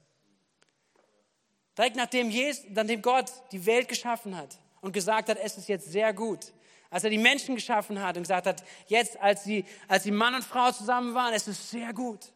Direkt 1.77 1.97
nachdem, 1.97 2.29
Jesus, 2.29 2.65
nachdem 2.69 3.01
Gott 3.01 3.31
die 3.51 3.65
Welt 3.65 3.89
geschaffen 3.89 4.37
hat 4.37 4.57
und 4.79 4.93
gesagt 4.93 5.27
hat, 5.27 5.37
es 5.37 5.57
ist 5.57 5.67
jetzt 5.67 5.91
sehr 5.91 6.13
gut, 6.13 6.53
als 6.89 7.03
er 7.03 7.09
die 7.09 7.17
Menschen 7.17 7.55
geschaffen 7.55 8.01
hat 8.01 8.17
und 8.17 8.23
gesagt 8.23 8.47
hat, 8.47 8.63
jetzt, 8.87 9.17
als 9.17 9.43
sie, 9.43 9.65
als 9.87 10.03
sie 10.03 10.11
Mann 10.11 10.35
und 10.35 10.43
Frau 10.43 10.71
zusammen 10.71 11.13
waren, 11.13 11.33
es 11.33 11.47
ist 11.47 11.69
sehr 11.69 11.93
gut, 11.93 12.31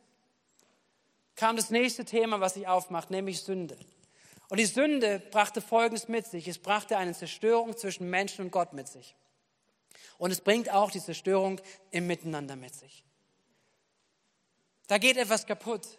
kam 1.36 1.56
das 1.56 1.70
nächste 1.70 2.06
Thema, 2.06 2.40
was 2.40 2.54
sich 2.54 2.68
aufmacht, 2.68 3.10
nämlich 3.10 3.42
Sünde. 3.42 3.78
Und 4.50 4.60
die 4.60 4.66
Sünde 4.66 5.20
brachte 5.32 5.62
Folgendes 5.62 6.08
mit 6.08 6.28
sich. 6.28 6.48
Es 6.48 6.60
brachte 6.60 6.98
eine 6.98 7.14
Zerstörung 7.14 7.76
zwischen 7.76 8.10
Menschen 8.10 8.46
und 8.46 8.52
Gott 8.52 8.74
mit 8.74 8.88
sich. 8.88 9.16
Und 10.20 10.30
es 10.30 10.42
bringt 10.42 10.72
auch 10.72 10.92
die 10.92 11.02
Zerstörung 11.02 11.60
im 11.90 12.06
Miteinander 12.06 12.56
mit 12.56 12.76
sich. 12.76 13.04
Da 14.88 15.00
geht 15.00 15.18
etwas 15.18 15.48
kaputt. 15.48 15.98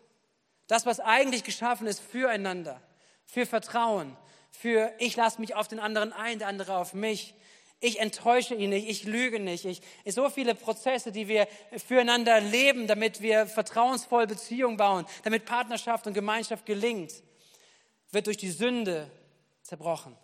Das, 0.69 0.87
was 0.87 1.01
eigentlich 1.01 1.43
geschaffen 1.43 1.87
ist 1.87 2.01
füreinander, 2.01 2.81
für 3.27 3.45
Vertrauen, 3.45 4.17
für 4.51 4.93
ich 4.99 5.17
lasse 5.17 5.41
mich 5.41 5.57
auf 5.57 5.67
den 5.67 5.81
anderen 5.81 6.13
ein, 6.13 6.39
der 6.39 6.49
andere 6.49 6.77
auf 6.77 6.95
mich. 6.95 7.35
Ich 7.81 8.01
enttäusche 8.01 8.55
ihn 8.55 8.71
nicht, 8.71 8.89
ich 8.89 9.05
lüge 9.05 9.41
nicht. 9.41 9.65
Ich, 9.65 9.83
so 10.07 10.31
viele 10.31 10.55
Prozesse, 10.55 11.13
die 11.13 11.29
wir 11.29 11.47
füreinander 11.87 12.41
leben, 12.41 12.87
damit 12.87 13.21
wir 13.21 13.47
vertrauensvoll 13.47 14.27
Beziehungen 14.27 14.77
bauen, 14.77 15.07
damit 15.23 15.45
Partnerschaft 15.45 16.07
und 16.07 16.15
Gemeinschaft 16.15 16.65
gelingt, 16.67 17.13
wird 18.11 18.27
durch 18.27 18.39
die 18.39 18.51
Sünde 18.51 19.11
zerbrochen. 19.63 20.17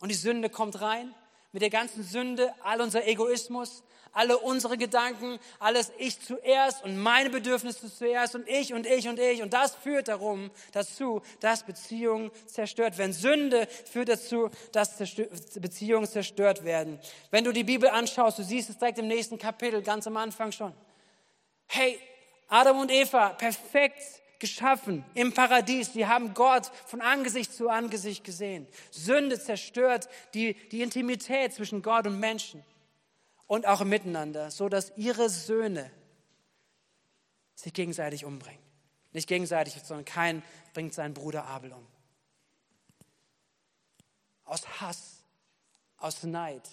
Und 0.00 0.10
die 0.10 0.14
Sünde 0.14 0.50
kommt 0.50 0.80
rein 0.80 1.14
mit 1.52 1.62
der 1.62 1.70
ganzen 1.70 2.02
Sünde, 2.02 2.54
all 2.62 2.80
unser 2.80 3.06
Egoismus, 3.06 3.82
alle 4.12 4.38
unsere 4.38 4.76
Gedanken, 4.76 5.38
alles 5.58 5.92
ich 5.98 6.20
zuerst 6.20 6.82
und 6.84 6.98
meine 6.98 7.30
Bedürfnisse 7.30 7.92
zuerst 7.94 8.34
und 8.34 8.48
ich 8.48 8.72
und 8.72 8.86
ich 8.86 9.08
und 9.08 9.18
ich. 9.18 9.42
Und 9.42 9.52
das 9.52 9.74
führt 9.74 10.08
darum, 10.08 10.50
dazu, 10.72 11.22
dass 11.40 11.64
Beziehungen 11.64 12.30
zerstört 12.46 12.98
werden. 12.98 13.12
Sünde 13.12 13.66
führt 13.90 14.08
dazu, 14.08 14.50
dass 14.72 14.96
Beziehungen 15.60 16.06
zerstört 16.06 16.64
werden. 16.64 16.98
Wenn 17.30 17.44
du 17.44 17.52
die 17.52 17.64
Bibel 17.64 17.88
anschaust, 17.88 18.38
du 18.38 18.42
siehst 18.42 18.70
es 18.70 18.78
direkt 18.78 18.98
im 18.98 19.08
nächsten 19.08 19.38
Kapitel, 19.38 19.82
ganz 19.82 20.06
am 20.06 20.16
Anfang 20.16 20.52
schon. 20.52 20.72
Hey, 21.66 21.98
Adam 22.48 22.80
und 22.80 22.90
Eva, 22.90 23.30
perfekt 23.30 24.17
geschaffen 24.38 25.04
im 25.14 25.32
Paradies. 25.32 25.92
Sie 25.92 26.06
haben 26.06 26.34
Gott 26.34 26.66
von 26.86 27.00
Angesicht 27.00 27.52
zu 27.52 27.68
Angesicht 27.68 28.24
gesehen. 28.24 28.66
Sünde 28.90 29.40
zerstört 29.40 30.08
die, 30.34 30.54
die 30.70 30.82
Intimität 30.82 31.52
zwischen 31.54 31.82
Gott 31.82 32.06
und 32.06 32.20
Menschen 32.20 32.64
und 33.46 33.66
auch 33.66 33.82
Miteinander, 33.84 34.50
so 34.50 34.68
dass 34.68 34.92
ihre 34.96 35.28
Söhne 35.28 35.90
sich 37.54 37.72
gegenseitig 37.72 38.24
umbringen. 38.24 38.62
Nicht 39.12 39.28
gegenseitig, 39.28 39.74
sondern 39.82 40.04
kein 40.04 40.42
bringt 40.74 40.94
seinen 40.94 41.14
Bruder 41.14 41.46
Abel 41.46 41.72
um. 41.72 41.86
Aus 44.44 44.80
Hass, 44.80 45.24
aus 45.96 46.22
Neid. 46.22 46.68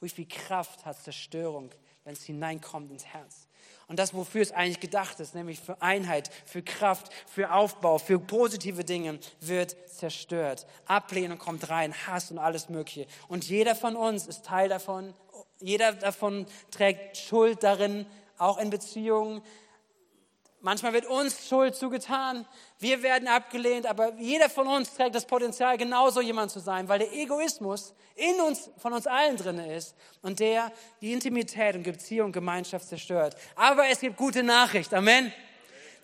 Wie 0.00 0.08
viel 0.08 0.28
Kraft 0.28 0.84
hat 0.84 1.02
Zerstörung, 1.02 1.70
wenn 2.04 2.12
es 2.12 2.22
hineinkommt 2.22 2.90
ins 2.90 3.06
Herz? 3.06 3.48
Und 3.86 3.98
das, 3.98 4.14
wofür 4.14 4.40
es 4.40 4.52
eigentlich 4.52 4.80
gedacht 4.80 5.20
ist, 5.20 5.34
nämlich 5.34 5.60
für 5.60 5.80
Einheit, 5.82 6.30
für 6.46 6.62
Kraft, 6.62 7.12
für 7.26 7.52
Aufbau, 7.52 7.98
für 7.98 8.18
positive 8.18 8.82
Dinge, 8.82 9.18
wird 9.40 9.76
zerstört. 9.90 10.66
Ablehnung 10.86 11.38
kommt 11.38 11.68
rein, 11.68 11.94
Hass 12.06 12.30
und 12.30 12.38
alles 12.38 12.70
Mögliche. 12.70 13.06
Und 13.28 13.44
jeder 13.44 13.74
von 13.74 13.94
uns 13.94 14.26
ist 14.26 14.46
Teil 14.46 14.68
davon 14.70 15.14
jeder 15.60 15.92
davon 15.92 16.46
trägt 16.70 17.16
Schuld 17.16 17.62
darin, 17.62 18.06
auch 18.38 18.58
in 18.58 18.70
Beziehungen. 18.70 19.42
Manchmal 20.64 20.94
wird 20.94 21.04
uns 21.04 21.46
Schuld 21.46 21.76
zugetan, 21.76 22.46
wir 22.78 23.02
werden 23.02 23.28
abgelehnt, 23.28 23.84
aber 23.84 24.14
jeder 24.14 24.48
von 24.48 24.66
uns 24.66 24.94
trägt 24.94 25.14
das 25.14 25.26
Potenzial, 25.26 25.76
genauso 25.76 26.22
jemand 26.22 26.52
zu 26.52 26.58
sein, 26.58 26.88
weil 26.88 27.00
der 27.00 27.12
Egoismus 27.12 27.92
in 28.14 28.40
uns, 28.40 28.70
von 28.78 28.94
uns 28.94 29.06
allen 29.06 29.36
drin 29.36 29.58
ist 29.58 29.94
und 30.22 30.40
der 30.40 30.72
die 31.02 31.12
Intimität 31.12 31.76
und 31.76 31.82
Beziehung, 31.82 32.32
Gemeinschaft 32.32 32.88
zerstört. 32.88 33.36
Aber 33.54 33.86
es 33.90 34.00
gibt 34.00 34.16
gute 34.16 34.42
Nachricht. 34.42 34.94
Amen. 34.94 35.34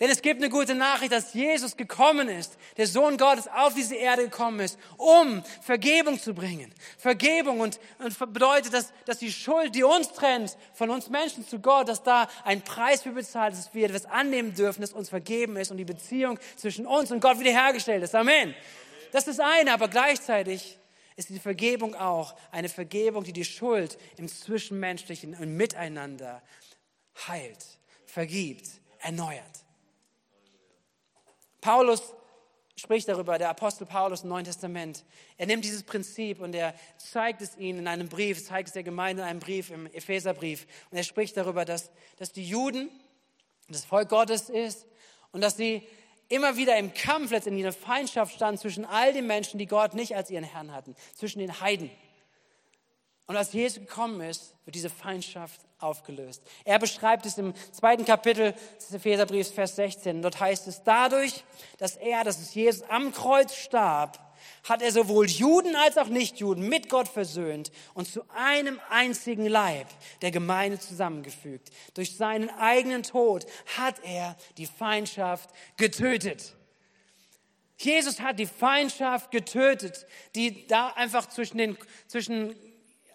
Denn 0.00 0.08
es 0.08 0.22
gibt 0.22 0.40
eine 0.40 0.48
gute 0.48 0.74
Nachricht, 0.74 1.12
dass 1.12 1.34
Jesus 1.34 1.76
gekommen 1.76 2.30
ist, 2.30 2.56
der 2.78 2.86
Sohn 2.86 3.18
Gottes 3.18 3.48
auf 3.48 3.74
diese 3.74 3.96
Erde 3.96 4.24
gekommen 4.24 4.60
ist, 4.60 4.78
um 4.96 5.42
Vergebung 5.60 6.18
zu 6.18 6.32
bringen. 6.32 6.72
Vergebung 6.96 7.60
und, 7.60 7.78
und 7.98 8.32
bedeutet, 8.32 8.72
dass, 8.72 8.94
dass 9.04 9.18
die 9.18 9.30
Schuld, 9.30 9.74
die 9.74 9.84
uns 9.84 10.10
trennt, 10.12 10.56
von 10.72 10.88
uns 10.88 11.10
Menschen 11.10 11.46
zu 11.46 11.58
Gott, 11.58 11.86
dass 11.90 12.02
da 12.02 12.28
ein 12.44 12.62
Preis 12.62 13.02
für 13.02 13.10
bezahlt 13.10 13.52
ist, 13.52 13.66
dass 13.66 13.74
wir 13.74 13.86
etwas 13.86 14.06
annehmen 14.06 14.54
dürfen, 14.54 14.80
dass 14.80 14.94
uns 14.94 15.10
vergeben 15.10 15.56
ist 15.56 15.70
und 15.70 15.76
die 15.76 15.84
Beziehung 15.84 16.38
zwischen 16.56 16.86
uns 16.86 17.12
und 17.12 17.20
Gott 17.20 17.38
wiederhergestellt 17.38 18.02
ist. 18.02 18.14
Amen. 18.14 18.54
Das 19.12 19.28
ist 19.28 19.40
eine, 19.40 19.74
aber 19.74 19.88
gleichzeitig 19.88 20.78
ist 21.16 21.28
die 21.28 21.38
Vergebung 21.38 21.94
auch 21.94 22.34
eine 22.50 22.70
Vergebung, 22.70 23.24
die 23.24 23.34
die 23.34 23.44
Schuld 23.44 23.98
im 24.16 24.28
Zwischenmenschlichen 24.28 25.34
und 25.34 25.54
Miteinander 25.58 26.42
heilt, 27.28 27.78
vergibt, 28.06 28.66
erneuert. 29.00 29.44
Paulus 31.60 32.14
spricht 32.76 33.08
darüber, 33.08 33.36
der 33.38 33.50
Apostel 33.50 33.86
Paulus 33.86 34.22
im 34.22 34.30
Neuen 34.30 34.44
Testament. 34.44 35.04
Er 35.36 35.46
nimmt 35.46 35.64
dieses 35.64 35.82
Prinzip 35.82 36.40
und 36.40 36.54
er 36.54 36.74
zeigt 36.96 37.42
es 37.42 37.56
ihnen 37.56 37.80
in 37.80 37.88
einem 37.88 38.08
Brief, 38.08 38.44
zeigt 38.44 38.68
es 38.68 38.74
der 38.74 38.82
Gemeinde 38.82 39.22
in 39.22 39.28
einem 39.28 39.40
Brief, 39.40 39.70
im 39.70 39.86
Epheserbrief. 39.86 40.66
Und 40.90 40.96
er 40.96 41.04
spricht 41.04 41.36
darüber, 41.36 41.64
dass, 41.64 41.90
dass 42.16 42.32
die 42.32 42.44
Juden 42.44 42.88
das 43.68 43.84
Volk 43.84 44.08
Gottes 44.08 44.48
ist 44.48 44.86
und 45.32 45.42
dass 45.42 45.56
sie 45.56 45.86
immer 46.28 46.56
wieder 46.56 46.76
im 46.78 46.94
Kampf 46.94 47.30
letztendlich 47.32 47.64
in 47.64 47.70
der 47.70 47.72
Feindschaft 47.72 48.34
standen 48.34 48.58
zwischen 48.58 48.84
all 48.84 49.12
den 49.12 49.26
Menschen, 49.26 49.58
die 49.58 49.66
Gott 49.66 49.94
nicht 49.94 50.16
als 50.16 50.30
ihren 50.30 50.44
Herrn 50.44 50.72
hatten, 50.72 50.94
zwischen 51.14 51.40
den 51.40 51.60
Heiden. 51.60 51.90
Und 53.30 53.36
als 53.36 53.52
Jesus 53.52 53.78
gekommen 53.78 54.20
ist, 54.22 54.56
wird 54.64 54.74
diese 54.74 54.90
Feindschaft 54.90 55.60
aufgelöst. 55.78 56.42
Er 56.64 56.80
beschreibt 56.80 57.24
es 57.26 57.38
im 57.38 57.54
zweiten 57.70 58.04
Kapitel 58.04 58.56
des 58.76 58.92
Epheserbriefs, 58.92 59.50
Vers 59.50 59.76
16. 59.76 60.20
Dort 60.20 60.40
heißt 60.40 60.66
es, 60.66 60.82
dadurch, 60.82 61.44
dass 61.78 61.94
er, 61.94 62.24
dass 62.24 62.40
es 62.40 62.52
Jesus 62.52 62.82
am 62.90 63.12
Kreuz 63.12 63.54
starb, 63.54 64.18
hat 64.68 64.82
er 64.82 64.90
sowohl 64.90 65.28
Juden 65.28 65.76
als 65.76 65.96
auch 65.96 66.08
Nichtjuden 66.08 66.68
mit 66.68 66.88
Gott 66.88 67.06
versöhnt 67.06 67.70
und 67.94 68.08
zu 68.08 68.28
einem 68.34 68.80
einzigen 68.88 69.46
Leib 69.46 69.86
der 70.22 70.32
Gemeinde 70.32 70.80
zusammengefügt. 70.80 71.70
Durch 71.94 72.16
seinen 72.16 72.50
eigenen 72.50 73.04
Tod 73.04 73.46
hat 73.78 73.94
er 74.02 74.36
die 74.56 74.66
Feindschaft 74.66 75.50
getötet. 75.76 76.56
Jesus 77.78 78.18
hat 78.18 78.40
die 78.40 78.46
Feindschaft 78.46 79.30
getötet, 79.30 80.04
die 80.34 80.66
da 80.66 80.88
einfach 80.88 81.28
zwischen 81.28 81.58
den, 81.58 81.78
zwischen 82.08 82.56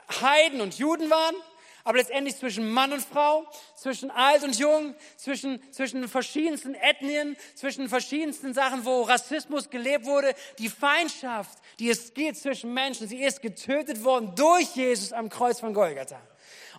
Heiden 0.10 0.62
und 0.62 0.78
Juden 0.78 1.10
waren 1.10 1.36
aber 1.86 2.00
letztendlich 2.00 2.36
zwischen 2.36 2.72
Mann 2.72 2.92
und 2.92 3.04
Frau, 3.04 3.46
zwischen 3.76 4.10
alt 4.10 4.44
und 4.44 4.58
jung, 4.58 4.96
zwischen, 5.18 5.62
zwischen 5.72 6.08
verschiedensten 6.08 6.74
Ethnien, 6.74 7.38
zwischen 7.54 7.88
verschiedensten 7.88 8.56
Sachen, 8.56 8.86
wo 8.86 9.04
Rassismus 9.04 9.70
gelebt 9.70 10.06
wurde, 10.06 10.34
die 10.58 10.70
Feindschaft, 10.70 11.60
die 11.78 11.92
es 11.92 12.16
geht 12.16 12.38
zwischen 12.38 12.74
Menschen, 12.74 13.08
sie 13.08 13.24
ist 13.24 13.44
getötet 13.44 14.04
worden 14.04 14.34
durch 14.36 14.76
Jesus 14.76 15.14
am 15.14 15.30
Kreuz 15.30 15.60
von 15.60 15.76
Golgatha. 15.76 16.20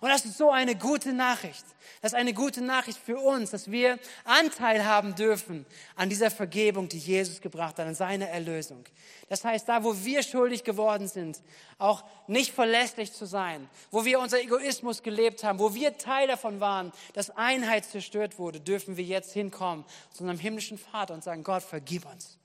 Und 0.01 0.09
das 0.09 0.25
ist 0.25 0.37
so 0.37 0.51
eine 0.51 0.75
gute 0.75 1.13
Nachricht. 1.13 1.65
Das 2.01 2.13
ist 2.13 2.17
eine 2.17 2.33
gute 2.33 2.61
Nachricht 2.61 2.99
für 2.99 3.17
uns, 3.17 3.51
dass 3.51 3.71
wir 3.71 3.97
Anteil 4.23 4.85
haben 4.85 5.15
dürfen 5.15 5.65
an 5.95 6.09
dieser 6.09 6.29
Vergebung, 6.29 6.87
die 6.89 6.99
Jesus 6.99 7.41
gebracht 7.41 7.77
hat, 7.79 7.87
an 7.87 7.95
seiner 7.95 8.27
Erlösung. 8.27 8.83
Das 9.29 9.43
heißt, 9.43 9.67
da, 9.67 9.83
wo 9.83 9.95
wir 10.03 10.23
schuldig 10.23 10.63
geworden 10.63 11.07
sind, 11.07 11.41
auch 11.79 12.03
nicht 12.27 12.53
verlässlich 12.53 13.13
zu 13.13 13.25
sein, 13.25 13.67
wo 13.91 14.05
wir 14.05 14.19
unser 14.19 14.39
Egoismus 14.39 15.03
gelebt 15.03 15.43
haben, 15.43 15.59
wo 15.59 15.73
wir 15.73 15.97
Teil 15.97 16.27
davon 16.27 16.59
waren, 16.59 16.91
dass 17.13 17.31
Einheit 17.31 17.85
zerstört 17.85 18.37
wurde, 18.37 18.59
dürfen 18.59 18.97
wir 18.97 19.03
jetzt 19.03 19.33
hinkommen 19.33 19.85
zu 20.11 20.23
unserem 20.23 20.39
himmlischen 20.39 20.77
Vater 20.77 21.13
und 21.13 21.23
sagen, 21.23 21.43
Gott, 21.43 21.63
vergib 21.63 22.05
uns. 22.05 22.37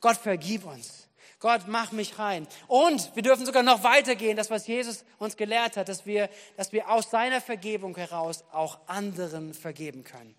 Gott, 0.00 0.16
vergib 0.16 0.64
uns. 0.64 1.05
Gott, 1.38 1.62
mach 1.66 1.92
mich 1.92 2.18
rein. 2.18 2.46
Und 2.66 3.14
wir 3.14 3.22
dürfen 3.22 3.44
sogar 3.44 3.62
noch 3.62 3.82
weitergehen, 3.82 4.36
das, 4.36 4.50
was 4.50 4.66
Jesus 4.66 5.04
uns 5.18 5.36
gelehrt 5.36 5.76
hat, 5.76 5.88
dass 5.88 6.06
wir, 6.06 6.30
dass 6.56 6.72
wir 6.72 6.90
aus 6.90 7.10
seiner 7.10 7.40
Vergebung 7.40 7.94
heraus 7.96 8.44
auch 8.52 8.78
anderen 8.86 9.52
vergeben 9.52 10.02
können. 10.02 10.34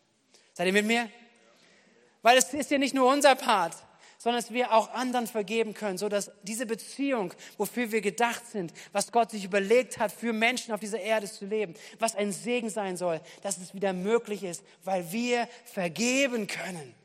Seid 0.53 0.67
ihr 0.67 0.73
mit 0.73 0.85
mir? 0.85 1.09
Weil 2.23 2.37
es 2.37 2.51
ist 2.53 2.71
ja 2.71 2.79
nicht 2.79 2.95
nur 2.95 3.11
unser 3.11 3.35
Part, 3.35 3.75
sondern 4.17 4.41
dass 4.41 4.51
wir 4.51 4.73
auch 4.73 4.91
anderen 4.93 5.27
vergeben 5.27 5.75
können, 5.75 5.99
so 5.99 6.09
dass 6.09 6.31
diese 6.41 6.65
Beziehung, 6.65 7.31
wofür 7.57 7.91
wir 7.91 8.01
gedacht 8.01 8.45
sind, 8.47 8.73
was 8.91 9.11
Gott 9.11 9.29
sich 9.29 9.45
überlegt 9.45 9.99
hat, 9.99 10.11
für 10.11 10.33
Menschen 10.33 10.73
auf 10.73 10.79
dieser 10.79 10.99
Erde 10.99 11.29
zu 11.29 11.45
leben, 11.45 11.75
was 11.99 12.15
ein 12.15 12.31
Segen 12.31 12.71
sein 12.71 12.97
soll, 12.97 13.21
dass 13.43 13.57
es 13.57 13.75
wieder 13.75 13.93
möglich 13.93 14.43
ist, 14.43 14.63
weil 14.83 15.11
wir 15.11 15.47
vergeben 15.65 16.47
können. 16.47 16.95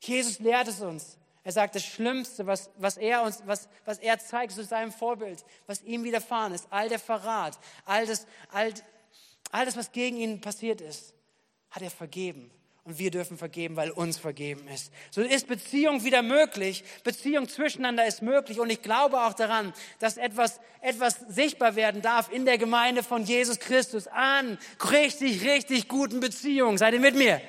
Jesus 0.00 0.40
lehrt 0.40 0.66
es 0.66 0.80
uns. 0.80 1.19
Er 1.42 1.52
sagt, 1.52 1.74
das 1.74 1.84
Schlimmste, 1.84 2.46
was, 2.46 2.70
was, 2.76 2.98
er 2.98 3.22
uns, 3.22 3.42
was, 3.46 3.68
was 3.86 3.98
er 3.98 4.18
zeigt 4.18 4.52
zu 4.52 4.62
seinem 4.62 4.92
Vorbild, 4.92 5.42
was 5.66 5.82
ihm 5.82 6.04
widerfahren 6.04 6.52
ist, 6.52 6.66
all 6.70 6.88
der 6.88 6.98
Verrat, 6.98 7.58
all 7.86 8.06
das, 8.06 8.26
all, 8.52 8.74
all 9.50 9.64
das, 9.64 9.76
was 9.76 9.92
gegen 9.92 10.18
ihn 10.18 10.40
passiert 10.40 10.82
ist, 10.82 11.14
hat 11.70 11.82
er 11.82 11.90
vergeben. 11.90 12.50
Und 12.84 12.98
wir 12.98 13.10
dürfen 13.10 13.38
vergeben, 13.38 13.76
weil 13.76 13.90
uns 13.90 14.18
vergeben 14.18 14.66
ist. 14.68 14.90
So 15.10 15.20
ist 15.20 15.46
Beziehung 15.46 16.02
wieder 16.02 16.22
möglich. 16.22 16.82
Beziehung 17.04 17.48
zwischeneinander 17.48 18.06
ist 18.06 18.22
möglich. 18.22 18.58
Und 18.58 18.70
ich 18.70 18.82
glaube 18.82 19.20
auch 19.20 19.34
daran, 19.34 19.72
dass 19.98 20.16
etwas, 20.16 20.60
etwas 20.80 21.20
sichtbar 21.28 21.76
werden 21.76 22.00
darf 22.00 22.32
in 22.32 22.46
der 22.46 22.58
Gemeinde 22.58 23.02
von 23.02 23.22
Jesus 23.24 23.60
Christus 23.60 24.06
an 24.08 24.58
richtig, 24.90 25.44
richtig 25.44 25.88
guten 25.88 26.20
Beziehungen. 26.20 26.78
Seid 26.78 26.94
ihr 26.94 27.00
mit 27.00 27.14
mir? 27.14 27.40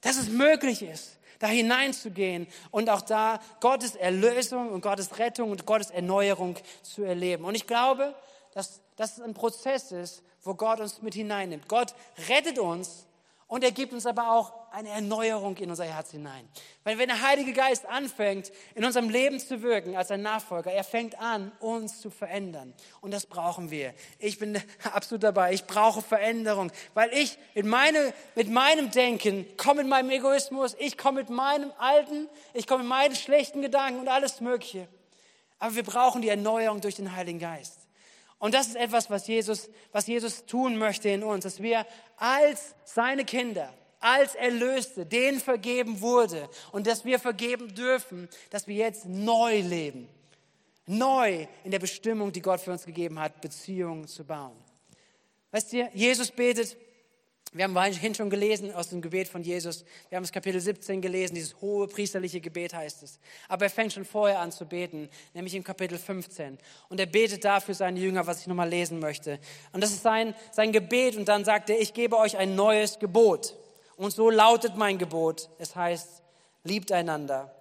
Dass 0.00 0.16
es 0.16 0.28
möglich 0.28 0.82
ist 0.82 1.17
da 1.38 1.46
hineinzugehen 1.46 2.46
und 2.70 2.90
auch 2.90 3.02
da 3.02 3.40
Gottes 3.60 3.94
Erlösung 3.94 4.70
und 4.70 4.80
Gottes 4.80 5.18
Rettung 5.18 5.50
und 5.50 5.66
Gottes 5.66 5.90
Erneuerung 5.90 6.56
zu 6.82 7.02
erleben. 7.02 7.44
Und 7.44 7.54
ich 7.54 7.66
glaube, 7.66 8.14
dass 8.54 8.80
das 8.96 9.20
ein 9.20 9.34
Prozess 9.34 9.92
ist, 9.92 10.22
wo 10.42 10.54
Gott 10.54 10.80
uns 10.80 11.02
mit 11.02 11.14
hineinnimmt. 11.14 11.68
Gott 11.68 11.94
rettet 12.28 12.58
uns 12.58 13.06
und 13.48 13.64
er 13.64 13.72
gibt 13.72 13.94
uns 13.94 14.04
aber 14.04 14.30
auch 14.30 14.52
eine 14.70 14.90
Erneuerung 14.90 15.56
in 15.56 15.70
unser 15.70 15.86
Herz 15.86 16.10
hinein. 16.10 16.46
Weil 16.84 16.98
wenn 16.98 17.08
der 17.08 17.22
Heilige 17.26 17.54
Geist 17.54 17.86
anfängt, 17.86 18.52
in 18.74 18.84
unserem 18.84 19.08
Leben 19.08 19.40
zu 19.40 19.62
wirken 19.62 19.96
als 19.96 20.10
ein 20.10 20.20
Nachfolger, 20.20 20.70
er 20.70 20.84
fängt 20.84 21.18
an, 21.18 21.50
uns 21.58 22.02
zu 22.02 22.10
verändern. 22.10 22.74
Und 23.00 23.10
das 23.10 23.24
brauchen 23.24 23.70
wir. 23.70 23.94
Ich 24.18 24.38
bin 24.38 24.62
absolut 24.92 25.22
dabei. 25.22 25.54
Ich 25.54 25.64
brauche 25.64 26.02
Veränderung, 26.02 26.70
weil 26.92 27.10
ich 27.14 27.38
mit, 27.54 27.64
meine, 27.64 28.12
mit 28.34 28.50
meinem 28.50 28.90
Denken 28.90 29.46
komme 29.56 29.80
mit 29.82 29.90
meinem 29.90 30.10
Egoismus, 30.10 30.76
ich 30.78 30.98
komme 30.98 31.20
mit 31.20 31.30
meinem 31.30 31.72
Alten, 31.78 32.28
ich 32.52 32.66
komme 32.66 32.82
mit 32.82 32.90
meinen 32.90 33.16
schlechten 33.16 33.62
Gedanken 33.62 33.98
und 33.98 34.08
alles 34.08 34.42
Mögliche. 34.42 34.88
Aber 35.58 35.74
wir 35.74 35.84
brauchen 35.84 36.20
die 36.20 36.28
Erneuerung 36.28 36.82
durch 36.82 36.96
den 36.96 37.16
Heiligen 37.16 37.38
Geist. 37.38 37.87
Und 38.38 38.54
das 38.54 38.68
ist 38.68 38.76
etwas, 38.76 39.10
was 39.10 39.26
Jesus, 39.26 39.68
was 39.92 40.06
Jesus 40.06 40.46
tun 40.46 40.76
möchte 40.76 41.08
in 41.08 41.24
uns, 41.24 41.44
dass 41.44 41.60
wir 41.60 41.86
als 42.16 42.74
seine 42.84 43.24
Kinder, 43.24 43.72
als 44.00 44.34
Erlöste, 44.36 45.04
denen 45.04 45.40
vergeben 45.40 46.00
wurde 46.00 46.48
und 46.70 46.86
dass 46.86 47.04
wir 47.04 47.18
vergeben 47.18 47.74
dürfen, 47.74 48.28
dass 48.50 48.68
wir 48.68 48.76
jetzt 48.76 49.06
neu 49.06 49.60
leben. 49.60 50.08
Neu 50.86 51.46
in 51.64 51.70
der 51.70 51.80
Bestimmung, 51.80 52.32
die 52.32 52.40
Gott 52.40 52.60
für 52.60 52.72
uns 52.72 52.86
gegeben 52.86 53.18
hat, 53.18 53.40
Beziehungen 53.40 54.06
zu 54.06 54.24
bauen. 54.24 54.56
Weißt 55.50 55.72
du, 55.72 55.90
Jesus 55.92 56.30
betet, 56.30 56.76
wir 57.52 57.64
haben 57.64 57.72
vorhin 57.72 58.14
schon 58.14 58.28
gelesen 58.28 58.74
aus 58.74 58.90
dem 58.90 59.00
Gebet 59.00 59.28
von 59.28 59.42
Jesus. 59.42 59.84
Wir 60.10 60.16
haben 60.16 60.24
das 60.24 60.32
Kapitel 60.32 60.60
17 60.60 61.00
gelesen, 61.00 61.34
dieses 61.34 61.58
hohe 61.62 61.88
priesterliche 61.88 62.40
Gebet 62.40 62.74
heißt 62.74 63.02
es. 63.02 63.18
Aber 63.48 63.64
er 63.64 63.70
fängt 63.70 63.94
schon 63.94 64.04
vorher 64.04 64.40
an 64.40 64.52
zu 64.52 64.66
beten, 64.66 65.08
nämlich 65.32 65.54
im 65.54 65.64
Kapitel 65.64 65.98
15. 65.98 66.58
Und 66.90 67.00
er 67.00 67.06
betet 67.06 67.44
dafür 67.44 67.74
seine 67.74 68.00
Jünger, 68.00 68.26
was 68.26 68.42
ich 68.42 68.46
nochmal 68.48 68.68
lesen 68.68 68.98
möchte. 68.98 69.38
Und 69.72 69.82
das 69.82 69.92
ist 69.92 70.02
sein, 70.02 70.34
sein 70.52 70.72
Gebet. 70.72 71.16
Und 71.16 71.26
dann 71.26 71.44
sagt 71.44 71.70
er, 71.70 71.80
ich 71.80 71.94
gebe 71.94 72.18
euch 72.18 72.36
ein 72.36 72.54
neues 72.54 72.98
Gebot. 72.98 73.56
Und 73.96 74.12
so 74.12 74.28
lautet 74.28 74.76
mein 74.76 74.98
Gebot. 74.98 75.48
Es 75.58 75.74
heißt, 75.74 76.22
liebt 76.64 76.92
einander, 76.92 77.54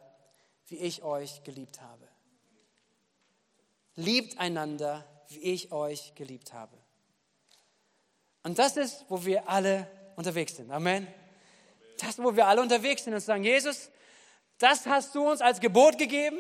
wie 0.68 0.78
ich 0.78 1.02
euch 1.02 1.44
geliebt 1.44 1.82
habe. 1.82 2.08
Liebt 3.96 4.38
einander, 4.38 5.06
wie 5.30 5.40
ich 5.40 5.72
euch 5.72 6.14
geliebt 6.16 6.54
habe. 6.54 6.77
Und 8.44 8.60
das 8.60 8.78
ist, 8.78 9.06
wo 9.10 9.26
wir 9.26 9.48
alle 9.50 9.88
unterwegs 10.16 10.56
sind. 10.56 10.72
Amen. 10.72 11.08
Das, 12.00 12.10
ist, 12.10 12.24
wo 12.24 12.36
wir 12.36 12.48
alle 12.48 12.62
unterwegs 12.62 13.04
sind 13.04 13.14
und 13.14 13.20
sagen, 13.20 13.44
Jesus, 13.44 13.90
das 14.58 14.86
hast 14.86 15.14
du 15.16 15.30
uns 15.30 15.42
als 15.42 15.60
Gebot 15.60 15.98
gegeben, 15.98 16.40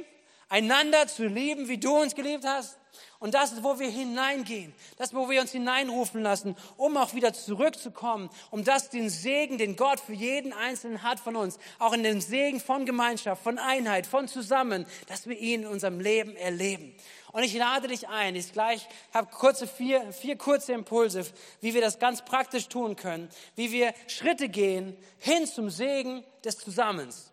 einander 0.49 1.07
zu 1.07 1.25
lieben, 1.25 1.67
wie 1.67 1.77
du 1.77 1.95
uns 1.99 2.15
geliebt 2.15 2.45
hast. 2.45 2.77
Und 3.19 3.33
das 3.33 3.51
ist, 3.51 3.63
wo 3.63 3.79
wir 3.79 3.89
hineingehen. 3.89 4.73
Das 4.97 5.09
ist, 5.09 5.15
wo 5.15 5.29
wir 5.29 5.41
uns 5.41 5.51
hineinrufen 5.51 6.21
lassen, 6.21 6.55
um 6.77 6.97
auch 6.97 7.13
wieder 7.13 7.33
zurückzukommen, 7.33 8.29
um 8.51 8.63
das, 8.63 8.89
den 8.89 9.09
Segen, 9.09 9.57
den 9.57 9.75
Gott 9.75 9.99
für 9.99 10.13
jeden 10.13 10.53
Einzelnen 10.53 11.03
hat 11.03 11.19
von 11.19 11.35
uns, 11.35 11.57
auch 11.79 11.93
in 11.93 12.03
den 12.03 12.21
Segen 12.21 12.59
von 12.59 12.85
Gemeinschaft, 12.85 13.43
von 13.43 13.57
Einheit, 13.57 14.05
von 14.05 14.27
Zusammen, 14.27 14.85
dass 15.07 15.27
wir 15.27 15.37
ihn 15.37 15.61
in 15.63 15.67
unserem 15.67 15.99
Leben 15.99 16.35
erleben. 16.35 16.95
Und 17.31 17.43
ich 17.43 17.53
lade 17.53 17.87
dich 17.87 18.07
ein, 18.07 18.35
ich 18.35 18.51
gleich 18.51 18.87
habe 19.13 19.27
kurze 19.31 19.67
vier, 19.67 20.11
vier 20.11 20.37
kurze 20.37 20.73
Impulse, 20.73 21.25
wie 21.61 21.73
wir 21.73 21.81
das 21.81 21.99
ganz 21.99 22.23
praktisch 22.23 22.67
tun 22.67 22.95
können, 22.95 23.29
wie 23.55 23.71
wir 23.71 23.93
Schritte 24.07 24.49
gehen 24.49 24.97
hin 25.19 25.45
zum 25.45 25.69
Segen 25.69 26.23
des 26.43 26.57
Zusammens. 26.57 27.31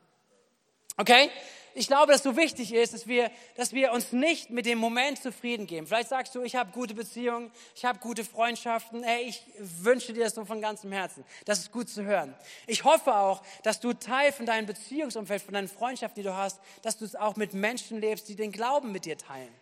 Okay? 0.96 1.31
Ich 1.76 1.88
glaube, 1.88 2.12
dass 2.12 2.22
so 2.22 2.37
wichtig 2.37 2.72
ist, 2.72 2.94
dass 2.94 3.08
wir, 3.08 3.32
dass 3.56 3.72
wir 3.72 3.90
uns 3.92 4.12
nicht 4.12 4.48
mit 4.48 4.64
dem 4.64 4.78
Moment 4.78 5.20
zufrieden 5.20 5.66
geben. 5.66 5.88
Vielleicht 5.88 6.08
sagst 6.08 6.34
du, 6.37 6.42
ich 6.42 6.54
habe 6.54 6.70
gute 6.70 6.94
Beziehungen, 6.94 7.50
ich 7.74 7.84
habe 7.84 7.98
gute 7.98 8.24
Freundschaften. 8.24 9.02
Hey, 9.02 9.24
ich 9.24 9.44
wünsche 9.58 10.12
dir 10.12 10.22
das 10.22 10.34
so 10.34 10.44
von 10.44 10.60
ganzem 10.60 10.92
Herzen. 10.92 11.24
Das 11.44 11.58
ist 11.58 11.72
gut 11.72 11.88
zu 11.88 12.04
hören. 12.04 12.32
Ich 12.68 12.84
hoffe 12.84 13.16
auch, 13.16 13.42
dass 13.64 13.80
du 13.80 13.92
Teil 13.92 14.30
von 14.30 14.46
deinem 14.46 14.66
Beziehungsumfeld, 14.66 15.42
von 15.42 15.54
deinen 15.54 15.68
Freundschaften, 15.68 16.22
die 16.22 16.28
du 16.28 16.37
hast, 16.37 16.60
dass 16.82 16.96
du 16.96 17.04
es 17.04 17.16
auch 17.16 17.34
mit 17.34 17.54
Menschen 17.54 18.00
lebst, 18.00 18.28
die 18.28 18.37
den 18.37 18.52
Glauben 18.52 18.92
mit 18.92 19.04
dir 19.04 19.18
teilen. 19.18 19.52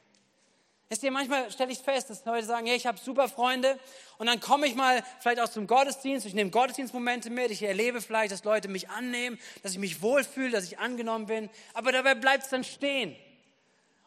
Wisst 0.92 1.04
ihr, 1.04 1.10
manchmal 1.10 1.50
stelle 1.50 1.72
ich 1.72 1.78
fest, 1.78 2.10
dass 2.10 2.22
Leute 2.26 2.44
sagen, 2.44 2.66
hey, 2.66 2.76
ich 2.76 2.84
habe 2.84 2.98
super 2.98 3.26
Freunde 3.26 3.78
und 4.18 4.26
dann 4.26 4.40
komme 4.40 4.66
ich 4.66 4.74
mal 4.74 5.02
vielleicht 5.20 5.40
auch 5.40 5.48
zum 5.48 5.66
Gottesdienst, 5.66 6.26
ich 6.26 6.34
nehme 6.34 6.50
Gottesdienstmomente 6.50 7.30
mit, 7.30 7.50
ich 7.50 7.62
erlebe 7.62 8.02
vielleicht, 8.02 8.30
dass 8.30 8.44
Leute 8.44 8.68
mich 8.68 8.90
annehmen, 8.90 9.38
dass 9.62 9.72
ich 9.72 9.78
mich 9.78 10.02
wohlfühle, 10.02 10.50
dass 10.50 10.64
ich 10.64 10.78
angenommen 10.78 11.24
bin, 11.24 11.48
aber 11.72 11.92
dabei 11.92 12.14
bleibt 12.14 12.42
es 12.42 12.50
dann 12.50 12.62
stehen. 12.62 13.16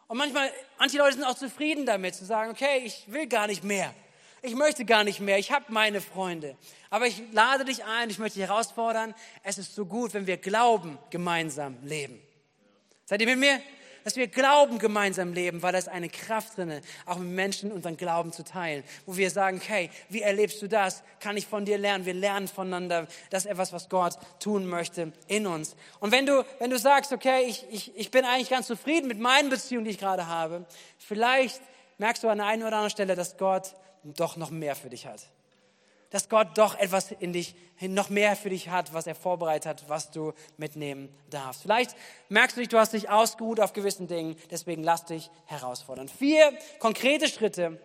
Und 0.08 0.20
manchmal, 0.20 0.52
manche 0.78 1.00
Leute 1.00 1.14
sind 1.14 1.24
auch 1.24 1.34
zufrieden 1.34 1.88
damit, 1.88 2.14
zu 2.14 2.24
sagen, 2.24 2.52
okay, 2.52 2.84
ich 2.86 3.12
will 3.12 3.26
gar 3.26 3.48
nicht 3.48 3.64
mehr. 3.64 3.92
Ich 4.44 4.54
möchte 4.54 4.86
gar 4.86 5.04
nicht 5.04 5.20
mehr, 5.20 5.40
ich 5.40 5.52
habe 5.52 5.66
meine 5.70 6.02
Freunde. 6.02 6.56
Aber 6.92 7.08
ich 7.08 7.20
lade 7.32 7.66
dich 7.66 7.84
ein, 7.84 8.12
ich 8.12 8.20
möchte 8.20 8.38
dich 8.38 8.48
herausfordern, 8.48 9.16
es 9.42 9.58
ist 9.58 9.74
so 9.74 9.88
gut, 9.88 10.14
wenn 10.14 10.28
wir 10.28 10.38
Glauben 10.38 11.00
gemeinsam 11.10 11.80
leben. 11.82 12.22
Seid 13.06 13.22
ihr 13.22 13.28
mit 13.28 13.40
mir? 13.40 13.60
Dass 14.06 14.16
wir 14.16 14.28
Glauben 14.28 14.78
gemeinsam 14.78 15.34
leben, 15.34 15.64
weil 15.64 15.72
da 15.72 15.80
ist 15.80 15.90
eine 15.90 16.10
Kraft 16.10 16.58
drin, 16.58 16.80
auch 17.08 17.18
mit 17.18 17.30
Menschen 17.30 17.72
unseren 17.72 17.98
Glauben 17.98 18.32
zu 18.32 18.44
teilen, 18.44 18.84
wo 19.08 19.18
wir 19.18 19.32
sagen, 19.32 19.60
hey, 19.66 19.90
wie 20.10 20.22
erlebst 20.22 20.62
du 20.62 20.70
das? 20.70 21.04
Kann 21.20 21.36
ich 21.38 21.48
von 21.48 21.66
dir 21.66 21.80
lernen? 21.80 22.06
Wir 22.06 22.14
lernen 22.14 22.48
voneinander. 22.48 23.08
Das 23.32 23.46
ist 23.46 23.52
etwas, 23.52 23.74
was 23.74 23.90
Gott 23.90 24.14
tun 24.40 24.68
möchte 24.68 25.12
in 25.28 25.48
uns. 25.48 25.76
Und 26.00 26.12
wenn 26.12 26.28
du, 26.28 26.46
wenn 26.60 26.70
du 26.70 26.78
sagst, 26.78 27.12
okay, 27.14 27.46
ich, 27.48 27.66
ich, 27.72 27.98
ich 27.98 28.12
bin 28.12 28.26
eigentlich 28.26 28.52
ganz 28.52 28.68
zufrieden 28.68 29.08
mit 29.08 29.20
meinen 29.20 29.50
Beziehungen, 29.50 29.86
die 29.86 29.92
ich 29.92 30.00
gerade 30.00 30.28
habe, 30.28 30.66
vielleicht 31.00 31.60
merkst 31.98 32.24
du 32.24 32.30
an 32.30 32.38
der 32.38 32.46
einen 32.48 32.62
oder 32.62 32.74
anderen 32.74 32.92
Stelle, 32.92 33.16
dass 33.16 33.38
Gott 33.38 33.74
doch 34.04 34.38
noch 34.38 34.52
mehr 34.52 34.76
für 34.76 34.90
dich 34.90 35.08
hat 35.08 35.22
dass 36.10 36.30
Gott 36.30 36.58
doch 36.58 36.78
etwas 36.78 37.12
in 37.12 37.34
dich, 37.34 37.56
noch 37.82 38.10
mehr 38.10 38.36
für 38.36 38.50
dich 38.50 38.70
hat, 38.70 38.94
was 38.94 39.08
er 39.08 39.16
vorbereitet 39.16 39.66
hat, 39.66 39.90
was 39.90 40.12
du 40.12 40.34
mitnehmen 40.58 41.10
darfst. 41.30 41.62
Vielleicht 41.62 41.96
merkst 42.30 42.56
du 42.56 42.62
dich, 42.62 42.70
du 42.70 42.78
hast 42.78 42.94
dich 42.94 43.10
ausgeruht 43.10 43.60
auf 43.60 43.74
gewissen 43.74 44.08
Dingen, 44.08 44.36
deswegen 44.52 44.84
lass 44.84 45.06
dich 45.06 45.30
herausfordern. 45.46 46.08
Vier 46.08 46.54
konkrete 46.80 47.28
Schritte, 47.28 47.80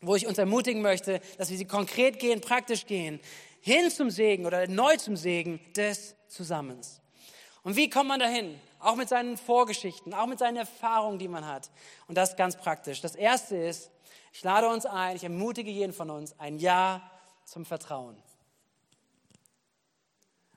wo 0.00 0.14
ich 0.16 0.26
uns 0.26 0.38
ermutigen 0.38 0.82
möchte, 0.82 1.20
dass 1.38 1.50
wir 1.50 1.56
sie 1.56 1.66
konkret 1.66 2.18
gehen, 2.18 2.40
praktisch 2.40 2.86
gehen, 2.86 3.20
hin 3.60 3.90
zum 3.90 4.10
Segen 4.10 4.44
oder 4.44 4.66
neu 4.66 4.96
zum 4.96 5.16
Segen 5.16 5.60
des 5.74 6.16
Zusammens. 6.28 7.00
Und 7.62 7.76
wie 7.76 7.88
kommt 7.88 8.08
man 8.08 8.20
dahin? 8.20 8.60
Auch 8.78 8.96
mit 8.96 9.08
seinen 9.08 9.38
Vorgeschichten, 9.38 10.12
auch 10.12 10.26
mit 10.26 10.38
seinen 10.38 10.58
Erfahrungen, 10.58 11.18
die 11.18 11.28
man 11.28 11.46
hat. 11.46 11.70
Und 12.06 12.18
das 12.18 12.36
ganz 12.36 12.56
praktisch. 12.56 13.00
Das 13.00 13.14
erste 13.14 13.56
ist, 13.56 13.90
ich 14.34 14.42
lade 14.42 14.68
uns 14.68 14.84
ein, 14.84 15.16
ich 15.16 15.24
ermutige 15.24 15.70
jeden 15.70 15.94
von 15.94 16.10
uns, 16.10 16.38
ein 16.38 16.58
Ja 16.58 17.10
zum 17.44 17.64
Vertrauen. 17.64 18.20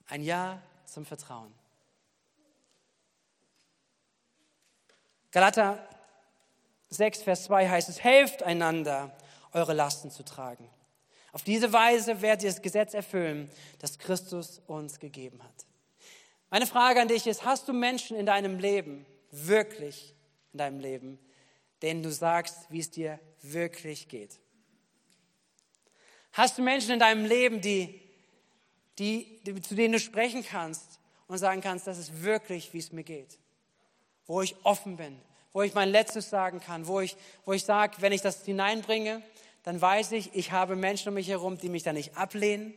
Ein 0.07 0.23
Ja 0.23 0.61
zum 0.85 1.05
Vertrauen. 1.05 1.53
Galater 5.31 5.87
6, 6.89 7.23
Vers 7.23 7.43
2 7.45 7.69
heißt 7.69 7.89
es, 7.89 8.03
helft 8.03 8.43
einander, 8.43 9.15
eure 9.51 9.73
Lasten 9.73 10.09
zu 10.09 10.23
tragen. 10.23 10.69
Auf 11.33 11.43
diese 11.43 11.73
Weise 11.73 12.21
werdet 12.21 12.43
ihr 12.43 12.49
das 12.49 12.61
Gesetz 12.61 12.93
erfüllen, 12.93 13.51
das 13.79 13.99
Christus 13.99 14.61
uns 14.67 14.99
gegeben 14.99 15.43
hat. 15.43 15.65
Meine 16.49 16.65
Frage 16.65 17.01
an 17.01 17.09
dich 17.09 17.27
ist, 17.27 17.43
hast 17.45 17.67
du 17.67 17.73
Menschen 17.73 18.15
in 18.17 18.25
deinem 18.25 18.57
Leben, 18.57 19.05
wirklich 19.31 20.15
in 20.53 20.59
deinem 20.59 20.79
Leben, 20.79 21.19
denen 21.81 22.01
du 22.01 22.11
sagst, 22.11 22.71
wie 22.71 22.79
es 22.79 22.89
dir 22.89 23.19
wirklich 23.41 24.07
geht? 24.07 24.39
Hast 26.37 26.59
du 26.59 26.61
Menschen 26.61 26.91
in 26.91 26.99
deinem 26.99 27.25
Leben, 27.25 27.61
die, 27.61 27.99
die, 28.99 29.39
die, 29.43 29.59
zu 29.59 29.73
denen 29.73 29.93
du 29.93 29.99
sprechen 29.99 30.45
kannst 30.45 30.99
und 31.27 31.39
sagen 31.39 31.61
kannst, 31.61 31.87
das 31.87 31.97
ist 31.97 32.21
wirklich, 32.21 32.71
wie 32.73 32.77
es 32.77 32.91
mir 32.91 33.03
geht? 33.03 33.39
Wo 34.27 34.43
ich 34.43 34.55
offen 34.61 34.97
bin, 34.97 35.19
wo 35.51 35.63
ich 35.63 35.73
mein 35.73 35.89
Letztes 35.89 36.29
sagen 36.29 36.59
kann, 36.59 36.85
wo 36.85 36.99
ich, 36.99 37.17
wo 37.43 37.53
ich 37.53 37.63
sage, 37.63 37.95
wenn 38.01 38.11
ich 38.11 38.21
das 38.21 38.45
hineinbringe, 38.45 39.23
dann 39.63 39.81
weiß 39.81 40.11
ich, 40.11 40.29
ich 40.35 40.51
habe 40.51 40.75
Menschen 40.75 41.09
um 41.09 41.15
mich 41.15 41.27
herum, 41.27 41.57
die 41.57 41.69
mich 41.69 41.81
da 41.81 41.91
nicht 41.91 42.15
ablehnen, 42.15 42.75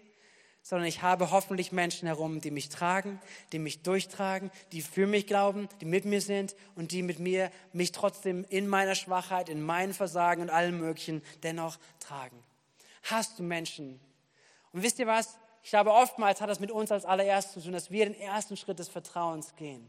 sondern 0.63 0.89
ich 0.89 1.03
habe 1.03 1.31
hoffentlich 1.31 1.71
Menschen 1.71 2.07
herum, 2.07 2.41
die 2.41 2.51
mich 2.51 2.71
tragen, 2.71 3.21
die 3.53 3.59
mich 3.59 3.83
durchtragen, 3.83 4.51
die 4.73 4.81
für 4.81 5.07
mich 5.07 5.27
glauben, 5.27 5.69
die 5.83 5.85
mit 5.85 6.07
mir 6.07 6.23
sind 6.23 6.57
und 6.77 6.93
die 6.93 7.03
mit 7.03 7.19
mir 7.19 7.53
mich 7.75 7.93
trotzdem 7.93 8.47
in 8.49 8.67
meiner 8.69 8.95
Schwachheit, 8.95 9.51
in 9.51 9.61
meinen 9.61 9.93
Versagen 9.93 10.41
und 10.41 10.49
allem 10.49 10.79
Möglichen 10.79 11.23
dennoch 11.43 11.79
tragen 11.99 12.43
hast 13.03 13.39
du 13.39 13.43
Menschen. 13.43 14.01
Und 14.73 14.83
wisst 14.83 14.99
ihr 14.99 15.07
was? 15.07 15.39
Ich 15.63 15.71
glaube, 15.71 15.93
oftmals 15.93 16.41
hat 16.41 16.49
das 16.49 16.61
mit 16.61 16.71
uns 16.71 16.91
als 16.91 17.05
allererstes 17.05 17.55
zu 17.55 17.61
tun, 17.63 17.73
dass 17.73 17.91
wir 17.91 18.07
den 18.07 18.19
ersten 18.19 18.57
Schritt 18.57 18.79
des 18.79 18.89
Vertrauens 18.89 19.55
gehen. 19.57 19.89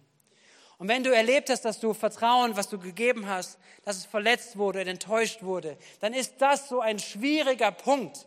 Und 0.77 0.87
wenn 0.87 1.03
du 1.03 1.13
erlebt 1.13 1.49
hast, 1.49 1.63
dass 1.63 1.79
du 1.79 1.93
Vertrauen, 1.93 2.57
was 2.57 2.67
du 2.67 2.79
gegeben 2.79 3.27
hast, 3.27 3.59
dass 3.85 3.97
es 3.97 4.05
verletzt 4.05 4.57
wurde, 4.57 4.81
enttäuscht 4.81 5.43
wurde, 5.43 5.77
dann 5.99 6.13
ist 6.13 6.41
das 6.41 6.67
so 6.67 6.81
ein 6.81 6.97
schwieriger 6.97 7.71
Punkt, 7.71 8.25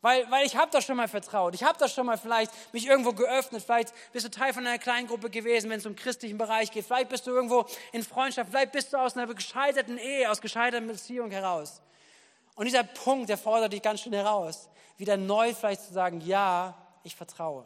Weil, 0.00 0.30
weil 0.30 0.46
ich 0.46 0.56
habe 0.56 0.70
doch 0.70 0.82
schon 0.82 0.96
mal 0.96 1.08
vertraut. 1.08 1.54
Ich 1.54 1.64
habe 1.64 1.76
doch 1.78 1.88
schon 1.88 2.06
mal 2.06 2.18
vielleicht 2.18 2.52
mich 2.72 2.86
irgendwo 2.86 3.12
geöffnet. 3.12 3.62
Vielleicht 3.62 3.92
bist 4.12 4.24
du 4.26 4.30
Teil 4.30 4.52
von 4.52 4.64
einer 4.64 4.78
Kleingruppe 4.78 5.28
gewesen, 5.28 5.70
wenn 5.70 5.78
es 5.78 5.86
um 5.86 5.96
christlichen 5.96 6.38
Bereich 6.38 6.70
geht. 6.70 6.84
Vielleicht 6.84 7.08
bist 7.08 7.26
du 7.26 7.32
irgendwo 7.32 7.64
in 7.92 8.04
Freundschaft. 8.04 8.50
Vielleicht 8.50 8.72
bist 8.72 8.92
du 8.92 8.96
aus 8.96 9.16
einer 9.16 9.32
gescheiterten 9.32 9.98
Ehe, 9.98 10.30
aus 10.30 10.40
gescheiterten 10.40 10.86
Beziehung 10.86 11.30
heraus. 11.32 11.82
Und 12.58 12.64
dieser 12.64 12.82
Punkt, 12.82 13.28
der 13.28 13.38
fordert 13.38 13.72
dich 13.72 13.82
ganz 13.82 14.00
schön 14.00 14.12
heraus, 14.12 14.68
wieder 14.96 15.16
neu 15.16 15.54
vielleicht 15.54 15.82
zu 15.82 15.92
sagen, 15.92 16.20
ja, 16.22 16.76
ich 17.04 17.14
vertraue. 17.14 17.64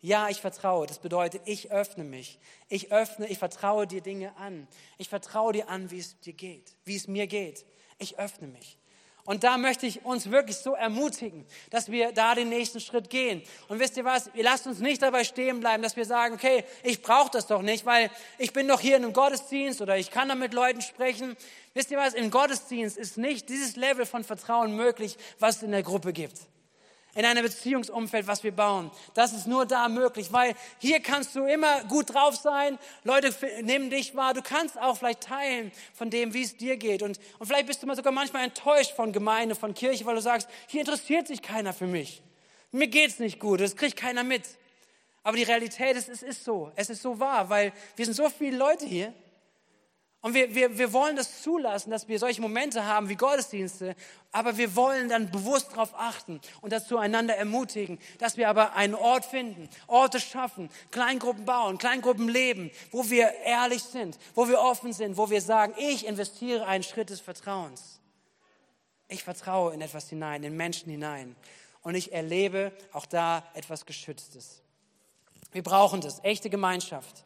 Ja, 0.00 0.28
ich 0.28 0.40
vertraue. 0.40 0.88
Das 0.88 0.98
bedeutet, 0.98 1.42
ich 1.44 1.70
öffne 1.70 2.02
mich. 2.02 2.40
Ich 2.68 2.90
öffne, 2.90 3.28
ich 3.28 3.38
vertraue 3.38 3.86
dir 3.86 4.00
Dinge 4.00 4.36
an. 4.38 4.66
Ich 4.98 5.08
vertraue 5.08 5.52
dir 5.52 5.68
an, 5.68 5.92
wie 5.92 6.00
es 6.00 6.18
dir 6.18 6.32
geht, 6.32 6.74
wie 6.84 6.96
es 6.96 7.06
mir 7.06 7.28
geht. 7.28 7.64
Ich 7.98 8.18
öffne 8.18 8.48
mich. 8.48 8.76
Und 9.24 9.44
da 9.44 9.56
möchte 9.56 9.86
ich 9.86 10.04
uns 10.04 10.30
wirklich 10.30 10.56
so 10.56 10.74
ermutigen, 10.74 11.46
dass 11.70 11.90
wir 11.90 12.12
da 12.12 12.34
den 12.34 12.48
nächsten 12.48 12.80
Schritt 12.80 13.08
gehen. 13.08 13.42
Und 13.68 13.78
wisst 13.78 13.96
ihr 13.96 14.04
was? 14.04 14.30
Ihr 14.34 14.42
lasst 14.42 14.66
uns 14.66 14.80
nicht 14.80 15.00
dabei 15.00 15.22
stehen 15.22 15.60
bleiben, 15.60 15.82
dass 15.82 15.96
wir 15.96 16.04
sagen, 16.04 16.34
okay, 16.34 16.64
ich 16.82 17.02
brauche 17.02 17.30
das 17.30 17.46
doch 17.46 17.62
nicht, 17.62 17.86
weil 17.86 18.10
ich 18.38 18.52
bin 18.52 18.66
doch 18.66 18.80
hier 18.80 18.96
in 18.96 19.04
einem 19.04 19.12
Gottesdienst 19.12 19.80
oder 19.80 19.96
ich 19.96 20.10
kann 20.10 20.28
da 20.28 20.34
mit 20.34 20.54
Leuten 20.54 20.82
sprechen. 20.82 21.36
Wisst 21.74 21.90
ihr 21.90 21.98
was? 21.98 22.14
Im 22.14 22.30
Gottesdienst 22.30 22.96
ist 22.96 23.16
nicht 23.16 23.48
dieses 23.48 23.76
Level 23.76 24.06
von 24.06 24.24
Vertrauen 24.24 24.74
möglich, 24.74 25.16
was 25.38 25.56
es 25.56 25.62
in 25.62 25.70
der 25.70 25.82
Gruppe 25.82 26.12
gibt 26.12 26.38
in 27.14 27.24
einem 27.24 27.42
Beziehungsumfeld, 27.44 28.26
was 28.26 28.42
wir 28.42 28.52
bauen. 28.52 28.90
Das 29.14 29.32
ist 29.32 29.46
nur 29.46 29.66
da 29.66 29.88
möglich, 29.88 30.32
weil 30.32 30.54
hier 30.78 31.00
kannst 31.00 31.34
du 31.36 31.44
immer 31.44 31.84
gut 31.84 32.14
drauf 32.14 32.36
sein. 32.36 32.78
Leute 33.04 33.34
nehmen 33.62 33.90
dich 33.90 34.16
wahr. 34.16 34.32
Du 34.34 34.42
kannst 34.42 34.78
auch 34.80 34.96
vielleicht 34.96 35.22
teilen 35.22 35.72
von 35.94 36.08
dem, 36.08 36.32
wie 36.32 36.42
es 36.42 36.56
dir 36.56 36.76
geht. 36.76 37.02
Und, 37.02 37.20
und 37.38 37.46
vielleicht 37.46 37.66
bist 37.66 37.82
du 37.82 37.86
mal 37.86 37.96
sogar 37.96 38.12
manchmal 38.12 38.44
enttäuscht 38.44 38.92
von 38.92 39.12
Gemeinde, 39.12 39.54
von 39.54 39.74
Kirche, 39.74 40.06
weil 40.06 40.14
du 40.14 40.22
sagst, 40.22 40.48
hier 40.68 40.80
interessiert 40.80 41.26
sich 41.26 41.42
keiner 41.42 41.72
für 41.72 41.86
mich. 41.86 42.22
Mir 42.70 42.88
geht's 42.88 43.18
nicht 43.18 43.38
gut. 43.38 43.60
Das 43.60 43.76
kriegt 43.76 43.96
keiner 43.96 44.24
mit. 44.24 44.44
Aber 45.22 45.36
die 45.36 45.42
Realität 45.42 45.96
ist, 45.96 46.08
es 46.08 46.22
ist 46.22 46.44
so. 46.44 46.72
Es 46.74 46.88
ist 46.90 47.02
so 47.02 47.20
wahr, 47.20 47.48
weil 47.50 47.72
wir 47.96 48.06
sind 48.06 48.14
so 48.14 48.28
viele 48.30 48.56
Leute 48.56 48.86
hier. 48.86 49.12
Und 50.22 50.34
wir, 50.34 50.54
wir, 50.54 50.78
wir 50.78 50.92
wollen 50.92 51.16
das 51.16 51.42
zulassen, 51.42 51.90
dass 51.90 52.06
wir 52.06 52.16
solche 52.20 52.40
Momente 52.40 52.86
haben 52.86 53.08
wie 53.08 53.16
Gottesdienste, 53.16 53.96
aber 54.30 54.56
wir 54.56 54.76
wollen 54.76 55.08
dann 55.08 55.32
bewusst 55.32 55.72
darauf 55.72 55.92
achten 55.96 56.40
und 56.60 56.72
dazu 56.72 56.96
einander 56.96 57.34
ermutigen, 57.34 57.98
dass 58.18 58.36
wir 58.36 58.48
aber 58.48 58.74
einen 58.74 58.94
Ort 58.94 59.24
finden, 59.24 59.68
Orte 59.88 60.20
schaffen, 60.20 60.70
Kleingruppen 60.92 61.44
bauen, 61.44 61.76
Kleingruppen 61.76 62.28
leben, 62.28 62.70
wo 62.92 63.10
wir 63.10 63.32
ehrlich 63.44 63.82
sind, 63.82 64.16
wo 64.36 64.46
wir 64.46 64.60
offen 64.60 64.92
sind, 64.92 65.16
wo 65.16 65.28
wir 65.28 65.40
sagen, 65.40 65.74
ich 65.76 66.06
investiere 66.06 66.68
einen 66.68 66.84
Schritt 66.84 67.10
des 67.10 67.20
Vertrauens. 67.20 67.98
Ich 69.08 69.24
vertraue 69.24 69.74
in 69.74 69.80
etwas 69.80 70.08
hinein, 70.08 70.44
in 70.44 70.56
Menschen 70.56 70.88
hinein. 70.88 71.34
Und 71.82 71.96
ich 71.96 72.12
erlebe 72.12 72.70
auch 72.92 73.06
da 73.06 73.42
etwas 73.54 73.86
Geschütztes. 73.86 74.62
Wir 75.50 75.64
brauchen 75.64 76.00
das, 76.00 76.22
echte 76.22 76.48
Gemeinschaft, 76.48 77.24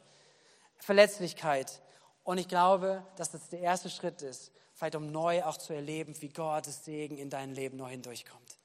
Verletzlichkeit, 0.78 1.82
und 2.26 2.38
ich 2.38 2.48
glaube, 2.48 3.04
dass 3.14 3.30
das 3.30 3.48
der 3.50 3.60
erste 3.60 3.88
Schritt 3.88 4.20
ist, 4.20 4.50
vielleicht 4.74 4.96
um 4.96 5.12
neu 5.12 5.44
auch 5.44 5.56
zu 5.56 5.72
erleben, 5.72 6.12
wie 6.20 6.28
Gottes 6.28 6.84
Segen 6.84 7.18
in 7.18 7.30
dein 7.30 7.54
Leben 7.54 7.76
neu 7.76 7.88
hindurchkommt. 7.88 8.58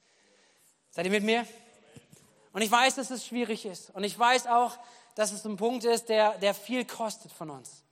Seid 0.89 1.05
ihr 1.05 1.11
mit 1.11 1.23
mir? 1.23 1.45
Und 2.53 2.63
ich 2.63 2.71
weiß, 2.71 2.95
dass 2.95 3.11
es 3.11 3.23
schwierig 3.23 3.67
ist. 3.67 3.91
Und 3.91 4.03
ich 4.03 4.17
weiß 4.17 4.47
auch, 4.47 4.79
dass 5.13 5.31
es 5.31 5.45
ein 5.45 5.57
Punkt 5.57 5.85
ist, 5.85 6.09
der, 6.09 6.39
der 6.39 6.55
viel 6.55 6.85
kostet 6.85 7.31
von 7.31 7.51
uns. 7.51 7.83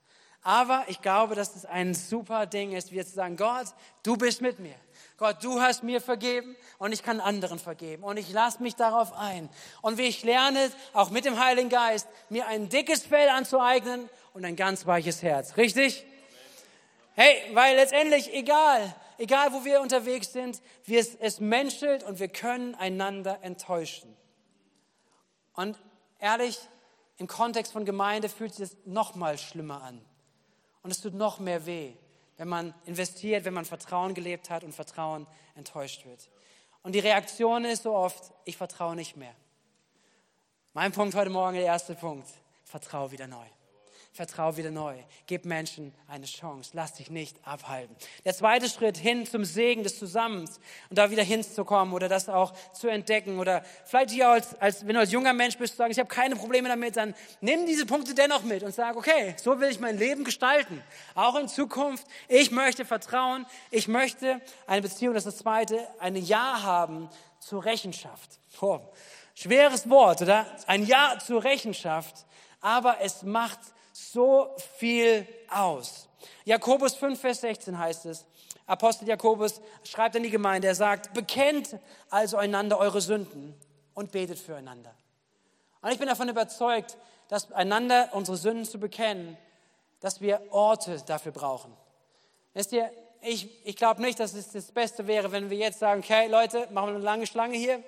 Aber 0.42 0.84
ich 0.88 1.02
glaube, 1.02 1.36
dass 1.36 1.54
es 1.54 1.64
ein 1.66 1.94
super 1.94 2.46
Ding 2.46 2.72
ist, 2.72 2.90
wie 2.90 3.04
zu 3.04 3.12
sagen, 3.12 3.36
Gott, 3.36 3.66
du 4.02 4.16
bist 4.16 4.40
mit 4.40 4.58
mir. 4.58 4.74
Gott, 5.18 5.36
du 5.44 5.60
hast 5.60 5.84
mir 5.84 6.00
vergeben 6.00 6.56
und 6.78 6.92
ich 6.92 7.04
kann 7.04 7.20
anderen 7.20 7.60
vergeben. 7.60 8.02
Und 8.02 8.16
ich 8.16 8.32
lasse 8.32 8.60
mich 8.60 8.74
darauf 8.74 9.12
ein. 9.12 9.48
Und 9.82 9.98
wie 9.98 10.08
ich 10.08 10.24
lerne, 10.24 10.72
auch 10.94 11.10
mit 11.10 11.26
dem 11.26 11.38
Heiligen 11.38 11.68
Geist, 11.68 12.08
mir 12.28 12.48
ein 12.48 12.68
dickes 12.68 13.04
Fell 13.04 13.28
anzueignen 13.28 14.08
und 14.34 14.44
ein 14.44 14.56
ganz 14.56 14.86
weiches 14.86 15.22
Herz. 15.22 15.56
Richtig? 15.56 16.06
Hey, 17.14 17.36
weil 17.52 17.76
letztendlich 17.76 18.32
egal, 18.32 18.94
egal 19.18 19.52
wo 19.52 19.64
wir 19.64 19.80
unterwegs 19.80 20.32
sind, 20.32 20.62
wir, 20.84 21.04
es 21.20 21.40
menschelt 21.40 22.02
und 22.02 22.18
wir 22.18 22.28
können 22.28 22.74
einander 22.74 23.38
enttäuschen. 23.42 24.16
Und 25.54 25.78
ehrlich, 26.18 26.58
im 27.18 27.26
Kontext 27.26 27.72
von 27.72 27.84
Gemeinde 27.84 28.28
fühlt 28.28 28.54
sich 28.54 28.70
das 28.70 28.78
noch 28.86 29.14
mal 29.14 29.36
schlimmer 29.36 29.82
an. 29.82 30.00
Und 30.82 30.90
es 30.90 31.00
tut 31.00 31.14
noch 31.14 31.38
mehr 31.38 31.66
weh, 31.66 31.92
wenn 32.38 32.48
man 32.48 32.72
investiert, 32.86 33.44
wenn 33.44 33.52
man 33.52 33.66
Vertrauen 33.66 34.14
gelebt 34.14 34.48
hat 34.48 34.64
und 34.64 34.72
Vertrauen 34.72 35.26
enttäuscht 35.54 36.06
wird. 36.06 36.30
Und 36.82 36.94
die 36.94 37.00
Reaktion 37.00 37.66
ist 37.66 37.82
so 37.82 37.94
oft, 37.94 38.32
ich 38.46 38.56
vertraue 38.56 38.96
nicht 38.96 39.16
mehr. 39.16 39.34
Mein 40.72 40.92
Punkt 40.92 41.14
heute 41.14 41.30
Morgen, 41.30 41.56
der 41.56 41.66
erste 41.66 41.94
Punkt, 41.94 42.28
vertraue 42.64 43.10
wieder 43.10 43.26
neu. 43.26 43.44
Vertrau 44.12 44.56
wieder 44.56 44.72
neu. 44.72 44.96
Gib 45.26 45.44
Menschen 45.44 45.94
eine 46.08 46.26
Chance. 46.26 46.72
Lass 46.74 46.94
dich 46.94 47.10
nicht 47.10 47.36
abhalten. 47.46 47.94
Der 48.24 48.34
zweite 48.34 48.68
Schritt 48.68 48.96
hin 48.96 49.24
zum 49.24 49.44
Segen 49.44 49.84
des 49.84 50.00
Zusammens 50.00 50.58
und 50.88 50.98
da 50.98 51.12
wieder 51.12 51.22
hinzukommen 51.22 51.94
oder 51.94 52.08
das 52.08 52.28
auch 52.28 52.52
zu 52.72 52.88
entdecken 52.88 53.38
oder 53.38 53.62
vielleicht 53.84 54.10
hier 54.10 54.28
als, 54.28 54.60
als 54.60 54.84
wenn 54.84 54.94
du 54.94 55.00
als 55.00 55.12
junger 55.12 55.32
Mensch 55.32 55.56
bist, 55.58 55.76
sagen, 55.76 55.92
ich 55.92 55.98
habe 56.00 56.08
keine 56.08 56.34
Probleme 56.34 56.68
damit, 56.68 56.96
dann 56.96 57.14
nimm 57.40 57.66
diese 57.66 57.86
Punkte 57.86 58.12
dennoch 58.12 58.42
mit 58.42 58.64
und 58.64 58.74
sag, 58.74 58.96
okay, 58.96 59.36
so 59.40 59.60
will 59.60 59.70
ich 59.70 59.78
mein 59.78 59.96
Leben 59.96 60.24
gestalten. 60.24 60.82
Auch 61.14 61.36
in 61.36 61.46
Zukunft. 61.46 62.04
Ich 62.26 62.50
möchte 62.50 62.84
vertrauen. 62.84 63.46
Ich 63.70 63.86
möchte 63.86 64.40
eine 64.66 64.82
Beziehung, 64.82 65.14
das 65.14 65.24
ist 65.24 65.36
das 65.36 65.42
zweite, 65.42 65.86
ein 66.00 66.16
Ja 66.16 66.64
haben 66.64 67.08
zur 67.38 67.64
Rechenschaft. 67.64 68.40
Oh, 68.60 68.80
schweres 69.36 69.88
Wort, 69.88 70.22
oder? 70.22 70.46
Ein 70.66 70.84
Ja 70.84 71.16
zur 71.24 71.44
Rechenschaft. 71.44 72.26
Aber 72.60 73.00
es 73.00 73.22
macht 73.22 73.60
so 74.00 74.54
viel 74.78 75.26
aus. 75.48 76.08
Jakobus 76.44 76.94
5, 76.94 77.20
Vers 77.20 77.40
16 77.40 77.78
heißt 77.78 78.06
es, 78.06 78.24
Apostel 78.66 79.08
Jakobus 79.08 79.60
schreibt 79.82 80.16
an 80.16 80.22
die 80.22 80.30
Gemeinde, 80.30 80.68
er 80.68 80.74
sagt, 80.74 81.12
bekennt 81.12 81.76
also 82.08 82.36
einander 82.36 82.78
eure 82.78 83.00
Sünden 83.00 83.54
und 83.94 84.12
betet 84.12 84.38
füreinander. 84.38 84.94
Und 85.82 85.90
ich 85.90 85.98
bin 85.98 86.08
davon 86.08 86.28
überzeugt, 86.28 86.96
dass 87.28 87.50
einander 87.52 88.10
unsere 88.12 88.36
Sünden 88.36 88.64
zu 88.64 88.78
bekennen, 88.78 89.36
dass 90.00 90.20
wir 90.20 90.40
Orte 90.50 91.02
dafür 91.06 91.32
brauchen. 91.32 91.72
Wisst 92.54 92.72
ihr, 92.72 92.90
ich, 93.22 93.48
ich 93.66 93.76
glaube 93.76 94.00
nicht, 94.02 94.18
dass 94.18 94.34
es 94.34 94.50
das 94.50 94.72
Beste 94.72 95.06
wäre, 95.06 95.30
wenn 95.32 95.50
wir 95.50 95.58
jetzt 95.58 95.78
sagen, 95.78 96.00
okay, 96.00 96.26
Leute, 96.28 96.68
machen 96.70 96.88
wir 96.88 96.94
eine 96.94 97.04
lange 97.04 97.26
Schlange 97.26 97.56
hier. 97.56 97.82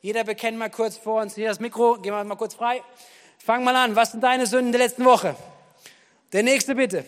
Jeder 0.00 0.24
bekennt 0.24 0.56
mal 0.56 0.70
kurz 0.70 0.96
vor 0.96 1.20
uns 1.20 1.34
hier 1.34 1.48
das 1.48 1.60
Mikro, 1.60 1.94
gehen 1.94 2.12
wir 2.12 2.24
mal 2.24 2.36
kurz 2.36 2.54
frei. 2.54 2.82
Fang 3.38 3.64
mal 3.64 3.76
an, 3.76 3.96
was 3.96 4.12
sind 4.12 4.22
deine 4.22 4.46
Sünden 4.46 4.72
der 4.72 4.80
letzten 4.80 5.04
Woche? 5.04 5.36
Der 6.32 6.42
nächste 6.42 6.74
bitte. 6.74 7.04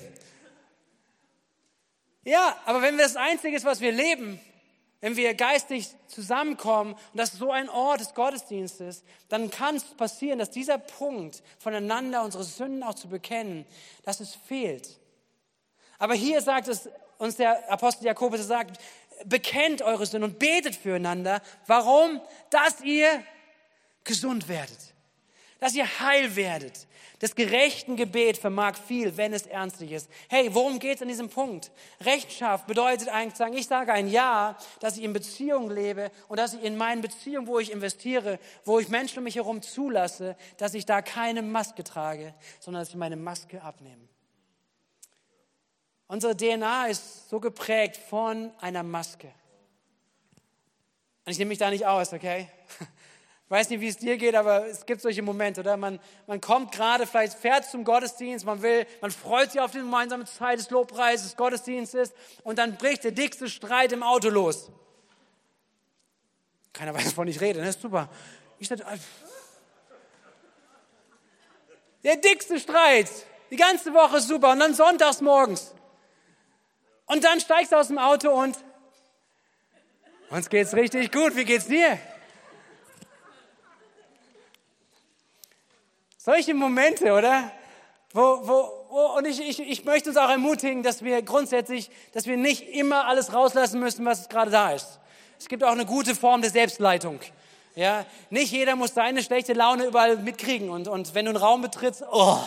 Ja, 2.24 2.56
aber 2.64 2.82
wenn 2.82 2.96
wir 2.96 3.04
das 3.04 3.16
Einzige 3.16 3.56
ist, 3.56 3.64
was 3.64 3.80
wir 3.80 3.92
leben, 3.92 4.40
wenn 5.00 5.16
wir 5.16 5.34
geistig 5.34 5.88
zusammenkommen 6.08 6.92
und 6.92 7.16
das 7.16 7.32
so 7.32 7.50
ein 7.50 7.70
Ort 7.70 8.00
des 8.00 8.14
Gottesdienstes, 8.14 9.02
dann 9.28 9.50
kann 9.50 9.76
es 9.76 9.84
passieren, 9.84 10.38
dass 10.38 10.50
dieser 10.50 10.78
Punkt 10.78 11.42
voneinander 11.58 12.22
unsere 12.22 12.44
Sünden 12.44 12.82
auch 12.82 12.94
zu 12.94 13.08
bekennen, 13.08 13.64
dass 14.02 14.20
es 14.20 14.34
fehlt. 14.34 14.98
Aber 15.98 16.14
hier 16.14 16.42
sagt 16.42 16.68
es 16.68 16.88
uns 17.18 17.36
der 17.36 17.70
Apostel 17.70 18.06
Jakobus, 18.06 18.40
er 18.40 18.46
sagt, 18.46 18.80
bekennt 19.24 19.82
eure 19.82 20.06
Sünden 20.06 20.30
und 20.30 20.38
betet 20.38 20.76
füreinander. 20.76 21.42
Warum? 21.66 22.20
Dass 22.50 22.80
ihr 22.82 23.22
gesund 24.04 24.48
werdet, 24.48 24.94
dass 25.60 25.74
ihr 25.74 26.00
heil 26.00 26.34
werdet, 26.36 26.86
das 27.20 27.34
gerechten 27.34 27.96
Gebet 27.96 28.38
vermag 28.38 28.76
viel, 28.76 29.16
wenn 29.18 29.34
es 29.34 29.46
ernstlich 29.46 29.92
ist. 29.92 30.08
Hey, 30.28 30.54
worum 30.54 30.78
geht 30.78 30.96
es 30.96 31.02
an 31.02 31.08
diesem 31.08 31.28
Punkt? 31.28 31.70
Rechtschaft 32.00 32.66
bedeutet 32.66 33.08
eigentlich 33.08 33.36
sagen, 33.36 33.54
ich 33.54 33.66
sage 33.66 33.92
ein 33.92 34.08
Ja, 34.08 34.56
dass 34.80 34.96
ich 34.96 35.04
in 35.04 35.12
Beziehung 35.12 35.70
lebe 35.70 36.10
und 36.28 36.38
dass 36.38 36.54
ich 36.54 36.62
in 36.62 36.78
meinen 36.78 37.02
Beziehungen, 37.02 37.46
wo 37.46 37.58
ich 37.58 37.70
investiere, 37.70 38.38
wo 38.64 38.78
ich 38.78 38.88
Menschen 38.88 39.18
um 39.18 39.24
mich 39.24 39.36
herum 39.36 39.60
zulasse, 39.60 40.34
dass 40.56 40.72
ich 40.72 40.86
da 40.86 41.02
keine 41.02 41.42
Maske 41.42 41.84
trage, 41.84 42.34
sondern 42.58 42.80
dass 42.80 42.88
ich 42.88 42.96
meine 42.96 43.16
Maske 43.16 43.62
abnehme. 43.62 44.08
Unsere 46.08 46.34
DNA 46.34 46.86
ist 46.86 47.28
so 47.28 47.38
geprägt 47.38 47.96
von 47.96 48.50
einer 48.60 48.82
Maske. 48.82 49.28
Und 51.24 51.32
ich 51.32 51.38
nehme 51.38 51.50
mich 51.50 51.58
da 51.58 51.70
nicht 51.70 51.86
aus, 51.86 52.12
okay? 52.14 52.48
Ich 53.50 53.56
weiß 53.56 53.68
nicht, 53.70 53.80
wie 53.80 53.88
es 53.88 53.96
dir 53.96 54.16
geht, 54.16 54.36
aber 54.36 54.68
es 54.68 54.86
gibt 54.86 55.00
solche 55.00 55.22
Momente, 55.22 55.62
oder? 55.62 55.76
Man, 55.76 55.98
man 56.28 56.40
kommt 56.40 56.70
gerade, 56.70 57.04
vielleicht 57.04 57.36
fährt 57.36 57.64
zum 57.64 57.82
Gottesdienst, 57.82 58.46
man 58.46 58.62
will, 58.62 58.86
man 59.00 59.10
freut 59.10 59.50
sich 59.50 59.60
auf 59.60 59.72
die 59.72 59.78
gemeinsame 59.78 60.24
Zeit 60.24 60.60
des 60.60 60.70
Lobpreises, 60.70 61.30
des 61.30 61.36
Gottesdienstes 61.36 62.12
und 62.44 62.60
dann 62.60 62.76
bricht 62.76 63.02
der 63.02 63.10
dickste 63.10 63.48
Streit 63.48 63.90
im 63.90 64.04
Auto 64.04 64.28
los. 64.28 64.70
Keiner 66.72 66.94
weiß, 66.94 67.06
wovon 67.06 67.26
ich 67.26 67.40
rede, 67.40 67.60
ne? 67.60 67.72
Super. 67.72 68.08
Ich 68.60 68.68
dachte, 68.68 68.84
äh, 68.84 68.98
der 72.04 72.18
dickste 72.18 72.60
Streit, 72.60 73.10
die 73.50 73.56
ganze 73.56 73.92
Woche 73.92 74.20
super 74.20 74.52
und 74.52 74.60
dann 74.60 74.74
sonntags 74.74 75.20
morgens. 75.20 75.74
Und 77.06 77.24
dann 77.24 77.40
steigst 77.40 77.72
du 77.72 77.76
aus 77.78 77.88
dem 77.88 77.98
Auto 77.98 78.30
und 78.30 78.56
Uns 80.28 80.48
geht's 80.48 80.72
richtig 80.72 81.10
gut. 81.10 81.34
Wie 81.34 81.44
geht's 81.44 81.66
dir? 81.66 81.98
Solche 86.22 86.52
Momente, 86.52 87.14
oder? 87.14 87.50
Wo, 88.12 88.20
wo, 88.42 88.70
wo, 88.90 89.16
und 89.16 89.26
ich, 89.26 89.40
ich, 89.40 89.58
ich 89.58 89.84
möchte 89.86 90.10
uns 90.10 90.18
auch 90.18 90.28
ermutigen, 90.28 90.82
dass 90.82 91.02
wir 91.02 91.22
grundsätzlich, 91.22 91.90
dass 92.12 92.26
wir 92.26 92.36
nicht 92.36 92.68
immer 92.74 93.06
alles 93.06 93.32
rauslassen 93.32 93.80
müssen, 93.80 94.04
was 94.04 94.28
gerade 94.28 94.50
da 94.50 94.72
ist. 94.72 95.00
Es 95.38 95.48
gibt 95.48 95.64
auch 95.64 95.72
eine 95.72 95.86
gute 95.86 96.14
Form 96.14 96.42
der 96.42 96.50
Selbstleitung. 96.50 97.20
Ja, 97.74 98.04
nicht 98.28 98.52
jeder 98.52 98.76
muss 98.76 98.92
seine 98.92 99.22
schlechte 99.22 99.54
Laune 99.54 99.86
überall 99.86 100.18
mitkriegen 100.18 100.68
und, 100.68 100.88
und 100.88 101.14
wenn 101.14 101.24
du 101.24 101.30
einen 101.30 101.38
Raum 101.38 101.62
betrittst, 101.62 102.04
oh, 102.12 102.38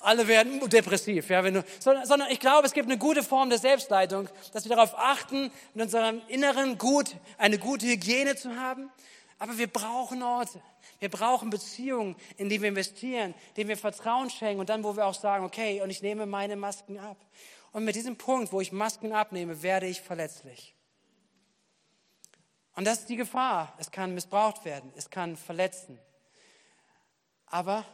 alle 0.00 0.28
werden 0.28 0.60
depressiv, 0.68 1.30
ja, 1.30 1.42
wenn 1.42 1.54
du, 1.54 1.64
sondern, 1.80 2.06
sondern 2.06 2.30
ich 2.30 2.38
glaube, 2.38 2.64
es 2.64 2.74
gibt 2.74 2.88
eine 2.88 2.98
gute 2.98 3.24
Form 3.24 3.50
der 3.50 3.58
Selbstleitung, 3.58 4.28
dass 4.52 4.68
wir 4.68 4.76
darauf 4.76 4.96
achten, 4.96 5.50
in 5.74 5.82
unserem 5.82 6.22
Inneren 6.28 6.78
gut, 6.78 7.16
eine 7.38 7.58
gute 7.58 7.86
Hygiene 7.86 8.36
zu 8.36 8.54
haben. 8.54 8.88
Aber 9.38 9.58
wir 9.58 9.66
brauchen 9.66 10.22
Orte. 10.22 10.62
Wir 11.00 11.08
brauchen 11.08 11.50
Beziehungen, 11.50 12.16
in 12.36 12.48
die 12.48 12.60
wir 12.60 12.68
investieren, 12.68 13.34
denen 13.56 13.68
wir 13.68 13.76
Vertrauen 13.76 14.30
schenken 14.30 14.60
und 14.60 14.68
dann, 14.68 14.84
wo 14.84 14.96
wir 14.96 15.06
auch 15.06 15.14
sagen, 15.14 15.44
okay, 15.44 15.80
und 15.82 15.90
ich 15.90 16.02
nehme 16.02 16.26
meine 16.26 16.56
Masken 16.56 16.98
ab. 16.98 17.16
Und 17.72 17.84
mit 17.84 17.96
diesem 17.96 18.16
Punkt, 18.16 18.52
wo 18.52 18.60
ich 18.60 18.72
Masken 18.72 19.12
abnehme, 19.12 19.62
werde 19.62 19.86
ich 19.86 20.00
verletzlich. 20.00 20.74
Und 22.76 22.86
das 22.86 23.00
ist 23.00 23.08
die 23.08 23.16
Gefahr. 23.16 23.74
Es 23.78 23.90
kann 23.90 24.14
missbraucht 24.14 24.64
werden, 24.64 24.92
es 24.96 25.10
kann 25.10 25.36
verletzen. 25.36 25.98
Aber 27.46 27.84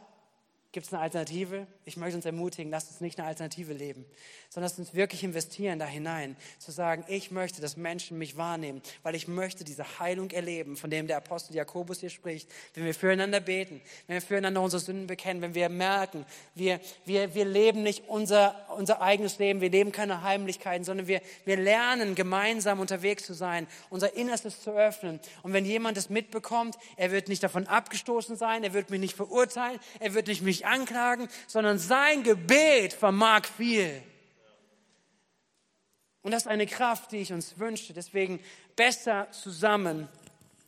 Gibt 0.73 0.87
es 0.87 0.93
eine 0.93 1.01
Alternative? 1.01 1.67
Ich 1.83 1.97
möchte 1.97 2.15
uns 2.15 2.25
ermutigen, 2.25 2.71
lasst 2.71 2.89
uns 2.89 3.01
nicht 3.01 3.19
eine 3.19 3.27
Alternative 3.27 3.73
leben, 3.73 4.05
sondern 4.49 4.69
lasst 4.69 4.79
uns 4.79 4.93
wirklich 4.93 5.21
investieren 5.21 5.79
da 5.79 5.85
hinein, 5.85 6.37
zu 6.59 6.71
sagen, 6.71 7.03
ich 7.09 7.29
möchte, 7.29 7.59
dass 7.59 7.75
Menschen 7.75 8.17
mich 8.17 8.37
wahrnehmen, 8.37 8.81
weil 9.03 9.13
ich 9.15 9.27
möchte 9.27 9.65
diese 9.65 9.99
Heilung 9.99 10.31
erleben, 10.31 10.77
von 10.77 10.89
dem 10.89 11.07
der 11.07 11.17
Apostel 11.17 11.55
Jakobus 11.55 11.99
hier 11.99 12.09
spricht, 12.09 12.49
wenn 12.73 12.85
wir 12.85 12.93
füreinander 12.93 13.41
beten, 13.41 13.81
wenn 14.07 14.13
wir 14.13 14.21
füreinander 14.21 14.61
unsere 14.61 14.79
Sünden 14.79 15.07
bekennen, 15.07 15.41
wenn 15.41 15.55
wir 15.55 15.67
merken, 15.67 16.25
wir, 16.55 16.79
wir, 17.03 17.35
wir 17.35 17.43
leben 17.43 17.83
nicht 17.83 18.07
unser, 18.07 18.55
unser 18.77 19.01
eigenes 19.01 19.39
Leben, 19.39 19.59
wir 19.59 19.69
leben 19.69 19.91
keine 19.91 20.23
Heimlichkeiten, 20.23 20.85
sondern 20.85 21.07
wir, 21.07 21.21
wir 21.43 21.57
lernen 21.57 22.15
gemeinsam 22.15 22.79
unterwegs 22.79 23.25
zu 23.25 23.33
sein, 23.33 23.67
unser 23.89 24.13
Innerstes 24.15 24.61
zu 24.61 24.71
öffnen. 24.71 25.19
Und 25.43 25.51
wenn 25.51 25.65
jemand 25.65 25.97
es 25.97 26.09
mitbekommt, 26.09 26.77
er 26.95 27.11
wird 27.11 27.27
nicht 27.27 27.43
davon 27.43 27.67
abgestoßen 27.67 28.37
sein, 28.37 28.63
er 28.63 28.71
wird 28.71 28.89
mich 28.89 29.01
nicht 29.01 29.17
verurteilen, 29.17 29.77
er 29.99 30.13
wird 30.13 30.27
nicht 30.27 30.41
mich 30.41 30.60
nicht 30.61 30.65
anklagen, 30.67 31.27
sondern 31.47 31.77
sein 31.77 32.23
Gebet 32.23 32.93
vermag 32.93 33.45
viel. 33.45 34.01
Und 36.23 36.31
das 36.31 36.43
ist 36.43 36.47
eine 36.47 36.67
Kraft, 36.67 37.11
die 37.11 37.17
ich 37.17 37.33
uns 37.33 37.57
wünsche. 37.57 37.93
Deswegen 37.93 38.39
besser 38.75 39.27
zusammen 39.31 40.07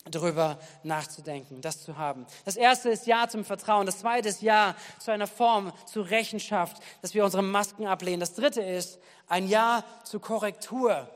darüber 0.05 0.59
nachzudenken, 0.83 1.61
das 1.61 1.83
zu 1.83 1.97
haben. 1.97 2.25
Das 2.43 2.55
erste 2.55 2.89
ist 2.89 3.05
Ja 3.05 3.29
zum 3.29 3.45
Vertrauen. 3.45 3.85
Das 3.85 3.99
zweite 3.99 4.29
ist 4.29 4.41
Ja 4.41 4.75
zu 4.99 5.11
einer 5.11 5.27
Form, 5.27 5.71
zu 5.85 6.01
Rechenschaft, 6.01 6.81
dass 7.01 7.13
wir 7.13 7.23
unsere 7.23 7.43
Masken 7.43 7.85
ablehnen. 7.85 8.19
Das 8.19 8.33
dritte 8.33 8.61
ist 8.61 8.99
ein 9.27 9.47
Ja 9.47 9.83
zur 10.03 10.21
Korrektur. 10.21 11.07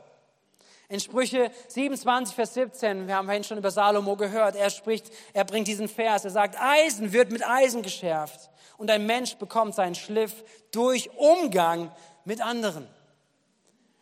In 0.90 1.00
Sprüche 1.00 1.50
27, 1.68 2.34
Vers 2.34 2.54
17, 2.54 3.06
wir 3.06 3.16
haben 3.16 3.26
vorhin 3.26 3.44
schon 3.44 3.58
über 3.58 3.70
Salomo 3.70 4.16
gehört, 4.16 4.56
er 4.56 4.70
spricht, 4.70 5.10
er 5.34 5.44
bringt 5.44 5.68
diesen 5.68 5.86
Vers, 5.86 6.24
er 6.24 6.30
sagt, 6.30 6.56
Eisen 6.58 7.12
wird 7.12 7.30
mit 7.30 7.46
Eisen 7.46 7.82
geschärft 7.82 8.48
und 8.78 8.90
ein 8.90 9.04
Mensch 9.04 9.36
bekommt 9.36 9.74
seinen 9.74 9.94
Schliff 9.94 10.44
durch 10.72 11.10
Umgang 11.16 11.92
mit 12.24 12.40
anderen. 12.40 12.88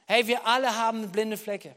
Hey, 0.06 0.28
wir 0.28 0.46
alle 0.46 0.76
haben 0.76 1.10
blinde 1.10 1.36
Flecke. 1.36 1.74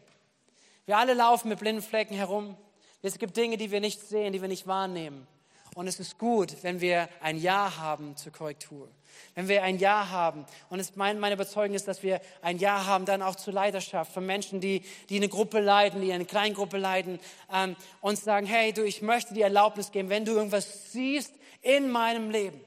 Wir 0.85 0.97
alle 0.97 1.15
laufen 1.15 1.49
mit 1.49 1.59
blinden 1.59 1.81
Flecken 1.81 2.15
herum. 2.15 2.55
Es 3.01 3.17
gibt 3.17 3.35
Dinge, 3.35 3.57
die 3.57 3.71
wir 3.71 3.79
nicht 3.79 4.01
sehen, 4.01 4.33
die 4.33 4.41
wir 4.41 4.47
nicht 4.47 4.67
wahrnehmen. 4.67 5.27
Und 5.75 5.87
es 5.87 5.99
ist 5.99 6.17
gut, 6.17 6.55
wenn 6.61 6.81
wir 6.81 7.09
ein 7.21 7.37
Ja 7.37 7.77
haben 7.77 8.15
zur 8.15 8.31
Korrektur. 8.31 8.89
Wenn 9.35 9.47
wir 9.47 9.63
ein 9.63 9.77
Ja 9.77 10.09
haben. 10.09 10.45
Und 10.69 10.79
es 10.79 10.95
mein, 10.95 11.19
meine 11.19 11.35
Überzeugung 11.35 11.75
ist, 11.75 11.87
dass 11.87 12.03
wir 12.03 12.21
ein 12.41 12.57
Ja 12.57 12.85
haben 12.85 13.05
dann 13.05 13.21
auch 13.21 13.35
zur 13.35 13.53
Leiterschaft. 13.53 14.13
Von 14.13 14.25
Menschen, 14.25 14.61
die, 14.61 14.83
die 15.09 15.17
eine 15.17 15.29
Gruppe 15.29 15.59
leiten, 15.59 16.01
die 16.01 16.13
eine 16.13 16.25
Kleingruppe 16.25 16.77
leiten. 16.77 17.19
Ähm, 17.53 17.75
uns 18.01 18.23
sagen, 18.23 18.45
hey, 18.45 18.73
du, 18.73 18.83
ich 18.83 19.01
möchte 19.01 19.33
dir 19.33 19.45
Erlaubnis 19.45 19.91
geben, 19.91 20.09
wenn 20.09 20.25
du 20.25 20.33
irgendwas 20.33 20.91
siehst 20.91 21.33
in 21.61 21.89
meinem 21.91 22.29
Leben 22.29 22.61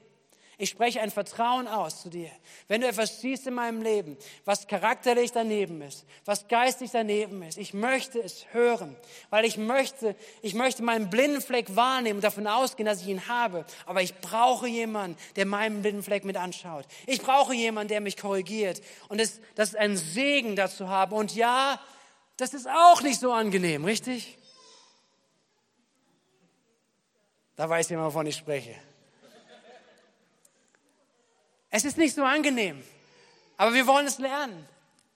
ich 0.63 0.69
spreche 0.69 1.01
ein 1.01 1.11
Vertrauen 1.11 1.67
aus 1.67 2.01
zu 2.01 2.09
dir. 2.09 2.31
Wenn 2.67 2.81
du 2.81 2.87
etwas 2.87 3.19
siehst 3.19 3.45
in 3.45 3.53
meinem 3.53 3.81
Leben, 3.81 4.17
was 4.45 4.67
charakterlich 4.67 5.33
daneben 5.33 5.81
ist, 5.81 6.05
was 6.23 6.47
geistig 6.47 6.91
daneben 6.91 7.43
ist, 7.43 7.57
ich 7.57 7.73
möchte 7.73 8.19
es 8.19 8.45
hören, 8.53 8.95
weil 9.29 9.43
ich 9.43 9.57
möchte, 9.57 10.15
ich 10.41 10.53
möchte 10.53 10.81
meinen 10.81 11.09
blinden 11.09 11.41
Fleck 11.41 11.75
wahrnehmen 11.75 12.17
und 12.17 12.23
davon 12.23 12.47
ausgehen, 12.47 12.85
dass 12.85 13.01
ich 13.01 13.07
ihn 13.07 13.27
habe. 13.27 13.65
Aber 13.85 14.01
ich 14.01 14.15
brauche 14.15 14.67
jemanden, 14.67 15.17
der 15.35 15.45
meinen 15.45 15.81
blinden 15.81 16.01
Fleck 16.01 16.23
mit 16.23 16.37
anschaut. 16.37 16.85
Ich 17.07 17.21
brauche 17.21 17.53
jemanden, 17.53 17.89
der 17.89 17.99
mich 17.99 18.15
korrigiert. 18.15 18.81
Und 19.09 19.19
das, 19.19 19.41
das 19.55 19.69
ist 19.69 19.77
ein 19.77 19.97
Segen 19.97 20.55
dazu 20.55 20.87
haben. 20.87 21.13
Und 21.13 21.35
ja, 21.35 21.79
das 22.37 22.53
ist 22.53 22.69
auch 22.69 23.01
nicht 23.01 23.19
so 23.19 23.33
angenehm, 23.33 23.83
richtig? 23.83 24.37
Da 27.57 27.69
weiß 27.69 27.89
jemand, 27.89 28.07
wovon 28.07 28.25
ich 28.27 28.37
spreche. 28.37 28.75
Es 31.75 31.85
ist 31.85 31.97
nicht 31.97 32.13
so 32.13 32.23
angenehm, 32.23 32.83
aber 33.57 33.73
wir 33.73 33.87
wollen 33.87 34.05
es 34.05 34.19
lernen. 34.19 34.67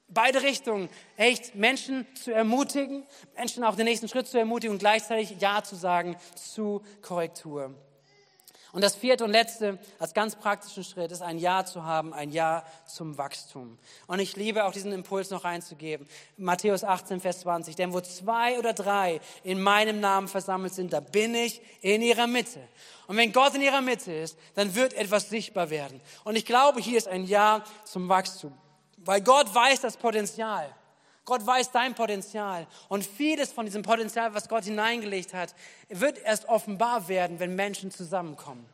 Beide 0.07 0.41
Richtungen, 0.41 0.89
echt 1.15 1.53
Menschen 1.53 2.07
zu 2.15 2.33
ermutigen, 2.33 3.05
Menschen 3.35 3.63
auch 3.63 3.75
den 3.75 3.85
nächsten 3.85 4.07
Schritt 4.07 4.25
zu 4.25 4.39
ermutigen 4.39 4.73
und 4.73 4.79
gleichzeitig 4.79 5.35
Ja 5.39 5.61
zu 5.61 5.75
sagen 5.75 6.15
zu 6.33 6.81
Korrektur. 7.03 7.75
Und 8.73 8.83
das 8.83 8.95
vierte 8.95 9.23
und 9.23 9.31
letzte, 9.31 9.79
als 9.97 10.13
ganz 10.13 10.35
praktischen 10.35 10.83
Schritt, 10.83 11.11
ist 11.11 11.21
ein 11.21 11.37
Ja 11.37 11.65
zu 11.65 11.83
haben, 11.83 12.13
ein 12.13 12.31
Ja 12.31 12.63
zum 12.85 13.17
Wachstum. 13.17 13.77
Und 14.07 14.19
ich 14.19 14.35
liebe 14.35 14.65
auch 14.65 14.73
diesen 14.73 14.91
Impuls 14.91 15.29
noch 15.29 15.43
reinzugeben. 15.45 16.07
Matthäus 16.37 16.83
18, 16.83 17.21
Vers 17.21 17.39
20. 17.41 17.75
Denn 17.75 17.93
wo 17.93 18.01
zwei 18.01 18.59
oder 18.59 18.73
drei 18.73 19.21
in 19.43 19.61
meinem 19.61 19.99
Namen 19.99 20.27
versammelt 20.27 20.73
sind, 20.73 20.93
da 20.93 20.99
bin 20.99 21.33
ich 21.33 21.61
in 21.81 22.01
ihrer 22.01 22.27
Mitte. 22.27 22.59
Und 23.07 23.17
wenn 23.17 23.31
Gott 23.31 23.55
in 23.55 23.61
ihrer 23.61 23.81
Mitte 23.81 24.13
ist, 24.13 24.37
dann 24.55 24.75
wird 24.75 24.93
etwas 24.93 25.29
sichtbar 25.29 25.69
werden. 25.69 26.01
Und 26.25 26.35
ich 26.35 26.45
glaube, 26.45 26.81
hier 26.81 26.97
ist 26.97 27.07
ein 27.07 27.25
Ja 27.25 27.63
zum 27.85 28.09
Wachstum. 28.09 28.53
Weil 28.97 29.21
Gott 29.21 29.53
weiß 29.53 29.81
das 29.81 29.95
Potenzial. 29.95 30.69
Gott 31.27 31.45
weiß 31.45 31.71
dein 31.71 31.93
Potenzial. 31.93 32.65
Und 32.87 33.05
vieles 33.05 33.51
von 33.51 33.65
diesem 33.65 33.83
Potenzial, 33.83 34.33
was 34.33 34.47
Gott 34.47 34.63
hineingelegt 34.63 35.33
hat, 35.33 35.53
wird 35.89 36.17
erst 36.19 36.47
offenbar 36.47 37.09
werden, 37.09 37.39
wenn 37.39 37.53
Menschen 37.53 37.91
zusammenkommen. 37.91 38.65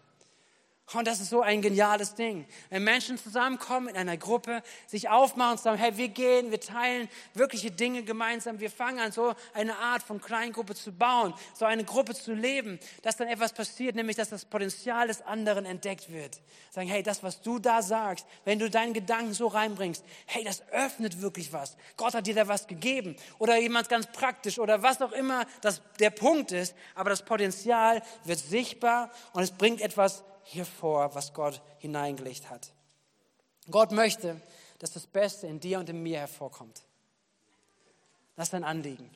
Und 0.91 1.08
das 1.08 1.22
ist 1.22 1.30
so 1.30 1.41
ein 1.41 1.62
geniales 1.62 2.13
Ding. 2.13 2.46
Wenn 2.69 2.84
Menschen 2.84 3.17
zusammenkommen 3.17 3.88
in 3.88 3.96
einer 3.96 4.17
Gruppe, 4.17 4.62
sich 4.86 5.10
aufmachen 5.10 5.54
und 5.54 5.60
sagen, 5.60 5.80
hey, 5.80 5.98
wir 5.98 6.10
gehen, 6.10 6.52
wir 6.52 6.60
teilen 6.60 7.08
wirkliche 7.34 7.72
Dinge 7.72 8.04
gemeinsam, 8.04 8.60
wir 8.60 8.69
fangen 8.69 9.00
an, 9.00 9.12
so 9.12 9.34
eine 9.54 9.78
Art 9.78 10.04
von 10.04 10.22
Kleingruppe 10.22 10.76
zu 10.76 10.91
bauen, 10.91 11.34
so 11.54 11.65
eine 11.65 11.84
Gruppe 11.86 12.13
zu 12.13 12.34
leben, 12.34 12.80
dass 13.02 13.15
dann 13.15 13.30
etwas 13.30 13.54
passiert, 13.54 13.96
nämlich, 13.96 14.17
dass 14.17 14.30
das 14.30 14.46
Potenzial 14.46 15.08
des 15.08 15.22
anderen 15.22 15.65
entdeckt 15.65 16.12
wird. 16.12 16.41
Sagen, 16.69 16.89
hey, 16.89 17.02
das, 17.02 17.24
was 17.24 17.41
du 17.41 17.60
da 17.60 17.82
sagst, 17.82 18.28
wenn 18.43 18.60
du 18.60 18.69
deinen 18.69 18.93
Gedanken 18.93 19.34
so 19.34 19.48
reinbringst, 19.48 20.04
hey, 20.26 20.43
das 20.43 20.67
öffnet 20.69 21.22
wirklich 21.22 21.54
was. 21.54 21.78
Gott 21.96 22.13
hat 22.13 22.28
dir 22.28 22.36
da 22.36 22.48
was 22.48 22.67
gegeben. 22.67 23.15
Oder 23.39 23.58
jemand 23.58 23.88
ganz 23.89 24.08
praktisch 24.08 24.60
oder 24.60 24.84
was 24.84 25.02
auch 25.02 25.13
immer 25.13 25.46
das, 25.62 25.82
der 26.00 26.10
Punkt 26.10 26.52
ist, 26.52 26.76
aber 26.93 27.10
das 27.10 27.24
Potenzial 27.24 28.04
wird 28.26 28.39
sichtbar 28.39 29.10
und 29.32 29.41
es 29.41 29.52
bringt 29.52 29.82
etwas 29.82 30.24
hervor, 30.46 31.16
was 31.16 31.34
Gott 31.34 31.62
hineingelegt 31.80 32.50
hat. 32.50 32.74
Gott 33.70 33.92
möchte, 33.92 34.42
dass 34.80 34.92
das 34.92 35.08
Beste 35.08 35.48
in 35.48 35.60
dir 35.60 35.80
und 35.80 35.90
in 35.90 36.04
mir 36.04 36.20
hervorkommt. 36.20 36.84
Das 38.36 38.50
ist 38.50 38.54
ein 38.54 38.64
Anliegen. 38.64 39.10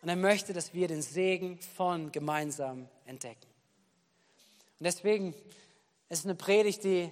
Und 0.00 0.08
er 0.08 0.16
möchte, 0.16 0.52
dass 0.52 0.74
wir 0.74 0.88
den 0.88 1.02
Segen 1.02 1.58
von 1.58 2.12
gemeinsam 2.12 2.88
entdecken. 3.04 3.46
Und 4.78 4.84
deswegen 4.84 5.34
ist 6.08 6.20
es 6.20 6.24
eine 6.24 6.34
Predigt, 6.34 6.84
die, 6.84 7.10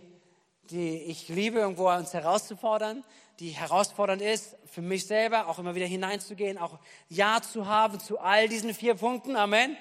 die 0.71 0.97
ich 1.05 1.29
liebe, 1.29 1.59
irgendwo 1.59 1.91
uns 1.91 2.13
herauszufordern, 2.13 3.05
die 3.41 3.51
herausfordernd 3.51 4.23
ist, 4.23 4.57
für 4.67 4.83
mich 4.83 5.07
selber 5.07 5.49
auch 5.49 5.59
immer 5.59 5.75
wieder 5.75 5.87
hineinzugehen, 5.87 6.59
auch 6.59 6.79
Ja 7.09 7.41
zu 7.43 7.67
haben 7.67 7.99
zu 7.99 8.19
all 8.19 8.49
diesen 8.49 8.73
vier 8.75 8.95
Punkten. 8.95 9.37
Amen. 9.37 9.77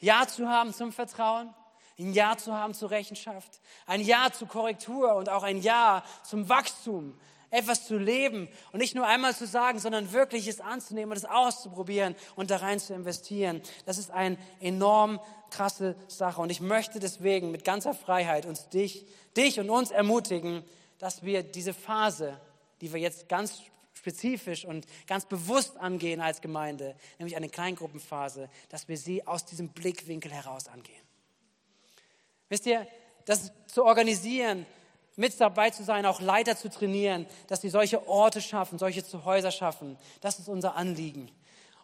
Ja 0.00 0.26
zu 0.26 0.48
haben 0.48 0.72
zum 0.72 0.92
Vertrauen 0.92 1.54
ein 1.98 2.12
Ja 2.12 2.36
zu 2.36 2.54
haben 2.54 2.74
zur 2.74 2.90
Rechenschaft, 2.90 3.60
ein 3.86 4.00
Ja 4.00 4.30
zur 4.32 4.48
Korrektur 4.48 5.14
und 5.14 5.28
auch 5.28 5.42
ein 5.42 5.58
Ja 5.58 6.04
zum 6.24 6.48
Wachstum, 6.48 7.18
etwas 7.50 7.86
zu 7.86 7.98
leben 7.98 8.48
und 8.72 8.80
nicht 8.80 8.94
nur 8.94 9.06
einmal 9.06 9.36
zu 9.36 9.46
sagen, 9.46 9.78
sondern 9.78 10.12
wirklich 10.12 10.48
es 10.48 10.60
anzunehmen 10.60 11.12
und 11.12 11.18
es 11.18 11.24
auszuprobieren 11.24 12.16
und 12.34 12.50
da 12.50 12.56
rein 12.56 12.80
zu 12.80 12.94
investieren. 12.94 13.60
Das 13.84 13.98
ist 13.98 14.10
eine 14.10 14.38
enorm 14.60 15.20
krasse 15.50 15.94
Sache 16.08 16.40
und 16.40 16.50
ich 16.50 16.60
möchte 16.60 16.98
deswegen 16.98 17.50
mit 17.50 17.64
ganzer 17.64 17.94
Freiheit 17.94 18.46
uns 18.46 18.68
dich, 18.70 19.06
dich 19.36 19.60
und 19.60 19.68
uns 19.68 19.90
ermutigen, 19.90 20.64
dass 20.98 21.22
wir 21.22 21.42
diese 21.42 21.74
Phase, 21.74 22.40
die 22.80 22.92
wir 22.92 23.00
jetzt 23.00 23.28
ganz 23.28 23.60
spezifisch 23.92 24.64
und 24.64 24.86
ganz 25.06 25.26
bewusst 25.26 25.76
angehen 25.76 26.20
als 26.20 26.40
Gemeinde, 26.40 26.96
nämlich 27.18 27.36
eine 27.36 27.48
Kleingruppenphase, 27.48 28.48
dass 28.70 28.88
wir 28.88 28.96
sie 28.96 29.26
aus 29.26 29.44
diesem 29.44 29.68
Blickwinkel 29.68 30.32
heraus 30.32 30.68
angehen. 30.68 31.01
Wisst 32.52 32.66
ihr, 32.66 32.86
das 33.24 33.50
zu 33.66 33.82
organisieren, 33.82 34.66
mit 35.16 35.40
dabei 35.40 35.70
zu 35.70 35.84
sein, 35.84 36.04
auch 36.04 36.20
Leiter 36.20 36.54
zu 36.54 36.68
trainieren, 36.68 37.24
dass 37.46 37.62
sie 37.62 37.70
solche 37.70 38.06
Orte 38.06 38.42
schaffen, 38.42 38.78
solche 38.78 39.02
Häuser 39.24 39.50
schaffen, 39.50 39.96
das 40.20 40.38
ist 40.38 40.50
unser 40.50 40.76
Anliegen. 40.76 41.30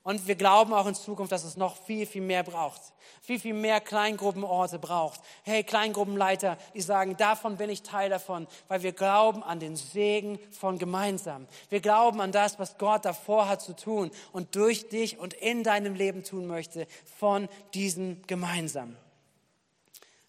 Und 0.02 0.26
wir 0.26 0.34
glauben 0.34 0.74
auch 0.74 0.86
in 0.86 0.94
Zukunft, 0.94 1.32
dass 1.32 1.44
es 1.44 1.56
noch 1.56 1.74
viel, 1.86 2.04
viel 2.04 2.20
mehr 2.20 2.42
braucht. 2.42 2.82
Viel, 3.22 3.40
viel 3.40 3.54
mehr 3.54 3.80
Kleingruppenorte 3.80 4.78
braucht. 4.78 5.22
Hey, 5.42 5.64
Kleingruppenleiter, 5.64 6.58
die 6.74 6.82
sagen, 6.82 7.16
davon 7.16 7.56
bin 7.56 7.70
ich 7.70 7.80
Teil 7.80 8.10
davon, 8.10 8.46
weil 8.68 8.82
wir 8.82 8.92
glauben 8.92 9.42
an 9.42 9.60
den 9.60 9.74
Segen 9.74 10.38
von 10.50 10.78
gemeinsam. 10.78 11.46
Wir 11.70 11.80
glauben 11.80 12.20
an 12.20 12.30
das, 12.30 12.58
was 12.58 12.76
Gott 12.76 13.06
davor 13.06 13.48
hat 13.48 13.62
zu 13.62 13.74
tun 13.74 14.10
und 14.32 14.54
durch 14.54 14.90
dich 14.90 15.18
und 15.18 15.32
in 15.32 15.64
deinem 15.64 15.94
Leben 15.94 16.24
tun 16.24 16.46
möchte 16.46 16.86
von 17.18 17.48
diesem 17.72 18.20
gemeinsam. 18.26 18.98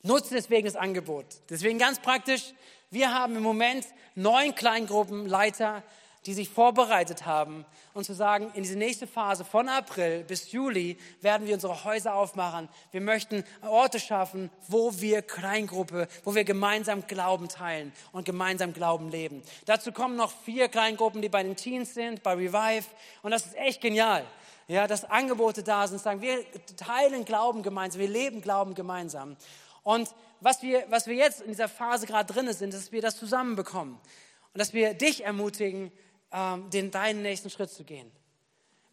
Nutze 0.02 0.34
deswegen 0.34 0.66
das 0.66 0.76
Angebot. 0.76 1.26
Deswegen 1.50 1.80
ganz 1.80 2.00
praktisch, 2.00 2.54
wir 2.89 3.14
haben 3.14 3.36
im 3.36 3.43
Moment 3.43 3.86
neun 4.16 4.56
Kleingruppenleiter 4.56 5.84
die 6.26 6.34
sich 6.34 6.50
vorbereitet 6.50 7.26
haben 7.26 7.66
und 7.93 8.04
zu 8.04 8.14
sagen, 8.14 8.52
in 8.54 8.64
diese 8.64 8.78
nächste 8.78 9.08
Phase 9.08 9.45
von 9.45 9.70
April 9.70 10.24
bis 10.26 10.52
Juli 10.52 10.97
werden 11.22 11.47
wir 11.47 11.54
unsere 11.54 11.86
Häuser 11.86 12.14
aufmachen. 12.14 12.68
Wir 12.91 13.02
möchten 13.02 13.43
Orte 13.62 14.00
schaffen, 14.00 14.50
wo 14.68 15.00
wir 15.00 15.22
Kleingruppe, 15.22 16.08
wo 16.26 16.36
wir 16.36 16.43
gemeinsam 16.43 17.08
Glauben 17.08 17.47
teilen 17.47 17.93
und 18.12 18.26
gemeinsam 18.26 18.74
Glauben 18.74 19.10
leben. 19.10 19.41
Dazu 19.66 19.93
kommen 19.93 20.18
noch 20.18 20.32
vier 20.43 20.68
Kleingruppen, 20.68 21.22
die 21.22 21.30
bei 21.30 21.41
den 21.41 21.56
Teens 21.56 21.93
sind, 21.93 22.22
bei 22.22 22.34
Revive 22.34 22.86
und 23.22 23.32
das 23.32 23.45
ist 23.45 23.56
echt 23.56 23.82
genial. 23.82 24.26
Ja, 24.68 24.86
dass 24.86 25.06
Angebote 25.06 25.64
da 25.64 25.88
sind, 25.88 26.00
sagen, 26.00 26.22
wir 26.22 26.45
teilen 26.78 27.26
Glauben 27.26 27.64
gemeinsam, 27.64 28.02
wir 28.02 28.08
leben 28.08 28.41
Glauben 28.41 28.76
gemeinsam. 28.76 29.36
Und 29.84 30.09
was 30.39 30.61
wir, 30.61 30.86
was 30.89 31.07
wir 31.07 31.15
jetzt 31.15 31.41
in 31.41 31.49
dieser 31.49 31.67
Phase 31.67 32.05
gerade 32.05 32.32
drin 32.32 32.51
sind, 32.53 32.73
ist, 32.73 32.86
dass 32.86 32.91
wir 32.91 33.01
das 33.01 33.17
zusammenbekommen. 33.17 33.95
Und 33.95 34.57
dass 34.59 34.73
wir 34.73 34.93
dich 34.93 35.23
ermutigen, 35.23 35.91
ähm, 36.32 36.69
den 36.69 36.91
deinen 36.91 37.21
nächsten 37.21 37.49
Schritt 37.49 37.69
zu 37.69 37.84
gehen. 37.84 38.11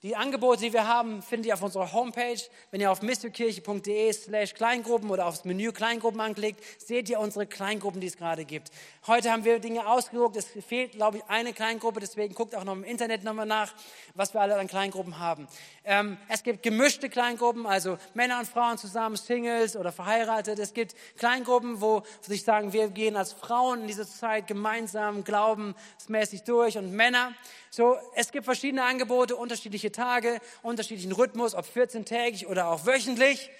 Die 0.07 0.15
Angebote, 0.15 0.61
die 0.61 0.73
wir 0.73 0.87
haben, 0.87 1.21
findet 1.21 1.47
ihr 1.47 1.55
auf 1.55 1.63
unserer 1.63 1.93
Homepage. 1.93 2.39
Wenn 2.71 2.81
ihr 2.81 2.93
auf 2.93 3.03
missionskirche.de 3.03 4.13
slash 4.13 4.55
Kleingruppen 4.55 5.11
oder 5.11 5.27
aufs 5.27 5.45
Menü 5.45 5.73
Kleingruppen 5.73 6.21
anklickt, 6.21 6.63
seht 6.81 7.09
ihr 7.09 7.19
unsere 7.19 7.45
Kleingruppen, 7.45 8.01
die 8.01 8.07
es 8.07 8.17
gerade 8.17 8.45
gibt. 8.45 8.71
Heute 9.09 9.33
haben 9.33 9.45
wir 9.45 9.59
Dinge 9.59 9.85
ausgeguckt. 9.85 10.37
Es 10.37 10.47
fehlt, 10.65 10.93
glaube 10.93 11.17
ich, 11.17 11.25
eine 11.25 11.53
Kleingruppe. 11.53 11.99
Deswegen 11.99 12.35
guckt 12.37 12.55
auch 12.55 12.63
noch 12.63 12.75
im 12.75 12.85
Internet 12.85 13.25
nochmal 13.25 13.47
nach, 13.47 13.75
was 14.15 14.33
wir 14.33 14.41
alle 14.41 14.55
an 14.55 14.69
Kleingruppen 14.69 15.19
haben. 15.19 15.49
Ähm, 15.83 16.19
es 16.29 16.45
gibt 16.45 16.63
gemischte 16.63 17.09
Kleingruppen, 17.09 17.67
also 17.67 17.99
Männer 18.15 18.39
und 18.39 18.47
Frauen 18.47 18.79
zusammen, 18.79 19.17
Singles 19.17 19.75
oder 19.75 19.91
verheiratet. 19.91 20.61
Es 20.61 20.73
gibt 20.73 20.95
Kleingruppen, 21.17 21.81
wo 21.81 22.05
sich 22.21 22.45
sagen, 22.45 22.73
wir 22.73 22.91
gehen 22.91 23.17
als 23.17 23.33
Frauen 23.33 23.81
in 23.81 23.87
diese 23.89 24.09
Zeit 24.09 24.47
gemeinsam 24.47 25.25
glaubensmäßig 25.25 26.45
durch 26.45 26.79
und 26.79 26.93
Männer. 26.93 27.33
So, 27.71 27.99
es 28.15 28.33
gibt 28.33 28.47
verschiedene 28.47 28.85
Angebote, 28.85 29.37
unterschiedliche 29.37 29.93
Tage, 29.97 30.41
unterschiedlichen 30.63 31.13
Rhythmus, 31.13 31.55
ob 31.55 31.65
14-tägig 31.67 32.47
oder 32.47 32.69
auch 32.69 32.87
wöchentlich. 32.87 33.51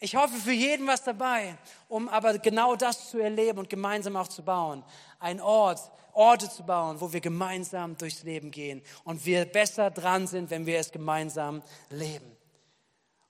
Ich 0.00 0.14
hoffe 0.14 0.34
für 0.36 0.52
jeden 0.52 0.86
was 0.86 1.02
dabei, 1.02 1.56
um 1.88 2.08
aber 2.08 2.38
genau 2.38 2.76
das 2.76 3.10
zu 3.10 3.18
erleben 3.18 3.58
und 3.58 3.68
gemeinsam 3.68 4.16
auch 4.16 4.28
zu 4.28 4.42
bauen. 4.42 4.84
Ein 5.18 5.40
Ort, 5.40 5.80
Orte 6.12 6.48
zu 6.48 6.64
bauen, 6.64 7.00
wo 7.00 7.12
wir 7.12 7.20
gemeinsam 7.20 7.96
durchs 7.96 8.22
Leben 8.22 8.50
gehen 8.50 8.82
und 9.04 9.24
wir 9.26 9.44
besser 9.44 9.90
dran 9.90 10.26
sind, 10.26 10.50
wenn 10.50 10.66
wir 10.66 10.78
es 10.78 10.92
gemeinsam 10.92 11.62
leben. 11.90 12.30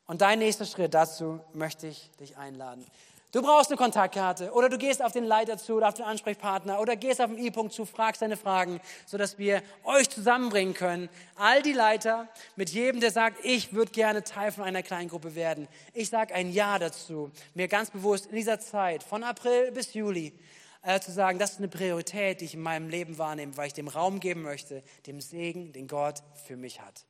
Und 0.06 0.20
dein 0.20 0.38
nächster 0.38 0.64
Schritt 0.64 0.94
dazu 0.94 1.40
möchte 1.52 1.86
ich 1.86 2.10
dich 2.18 2.36
einladen. 2.36 2.84
Du 3.30 3.42
brauchst 3.42 3.68
eine 3.70 3.76
Kontaktkarte 3.76 4.52
oder 4.52 4.70
du 4.70 4.78
gehst 4.78 5.04
auf 5.04 5.12
den 5.12 5.24
Leiter 5.24 5.58
zu 5.58 5.74
oder 5.74 5.88
auf 5.88 5.94
den 5.94 6.06
Ansprechpartner 6.06 6.80
oder 6.80 6.96
gehst 6.96 7.20
auf 7.20 7.28
den 7.30 7.38
E-Punkt 7.38 7.74
zu, 7.74 7.84
fragst 7.84 8.22
deine 8.22 8.38
Fragen, 8.38 8.80
sodass 9.04 9.36
wir 9.36 9.62
euch 9.84 10.08
zusammenbringen 10.08 10.72
können. 10.72 11.10
All 11.36 11.60
die 11.60 11.74
Leiter 11.74 12.26
mit 12.56 12.70
jedem, 12.70 13.02
der 13.02 13.10
sagt, 13.10 13.44
ich 13.44 13.74
würde 13.74 13.92
gerne 13.92 14.24
Teil 14.24 14.50
von 14.50 14.64
einer 14.64 14.82
Kleingruppe 14.82 15.34
werden. 15.34 15.68
Ich 15.92 16.08
sage 16.08 16.34
ein 16.34 16.50
Ja 16.50 16.78
dazu, 16.78 17.30
mir 17.52 17.68
ganz 17.68 17.90
bewusst 17.90 18.26
in 18.26 18.36
dieser 18.36 18.60
Zeit 18.60 19.02
von 19.02 19.22
April 19.22 19.72
bis 19.72 19.92
Juli 19.92 20.32
äh, 20.80 20.98
zu 20.98 21.12
sagen, 21.12 21.38
das 21.38 21.52
ist 21.52 21.58
eine 21.58 21.68
Priorität, 21.68 22.40
die 22.40 22.46
ich 22.46 22.54
in 22.54 22.62
meinem 22.62 22.88
Leben 22.88 23.18
wahrnehme, 23.18 23.58
weil 23.58 23.66
ich 23.66 23.74
dem 23.74 23.88
Raum 23.88 24.20
geben 24.20 24.40
möchte, 24.40 24.82
dem 25.06 25.20
Segen, 25.20 25.74
den 25.74 25.86
Gott 25.86 26.22
für 26.46 26.56
mich 26.56 26.80
hat. 26.80 27.04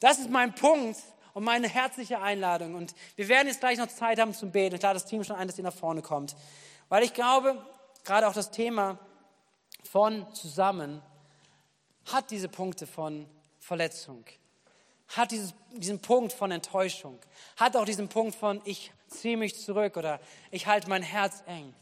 Das 0.00 0.18
ist 0.18 0.28
mein 0.28 0.56
Punkt 0.56 0.98
und 1.34 1.44
meine 1.44 1.68
herzliche 1.68 2.22
Einladung. 2.22 2.74
Und 2.74 2.94
wir 3.16 3.28
werden 3.28 3.48
jetzt 3.48 3.60
gleich 3.60 3.76
noch 3.76 3.88
Zeit 3.88 4.18
haben 4.18 4.32
zum 4.32 4.52
Beten. 4.52 4.78
Klar, 4.78 4.94
das 4.94 5.04
Team 5.04 5.22
schon 5.24 5.36
ein, 5.36 5.48
dass 5.48 5.58
ihr 5.58 5.64
nach 5.64 5.74
vorne 5.74 6.00
kommt. 6.00 6.34
Weil 6.88 7.02
ich 7.02 7.12
glaube, 7.12 7.62
gerade 8.04 8.26
auch 8.28 8.32
das 8.32 8.50
Thema 8.50 8.98
von 9.82 10.32
zusammen 10.32 11.02
hat 12.06 12.30
diese 12.30 12.48
Punkte 12.48 12.86
von 12.86 13.26
Verletzung, 13.58 14.24
hat 15.08 15.30
dieses, 15.30 15.54
diesen 15.72 16.00
Punkt 16.00 16.32
von 16.32 16.50
Enttäuschung, 16.50 17.18
hat 17.56 17.76
auch 17.76 17.84
diesen 17.84 18.08
Punkt 18.08 18.34
von 18.34 18.60
ich 18.64 18.92
ziehe 19.08 19.36
mich 19.36 19.60
zurück 19.60 19.96
oder 19.96 20.20
ich 20.50 20.66
halte 20.66 20.88
mein 20.88 21.02
Herz 21.02 21.42
eng. 21.46 21.74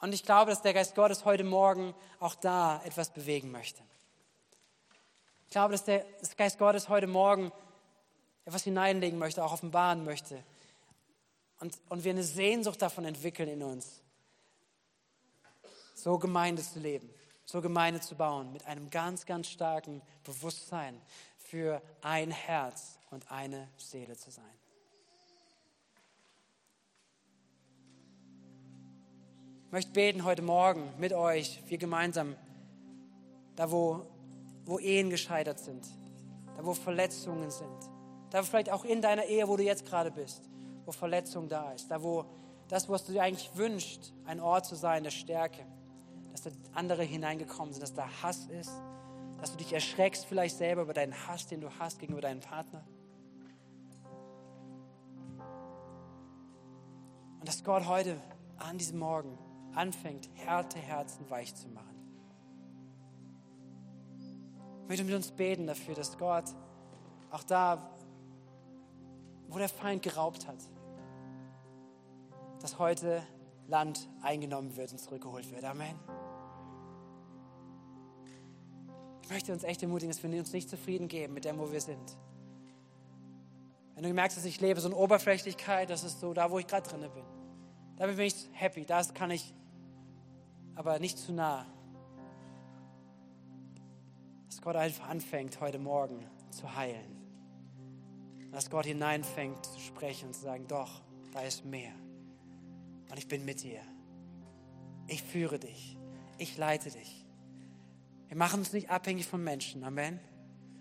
Und 0.00 0.12
ich 0.12 0.24
glaube, 0.24 0.50
dass 0.50 0.62
der 0.62 0.74
Geist 0.74 0.94
Gottes 0.94 1.24
heute 1.24 1.44
Morgen 1.44 1.94
auch 2.20 2.34
da 2.34 2.82
etwas 2.84 3.10
bewegen 3.10 3.50
möchte. 3.50 3.82
Ich 5.46 5.52
glaube, 5.52 5.72
dass 5.72 5.84
der 5.84 6.04
Geist 6.36 6.58
Gottes 6.58 6.88
heute 6.88 7.06
Morgen 7.06 7.52
etwas 8.44 8.64
hineinlegen 8.64 9.18
möchte, 9.18 9.44
auch 9.44 9.52
offenbaren 9.52 10.04
möchte. 10.04 10.42
Und, 11.60 11.78
und 11.88 12.04
wir 12.04 12.10
eine 12.10 12.24
Sehnsucht 12.24 12.82
davon 12.82 13.04
entwickeln 13.04 13.48
in 13.48 13.62
uns, 13.62 14.02
so 15.94 16.18
Gemeinde 16.18 16.62
zu 16.62 16.78
leben, 16.78 17.08
so 17.46 17.62
Gemeinde 17.62 18.00
zu 18.00 18.14
bauen, 18.16 18.52
mit 18.52 18.66
einem 18.66 18.90
ganz, 18.90 19.24
ganz 19.24 19.48
starken 19.48 20.02
Bewusstsein 20.24 21.00
für 21.38 21.80
ein 22.02 22.30
Herz 22.30 22.98
und 23.10 23.30
eine 23.30 23.68
Seele 23.78 24.16
zu 24.16 24.30
sein. 24.30 24.44
Ich 29.66 29.72
möchte 29.72 29.92
beten 29.92 30.24
heute 30.24 30.42
Morgen 30.42 30.92
mit 30.98 31.12
euch, 31.12 31.60
wir 31.66 31.78
gemeinsam, 31.78 32.36
da 33.56 33.70
wo, 33.70 34.06
wo 34.64 34.78
Ehen 34.78 35.10
gescheitert 35.10 35.58
sind, 35.58 35.84
da 36.56 36.64
wo 36.64 36.74
Verletzungen 36.74 37.50
sind 37.50 37.93
da 38.34 38.42
vielleicht 38.42 38.72
auch 38.72 38.84
in 38.84 39.00
deiner 39.00 39.26
Ehe, 39.26 39.46
wo 39.46 39.56
du 39.56 39.62
jetzt 39.62 39.86
gerade 39.86 40.10
bist, 40.10 40.42
wo 40.86 40.90
Verletzung 40.90 41.48
da 41.48 41.70
ist. 41.70 41.88
Da 41.88 42.02
wo 42.02 42.24
das, 42.66 42.88
was 42.88 43.04
du 43.04 43.12
dir 43.12 43.22
eigentlich 43.22 43.54
wünschst, 43.54 44.12
ein 44.24 44.40
Ort 44.40 44.66
zu 44.66 44.74
sein 44.74 45.04
der 45.04 45.12
Stärke. 45.12 45.64
Dass 46.32 46.42
da 46.42 46.50
andere 46.72 47.04
hineingekommen 47.04 47.72
sind, 47.72 47.80
dass 47.80 47.94
da 47.94 48.08
Hass 48.22 48.46
ist. 48.46 48.72
Dass 49.40 49.52
du 49.52 49.58
dich 49.58 49.72
erschreckst 49.72 50.26
vielleicht 50.26 50.56
selber 50.56 50.82
über 50.82 50.94
deinen 50.94 51.14
Hass, 51.28 51.46
den 51.46 51.60
du 51.60 51.70
hast 51.78 52.00
gegenüber 52.00 52.22
deinem 52.22 52.40
Partner. 52.40 52.84
Und 57.38 57.46
dass 57.46 57.62
Gott 57.62 57.86
heute 57.86 58.20
an 58.58 58.78
diesem 58.78 58.98
Morgen 58.98 59.38
anfängt, 59.76 60.28
harte 60.44 60.80
Herzen 60.80 61.30
weich 61.30 61.54
zu 61.54 61.68
machen. 61.68 61.94
Ich 64.82 64.88
möchte 64.88 65.04
mit 65.04 65.14
uns 65.14 65.30
beten 65.30 65.68
dafür, 65.68 65.94
dass 65.94 66.18
Gott 66.18 66.46
auch 67.30 67.44
da, 67.44 67.93
wo 69.48 69.58
der 69.58 69.68
Feind 69.68 70.02
geraubt 70.02 70.46
hat, 70.46 70.58
dass 72.60 72.78
heute 72.78 73.22
Land 73.68 74.08
eingenommen 74.22 74.76
wird 74.76 74.92
und 74.92 74.98
zurückgeholt 74.98 75.50
wird. 75.50 75.64
Amen. 75.64 75.98
Ich 79.22 79.30
möchte 79.30 79.52
uns 79.52 79.64
echt 79.64 79.82
ermutigen, 79.82 80.12
dass 80.12 80.22
wir 80.22 80.38
uns 80.38 80.52
nicht 80.52 80.68
zufrieden 80.68 81.08
geben 81.08 81.34
mit 81.34 81.44
dem, 81.44 81.58
wo 81.58 81.72
wir 81.72 81.80
sind. 81.80 82.16
Wenn 83.94 84.02
du 84.02 84.12
merkst, 84.12 84.36
dass 84.36 84.44
ich 84.44 84.60
lebe, 84.60 84.80
so 84.80 84.88
eine 84.88 84.96
Oberflächlichkeit, 84.96 85.88
das 85.88 86.04
ist 86.04 86.20
so 86.20 86.34
da, 86.34 86.50
wo 86.50 86.58
ich 86.58 86.66
gerade 86.66 86.88
drin 86.88 87.00
bin. 87.00 87.24
Da 87.96 88.06
bin 88.06 88.18
ich 88.18 88.48
happy, 88.52 88.84
das 88.84 89.14
kann 89.14 89.30
ich, 89.30 89.54
aber 90.74 90.98
nicht 90.98 91.18
zu 91.18 91.32
nah. 91.32 91.64
Dass 94.46 94.60
Gott 94.60 94.76
einfach 94.76 95.08
anfängt, 95.08 95.60
heute 95.60 95.78
Morgen 95.78 96.26
zu 96.50 96.74
heilen 96.74 97.13
dass 98.54 98.70
Gott 98.70 98.86
hineinfängt 98.86 99.66
zu 99.66 99.80
sprechen 99.80 100.28
und 100.28 100.34
zu 100.34 100.42
sagen, 100.42 100.66
doch, 100.68 101.02
da 101.32 101.40
ist 101.40 101.64
mehr. 101.64 101.92
Und 103.10 103.18
ich 103.18 103.26
bin 103.26 103.44
mit 103.44 103.62
dir. 103.62 103.80
Ich 105.08 105.22
führe 105.22 105.58
dich. 105.58 105.98
Ich 106.38 106.56
leite 106.56 106.90
dich. 106.90 107.26
Wir 108.28 108.36
machen 108.36 108.60
uns 108.60 108.72
nicht 108.72 108.90
abhängig 108.90 109.26
von 109.26 109.42
Menschen. 109.42 109.82
Amen. 109.82 110.20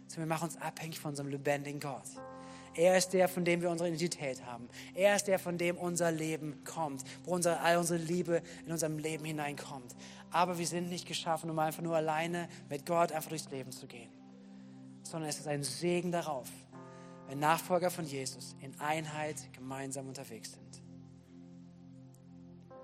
Sondern 0.08 0.30
wir 0.30 0.36
machen 0.36 0.46
uns 0.46 0.58
abhängig 0.58 1.00
von 1.00 1.10
unserem 1.10 1.30
lebendigen 1.30 1.80
Gott. 1.80 2.06
Er 2.76 2.98
ist 2.98 3.10
der, 3.10 3.28
von 3.28 3.44
dem 3.44 3.62
wir 3.62 3.70
unsere 3.70 3.90
Identität 3.90 4.46
haben. 4.46 4.68
Er 4.94 5.16
ist 5.16 5.28
der, 5.28 5.40
von 5.40 5.58
dem 5.58 5.78
unser 5.78 6.12
Leben 6.12 6.64
kommt, 6.64 7.04
wo 7.24 7.34
unsere, 7.34 7.60
all 7.60 7.78
unsere 7.78 8.00
Liebe 8.00 8.42
in 8.66 8.72
unserem 8.72 8.98
Leben 9.00 9.26
hineinkommt. 9.26 9.96
Aber 10.32 10.58
wir 10.58 10.68
sind 10.68 10.90
nicht 10.90 11.08
geschaffen, 11.08 11.50
um 11.50 11.60
einfach 11.60 11.82
nur 11.82 11.96
alleine 11.96 12.50
mit 12.70 12.86
Gott 12.86 13.12
einfach 13.12 13.30
durchs 13.30 13.50
Leben 13.52 13.72
zu 13.72 13.86
gehen, 13.86 14.10
sondern 15.04 15.30
es 15.30 15.40
ist 15.40 15.48
ein 15.48 15.64
Segen 15.64 16.12
darauf, 16.12 16.50
wenn 17.34 17.40
Nachfolger 17.40 17.90
von 17.90 18.06
Jesus 18.06 18.56
in 18.62 18.80
Einheit 18.80 19.52
gemeinsam 19.54 20.08
unterwegs 20.08 20.52
sind. 20.52 20.84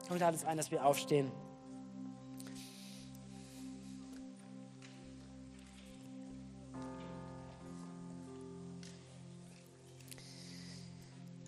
Und 0.10 0.24
alles 0.24 0.44
ein, 0.44 0.58
dass 0.58 0.72
wir 0.72 0.84
aufstehen. 0.84 1.32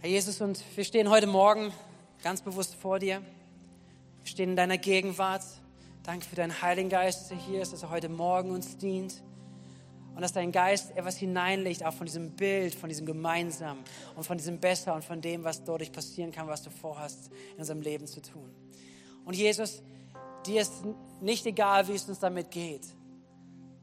Herr 0.01 0.09
Jesus, 0.11 0.39
und 0.39 0.63
wir 0.75 0.83
stehen 0.83 1.09
heute 1.09 1.25
Morgen 1.25 1.73
ganz 2.21 2.43
bewusst 2.43 2.75
vor 2.75 2.99
dir. 2.99 3.23
Wir 4.19 4.27
stehen 4.27 4.51
in 4.51 4.55
deiner 4.55 4.77
Gegenwart. 4.77 5.41
Danke 6.03 6.27
für 6.27 6.35
deinen 6.35 6.61
Heiligen 6.61 6.89
Geist, 6.89 7.21
dass 7.21 7.31
er 7.31 7.37
hier 7.37 7.63
ist, 7.63 7.73
dass 7.73 7.81
er 7.81 7.89
heute 7.89 8.09
Morgen 8.09 8.51
uns 8.51 8.77
dient. 8.77 9.23
Und 10.15 10.21
dass 10.21 10.33
dein 10.33 10.51
Geist 10.51 10.95
etwas 10.95 11.17
hineinlegt, 11.17 11.85
auch 11.85 11.93
von 11.93 12.05
diesem 12.05 12.31
Bild, 12.31 12.75
von 12.75 12.89
diesem 12.89 13.05
Gemeinsam 13.05 13.79
und 14.15 14.23
von 14.23 14.37
diesem 14.37 14.59
Besser 14.59 14.93
und 14.93 15.03
von 15.03 15.21
dem, 15.21 15.43
was 15.43 15.63
dadurch 15.63 15.91
passieren 15.91 16.31
kann, 16.31 16.47
was 16.47 16.61
du 16.63 16.69
vorhast, 16.69 17.31
in 17.53 17.59
unserem 17.59 17.81
Leben 17.81 18.07
zu 18.07 18.21
tun. 18.21 18.49
Und 19.23 19.35
Jesus, 19.35 19.81
dir 20.45 20.61
ist 20.61 20.83
nicht 21.21 21.45
egal, 21.45 21.87
wie 21.87 21.93
es 21.93 22.07
uns 22.09 22.19
damit 22.19 22.51
geht. 22.51 22.85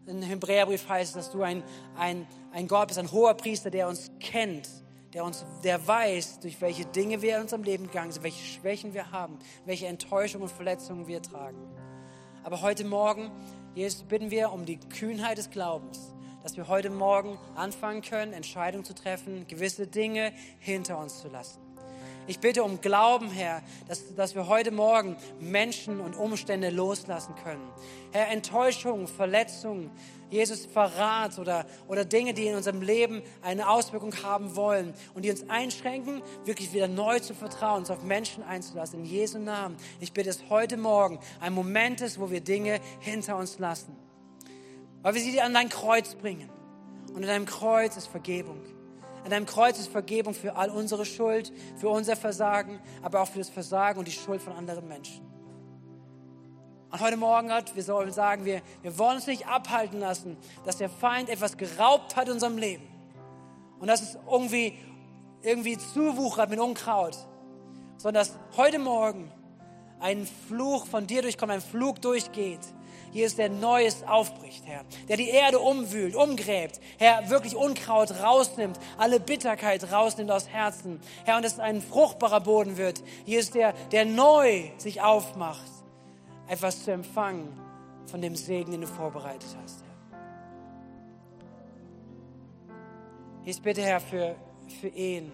Im 0.07 0.23
Hebräerbrief 0.23 0.89
heißt 0.89 1.17
es, 1.17 1.27
dass 1.27 1.33
du 1.33 1.43
ein, 1.43 1.63
ein, 1.97 2.27
ein 2.53 2.69
Gott 2.69 2.89
bist, 2.89 2.99
ein 2.99 3.11
hoher 3.11 3.35
Priester, 3.35 3.71
der 3.71 3.89
uns 3.89 4.11
kennt 4.21 4.69
der 5.15 5.25
uns, 5.25 5.45
der 5.65 5.87
weiß, 5.87 6.41
durch 6.41 6.61
welche 6.61 6.85
Dinge 6.85 7.23
wir 7.23 7.37
in 7.37 7.43
unserem 7.43 7.63
Leben 7.63 7.87
gegangen 7.87 8.13
sind, 8.13 8.23
welche 8.23 8.45
Schwächen 8.45 8.95
wir 8.95 9.11
haben, 9.11 9.39
welche 9.65 9.87
Enttäuschungen 9.87 10.49
und 10.49 10.55
Verletzungen 10.55 11.07
wir 11.07 11.23
tragen. 11.23 11.59
Aber 12.45 12.61
heute 12.61 12.85
Morgen, 12.85 13.31
Jesus, 13.75 14.03
bitten 14.03 14.31
wir 14.31 14.53
um 14.53 14.65
die 14.65 14.79
Kühnheit 14.79 15.39
des 15.39 15.51
Glaubens, 15.51 16.15
dass 16.43 16.57
wir 16.57 16.69
heute 16.69 16.91
Morgen 16.91 17.39
anfangen 17.55 18.03
können, 18.03 18.33
Entscheidungen 18.33 18.85
zu 18.85 18.95
treffen, 18.95 19.47
gewisse 19.49 19.87
Dinge 19.87 20.33
hinter 20.59 20.99
uns 20.99 21.21
zu 21.21 21.29
lassen. 21.29 21.61
Ich 22.29 22.41
bitte 22.41 22.63
um 22.63 22.83
Glauben, 22.83 23.31
Herr, 23.31 23.63
dass, 23.89 24.15
dass 24.15 24.35
wir 24.35 24.49
heute 24.49 24.71
Morgen 24.71 25.17
Menschen 25.41 25.99
und 25.99 26.15
Umstände 26.15 26.69
loslassen 26.69 27.35
können. 27.43 27.67
Herr, 28.13 28.29
Enttäuschungen, 28.29 29.07
Verletzungen, 29.09 29.91
Jesus 30.29 30.67
Verrat 30.67 31.39
oder, 31.39 31.65
oder 31.89 32.05
Dinge, 32.05 32.35
die 32.35 32.47
in 32.47 32.55
unserem 32.55 32.83
Leben 32.83 33.23
eine 33.41 33.71
Auswirkung 33.71 34.13
haben 34.23 34.57
wollen 34.57 34.93
und 35.15 35.25
die 35.25 35.31
uns 35.31 35.49
einschränken, 35.49 36.23
wirklich 36.45 36.75
wieder 36.75 36.87
neu 36.87 37.19
zu 37.19 37.33
vertrauen, 37.33 37.79
uns 37.79 37.91
auf 37.91 38.03
Menschen 38.03 38.43
einzulassen. 38.43 39.01
In 39.01 39.07
Jesu 39.07 39.39
Namen. 39.39 39.79
Ich 39.99 40.13
bitte, 40.13 40.29
dass 40.29 40.51
heute 40.51 40.77
Morgen 40.77 41.19
ein 41.41 41.55
Moment 41.55 42.03
ist, 42.03 42.21
wo 42.21 42.31
wir 42.31 42.43
Dinge 42.43 42.79
hinter 43.01 43.39
uns 43.39 43.59
lassen. 43.59 43.97
Weil 45.09 45.15
wir 45.15 45.23
sie 45.23 45.41
an 45.41 45.55
dein 45.55 45.71
Kreuz 45.71 46.15
bringen. 46.17 46.51
Und 47.15 47.23
in 47.23 47.29
deinem 47.29 47.47
Kreuz 47.47 47.97
ist 47.97 48.09
Vergebung. 48.09 48.61
An 49.25 49.31
deinem 49.31 49.47
Kreuz 49.47 49.79
ist 49.79 49.91
Vergebung 49.91 50.35
für 50.35 50.55
all 50.55 50.69
unsere 50.69 51.07
Schuld, 51.07 51.51
für 51.79 51.89
unser 51.89 52.15
Versagen, 52.15 52.79
aber 53.01 53.23
auch 53.23 53.29
für 53.29 53.39
das 53.39 53.49
Versagen 53.49 53.99
und 53.99 54.07
die 54.07 54.13
Schuld 54.13 54.43
von 54.43 54.53
anderen 54.53 54.87
Menschen. 54.87 55.27
Und 56.93 57.01
heute 57.01 57.17
Morgen, 57.17 57.49
Gott, 57.49 57.75
wir 57.75 57.83
sollen 57.83 58.13
sagen, 58.13 58.45
wir, 58.45 58.61
wir 58.83 58.99
wollen 58.99 59.17
uns 59.17 59.27
nicht 59.27 59.49
abhalten 59.49 59.99
lassen, 59.99 60.37
dass 60.67 60.77
der 60.77 60.91
Feind 60.91 61.31
etwas 61.31 61.57
geraubt 61.57 62.15
hat 62.15 62.27
in 62.27 62.35
unserem 62.35 62.59
Leben. 62.59 62.87
Und 63.79 63.87
dass 63.89 64.03
es 64.03 64.19
irgendwie, 64.31 64.79
irgendwie 65.41 65.79
zuwuchert 65.79 66.51
mit 66.51 66.61
Unkraut. 66.61 67.17
Sondern 67.97 68.27
dass 68.27 68.39
heute 68.59 68.79
Morgen 68.79 69.33
ein 70.01 70.29
Fluch 70.49 70.85
von 70.85 71.07
dir 71.07 71.23
durchkommt, 71.23 71.53
ein 71.53 71.63
Flug 71.63 72.03
durchgeht. 72.03 72.61
Ist 73.13 73.39
der 73.39 73.49
Neues 73.49 74.03
aufbricht, 74.05 74.67
Herr. 74.67 74.85
Der 75.09 75.17
die 75.17 75.29
Erde 75.29 75.59
umwühlt, 75.59 76.15
umgräbt. 76.15 76.81
Herr, 76.99 77.29
wirklich 77.31 77.57
Unkraut 77.57 78.23
rausnimmt, 78.23 78.79
alle 78.97 79.21
Bitterkeit 79.21 79.93
rausnimmt 79.93 80.31
aus 80.31 80.49
Herzen. 80.49 81.01
Herr, 81.25 81.37
und 81.37 81.45
es 81.45 81.59
ein 81.59 81.83
fruchtbarer 81.83 82.41
Boden 82.41 82.77
wird. 82.77 83.03
Ist 83.27 83.55
der, 83.55 83.73
der 83.93 84.05
neu 84.05 84.71
sich 84.79 85.03
aufmacht 85.03 85.71
etwas 86.49 86.85
zu 86.85 86.93
empfangen 86.93 87.49
von 88.07 88.21
dem 88.21 88.35
Segen, 88.35 88.73
den 88.73 88.81
du 88.81 88.87
vorbereitet 88.87 89.55
hast, 89.63 89.83
Herr. 89.83 89.89
Ich 93.45 93.63
bitte, 93.63 93.83
Herr, 93.83 94.01
für, 94.01 94.35
für 94.81 94.89
Ehen. 94.89 95.33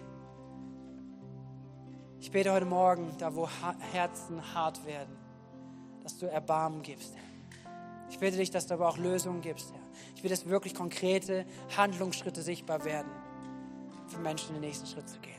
Ich 2.20 2.30
bete 2.30 2.52
heute 2.52 2.66
Morgen, 2.66 3.14
da 3.18 3.34
wo 3.34 3.48
Herzen 3.92 4.54
hart 4.54 4.84
werden, 4.86 5.16
dass 6.02 6.18
du 6.18 6.26
Erbarmen 6.26 6.82
gibst, 6.82 7.14
Herr. 7.14 7.23
Ich 8.14 8.20
bitte 8.20 8.36
dich, 8.36 8.52
dass 8.52 8.68
du 8.68 8.74
aber 8.74 8.88
auch 8.88 8.96
Lösungen 8.96 9.40
gibst, 9.40 9.72
Herr. 9.72 9.80
Ich 10.14 10.22
will, 10.22 10.30
dass 10.30 10.46
wirklich 10.46 10.72
konkrete 10.72 11.44
Handlungsschritte 11.76 12.42
sichtbar 12.42 12.84
werden, 12.84 13.10
für 14.06 14.20
Menschen 14.20 14.54
den 14.54 14.60
nächsten 14.60 14.86
Schritt 14.86 15.08
zu 15.08 15.18
gehen. 15.18 15.34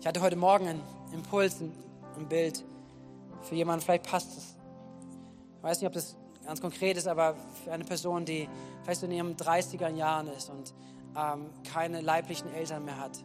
Ich 0.00 0.06
hatte 0.06 0.20
heute 0.20 0.36
Morgen 0.36 0.68
einen 0.68 0.82
Impuls, 1.14 1.62
ein 1.62 2.28
Bild 2.28 2.62
für 3.40 3.54
jemanden, 3.54 3.82
vielleicht 3.82 4.04
passt 4.04 4.36
es. 4.36 4.58
Ich 5.56 5.62
weiß 5.62 5.80
nicht, 5.80 5.86
ob 5.86 5.94
das 5.94 6.14
ganz 6.44 6.60
konkret 6.60 6.98
ist, 6.98 7.08
aber 7.08 7.36
für 7.64 7.72
eine 7.72 7.84
Person, 7.84 8.26
die 8.26 8.46
vielleicht 8.82 9.00
so 9.00 9.06
in 9.06 9.12
ihren 9.12 9.34
30er 9.34 9.88
Jahren 9.88 10.26
ist 10.26 10.50
und 10.50 10.74
ähm, 11.16 11.46
keine 11.72 12.02
leiblichen 12.02 12.52
Eltern 12.52 12.84
mehr 12.84 13.00
hat. 13.00 13.24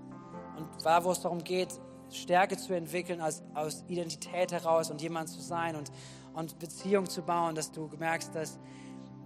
Und 0.58 0.70
da, 0.86 1.04
wo 1.04 1.12
es 1.12 1.20
darum 1.20 1.44
geht, 1.44 1.78
Stärke 2.14 2.58
zu 2.58 2.74
entwickeln 2.74 3.22
aus, 3.22 3.44
aus 3.54 3.84
Identität 3.88 4.52
heraus 4.52 4.92
und 4.92 5.02
jemand 5.02 5.30
zu 5.30 5.42
sein 5.42 5.76
und, 5.76 5.92
und 6.34 6.60
Beziehung 6.60 7.10
zu 7.10 7.22
bauen, 7.22 7.56
dass 7.56 7.72
du 7.72 7.90
merkst, 7.98 8.34
dass 8.36 8.60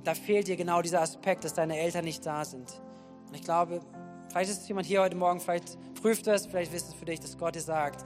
da 0.03 0.13
fehlt 0.15 0.47
dir 0.47 0.55
genau 0.55 0.81
dieser 0.81 1.01
Aspekt, 1.01 1.43
dass 1.43 1.53
deine 1.53 1.77
Eltern 1.77 2.05
nicht 2.05 2.25
da 2.25 2.45
sind. 2.45 2.81
Und 3.27 3.35
ich 3.35 3.43
glaube, 3.43 3.81
Vielleicht 4.29 4.51
ist 4.51 4.67
jemand 4.67 4.85
hier 4.85 5.01
heute 5.01 5.15
Morgen, 5.15 5.39
vielleicht 5.39 5.77
prüft 5.95 6.27
es, 6.27 6.45
vielleicht 6.45 6.73
wisst 6.73 6.89
es 6.89 6.93
für 6.93 7.05
dich, 7.05 7.19
dass 7.19 7.37
Gott 7.37 7.55
dir 7.55 7.61
sagt, 7.61 8.05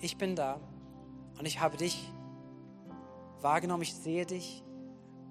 ich 0.00 0.16
bin 0.16 0.34
da 0.34 0.58
und 1.38 1.46
ich 1.46 1.60
habe 1.60 1.76
dich 1.76 2.10
wahrgenommen, 3.40 3.82
ich 3.82 3.94
sehe 3.94 4.24
dich 4.24 4.64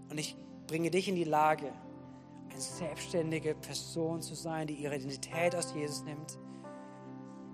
und 0.10 0.18
ich 0.18 0.36
bringe 0.68 0.92
dich 0.92 1.08
in 1.08 1.16
die 1.16 1.24
Lage, 1.24 1.72
eine 2.50 2.62
selbstständige 2.62 3.56
Person 3.56 4.22
zu 4.22 4.36
sein, 4.36 4.68
die 4.68 4.76
ihre 4.76 4.96
Identität 4.96 5.56
aus 5.56 5.74
Jesus 5.74 6.04
nimmt. 6.04 6.38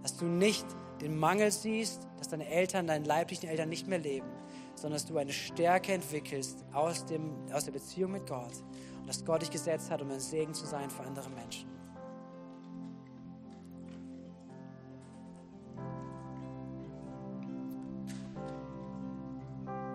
Dass 0.02 0.18
du 0.18 0.26
nicht 0.26 0.66
den 1.02 1.18
Mangel 1.18 1.52
siehst, 1.52 2.08
dass 2.18 2.28
deine 2.28 2.48
Eltern, 2.48 2.88
deine 2.88 3.06
leiblichen 3.06 3.50
Eltern 3.50 3.70
nicht 3.70 3.88
mehr 3.88 4.00
leben, 4.00 4.28
sondern 4.76 4.94
dass 4.94 5.06
du 5.06 5.18
eine 5.18 5.32
Stärke 5.32 5.94
entwickelst 5.94 6.64
aus, 6.74 7.06
dem, 7.06 7.32
aus 7.52 7.66
der 7.66 7.72
Beziehung 7.72 8.12
mit 8.12 8.28
Gott 8.28 8.54
und 9.00 9.08
dass 9.08 9.24
Gott 9.24 9.42
dich 9.42 9.52
gesetzt 9.52 9.92
hat, 9.92 10.02
um 10.02 10.12
ein 10.12 10.20
Segen 10.20 10.54
zu 10.54 10.66
sein 10.66 10.90
für 10.90 11.04
andere 11.04 11.30
Menschen. 11.30 11.70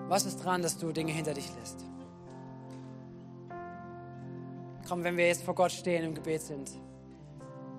Was 0.09 0.27
ist 0.27 0.45
dran, 0.45 0.61
dass 0.61 0.77
du 0.77 0.93
Dinge 0.93 1.11
hinter 1.11 1.33
dich 1.33 1.49
lässt? 1.59 1.87
Komm, 4.87 5.05
wenn 5.05 5.17
wir 5.17 5.27
jetzt 5.27 5.43
vor 5.43 5.55
Gott 5.55 5.73
stehen 5.73 6.05
im 6.05 6.15
Gebet 6.15 6.43
sind, 6.43 6.71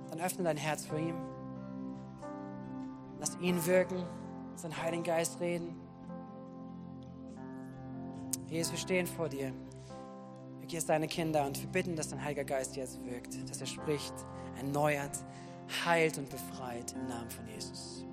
dann 0.09 0.19
öffne 0.19 0.43
dein 0.43 0.57
Herz 0.57 0.83
vor 0.85 0.97
ihm. 0.97 1.32
Lass 3.23 3.37
ihn 3.39 3.65
wirken, 3.65 4.03
seinen 4.57 4.75
Heiligen 4.75 5.03
Geist 5.05 5.39
reden. 5.39 5.79
Jesus, 8.49 8.73
wir 8.73 8.79
stehen 8.79 9.07
vor 9.07 9.29
dir. 9.29 9.53
Wir 10.59 10.67
gehst 10.67 10.89
deine 10.89 11.07
Kinder 11.07 11.45
und 11.45 11.57
wir 11.57 11.69
bitten, 11.69 11.95
dass 11.95 12.09
dein 12.09 12.21
Heiliger 12.21 12.43
Geist 12.43 12.75
jetzt 12.75 13.01
wirkt, 13.05 13.49
dass 13.49 13.61
er 13.61 13.67
spricht, 13.67 14.13
erneuert, 14.57 15.17
heilt 15.85 16.17
und 16.17 16.29
befreit 16.29 16.91
im 16.91 17.07
Namen 17.07 17.29
von 17.29 17.47
Jesus. 17.47 18.05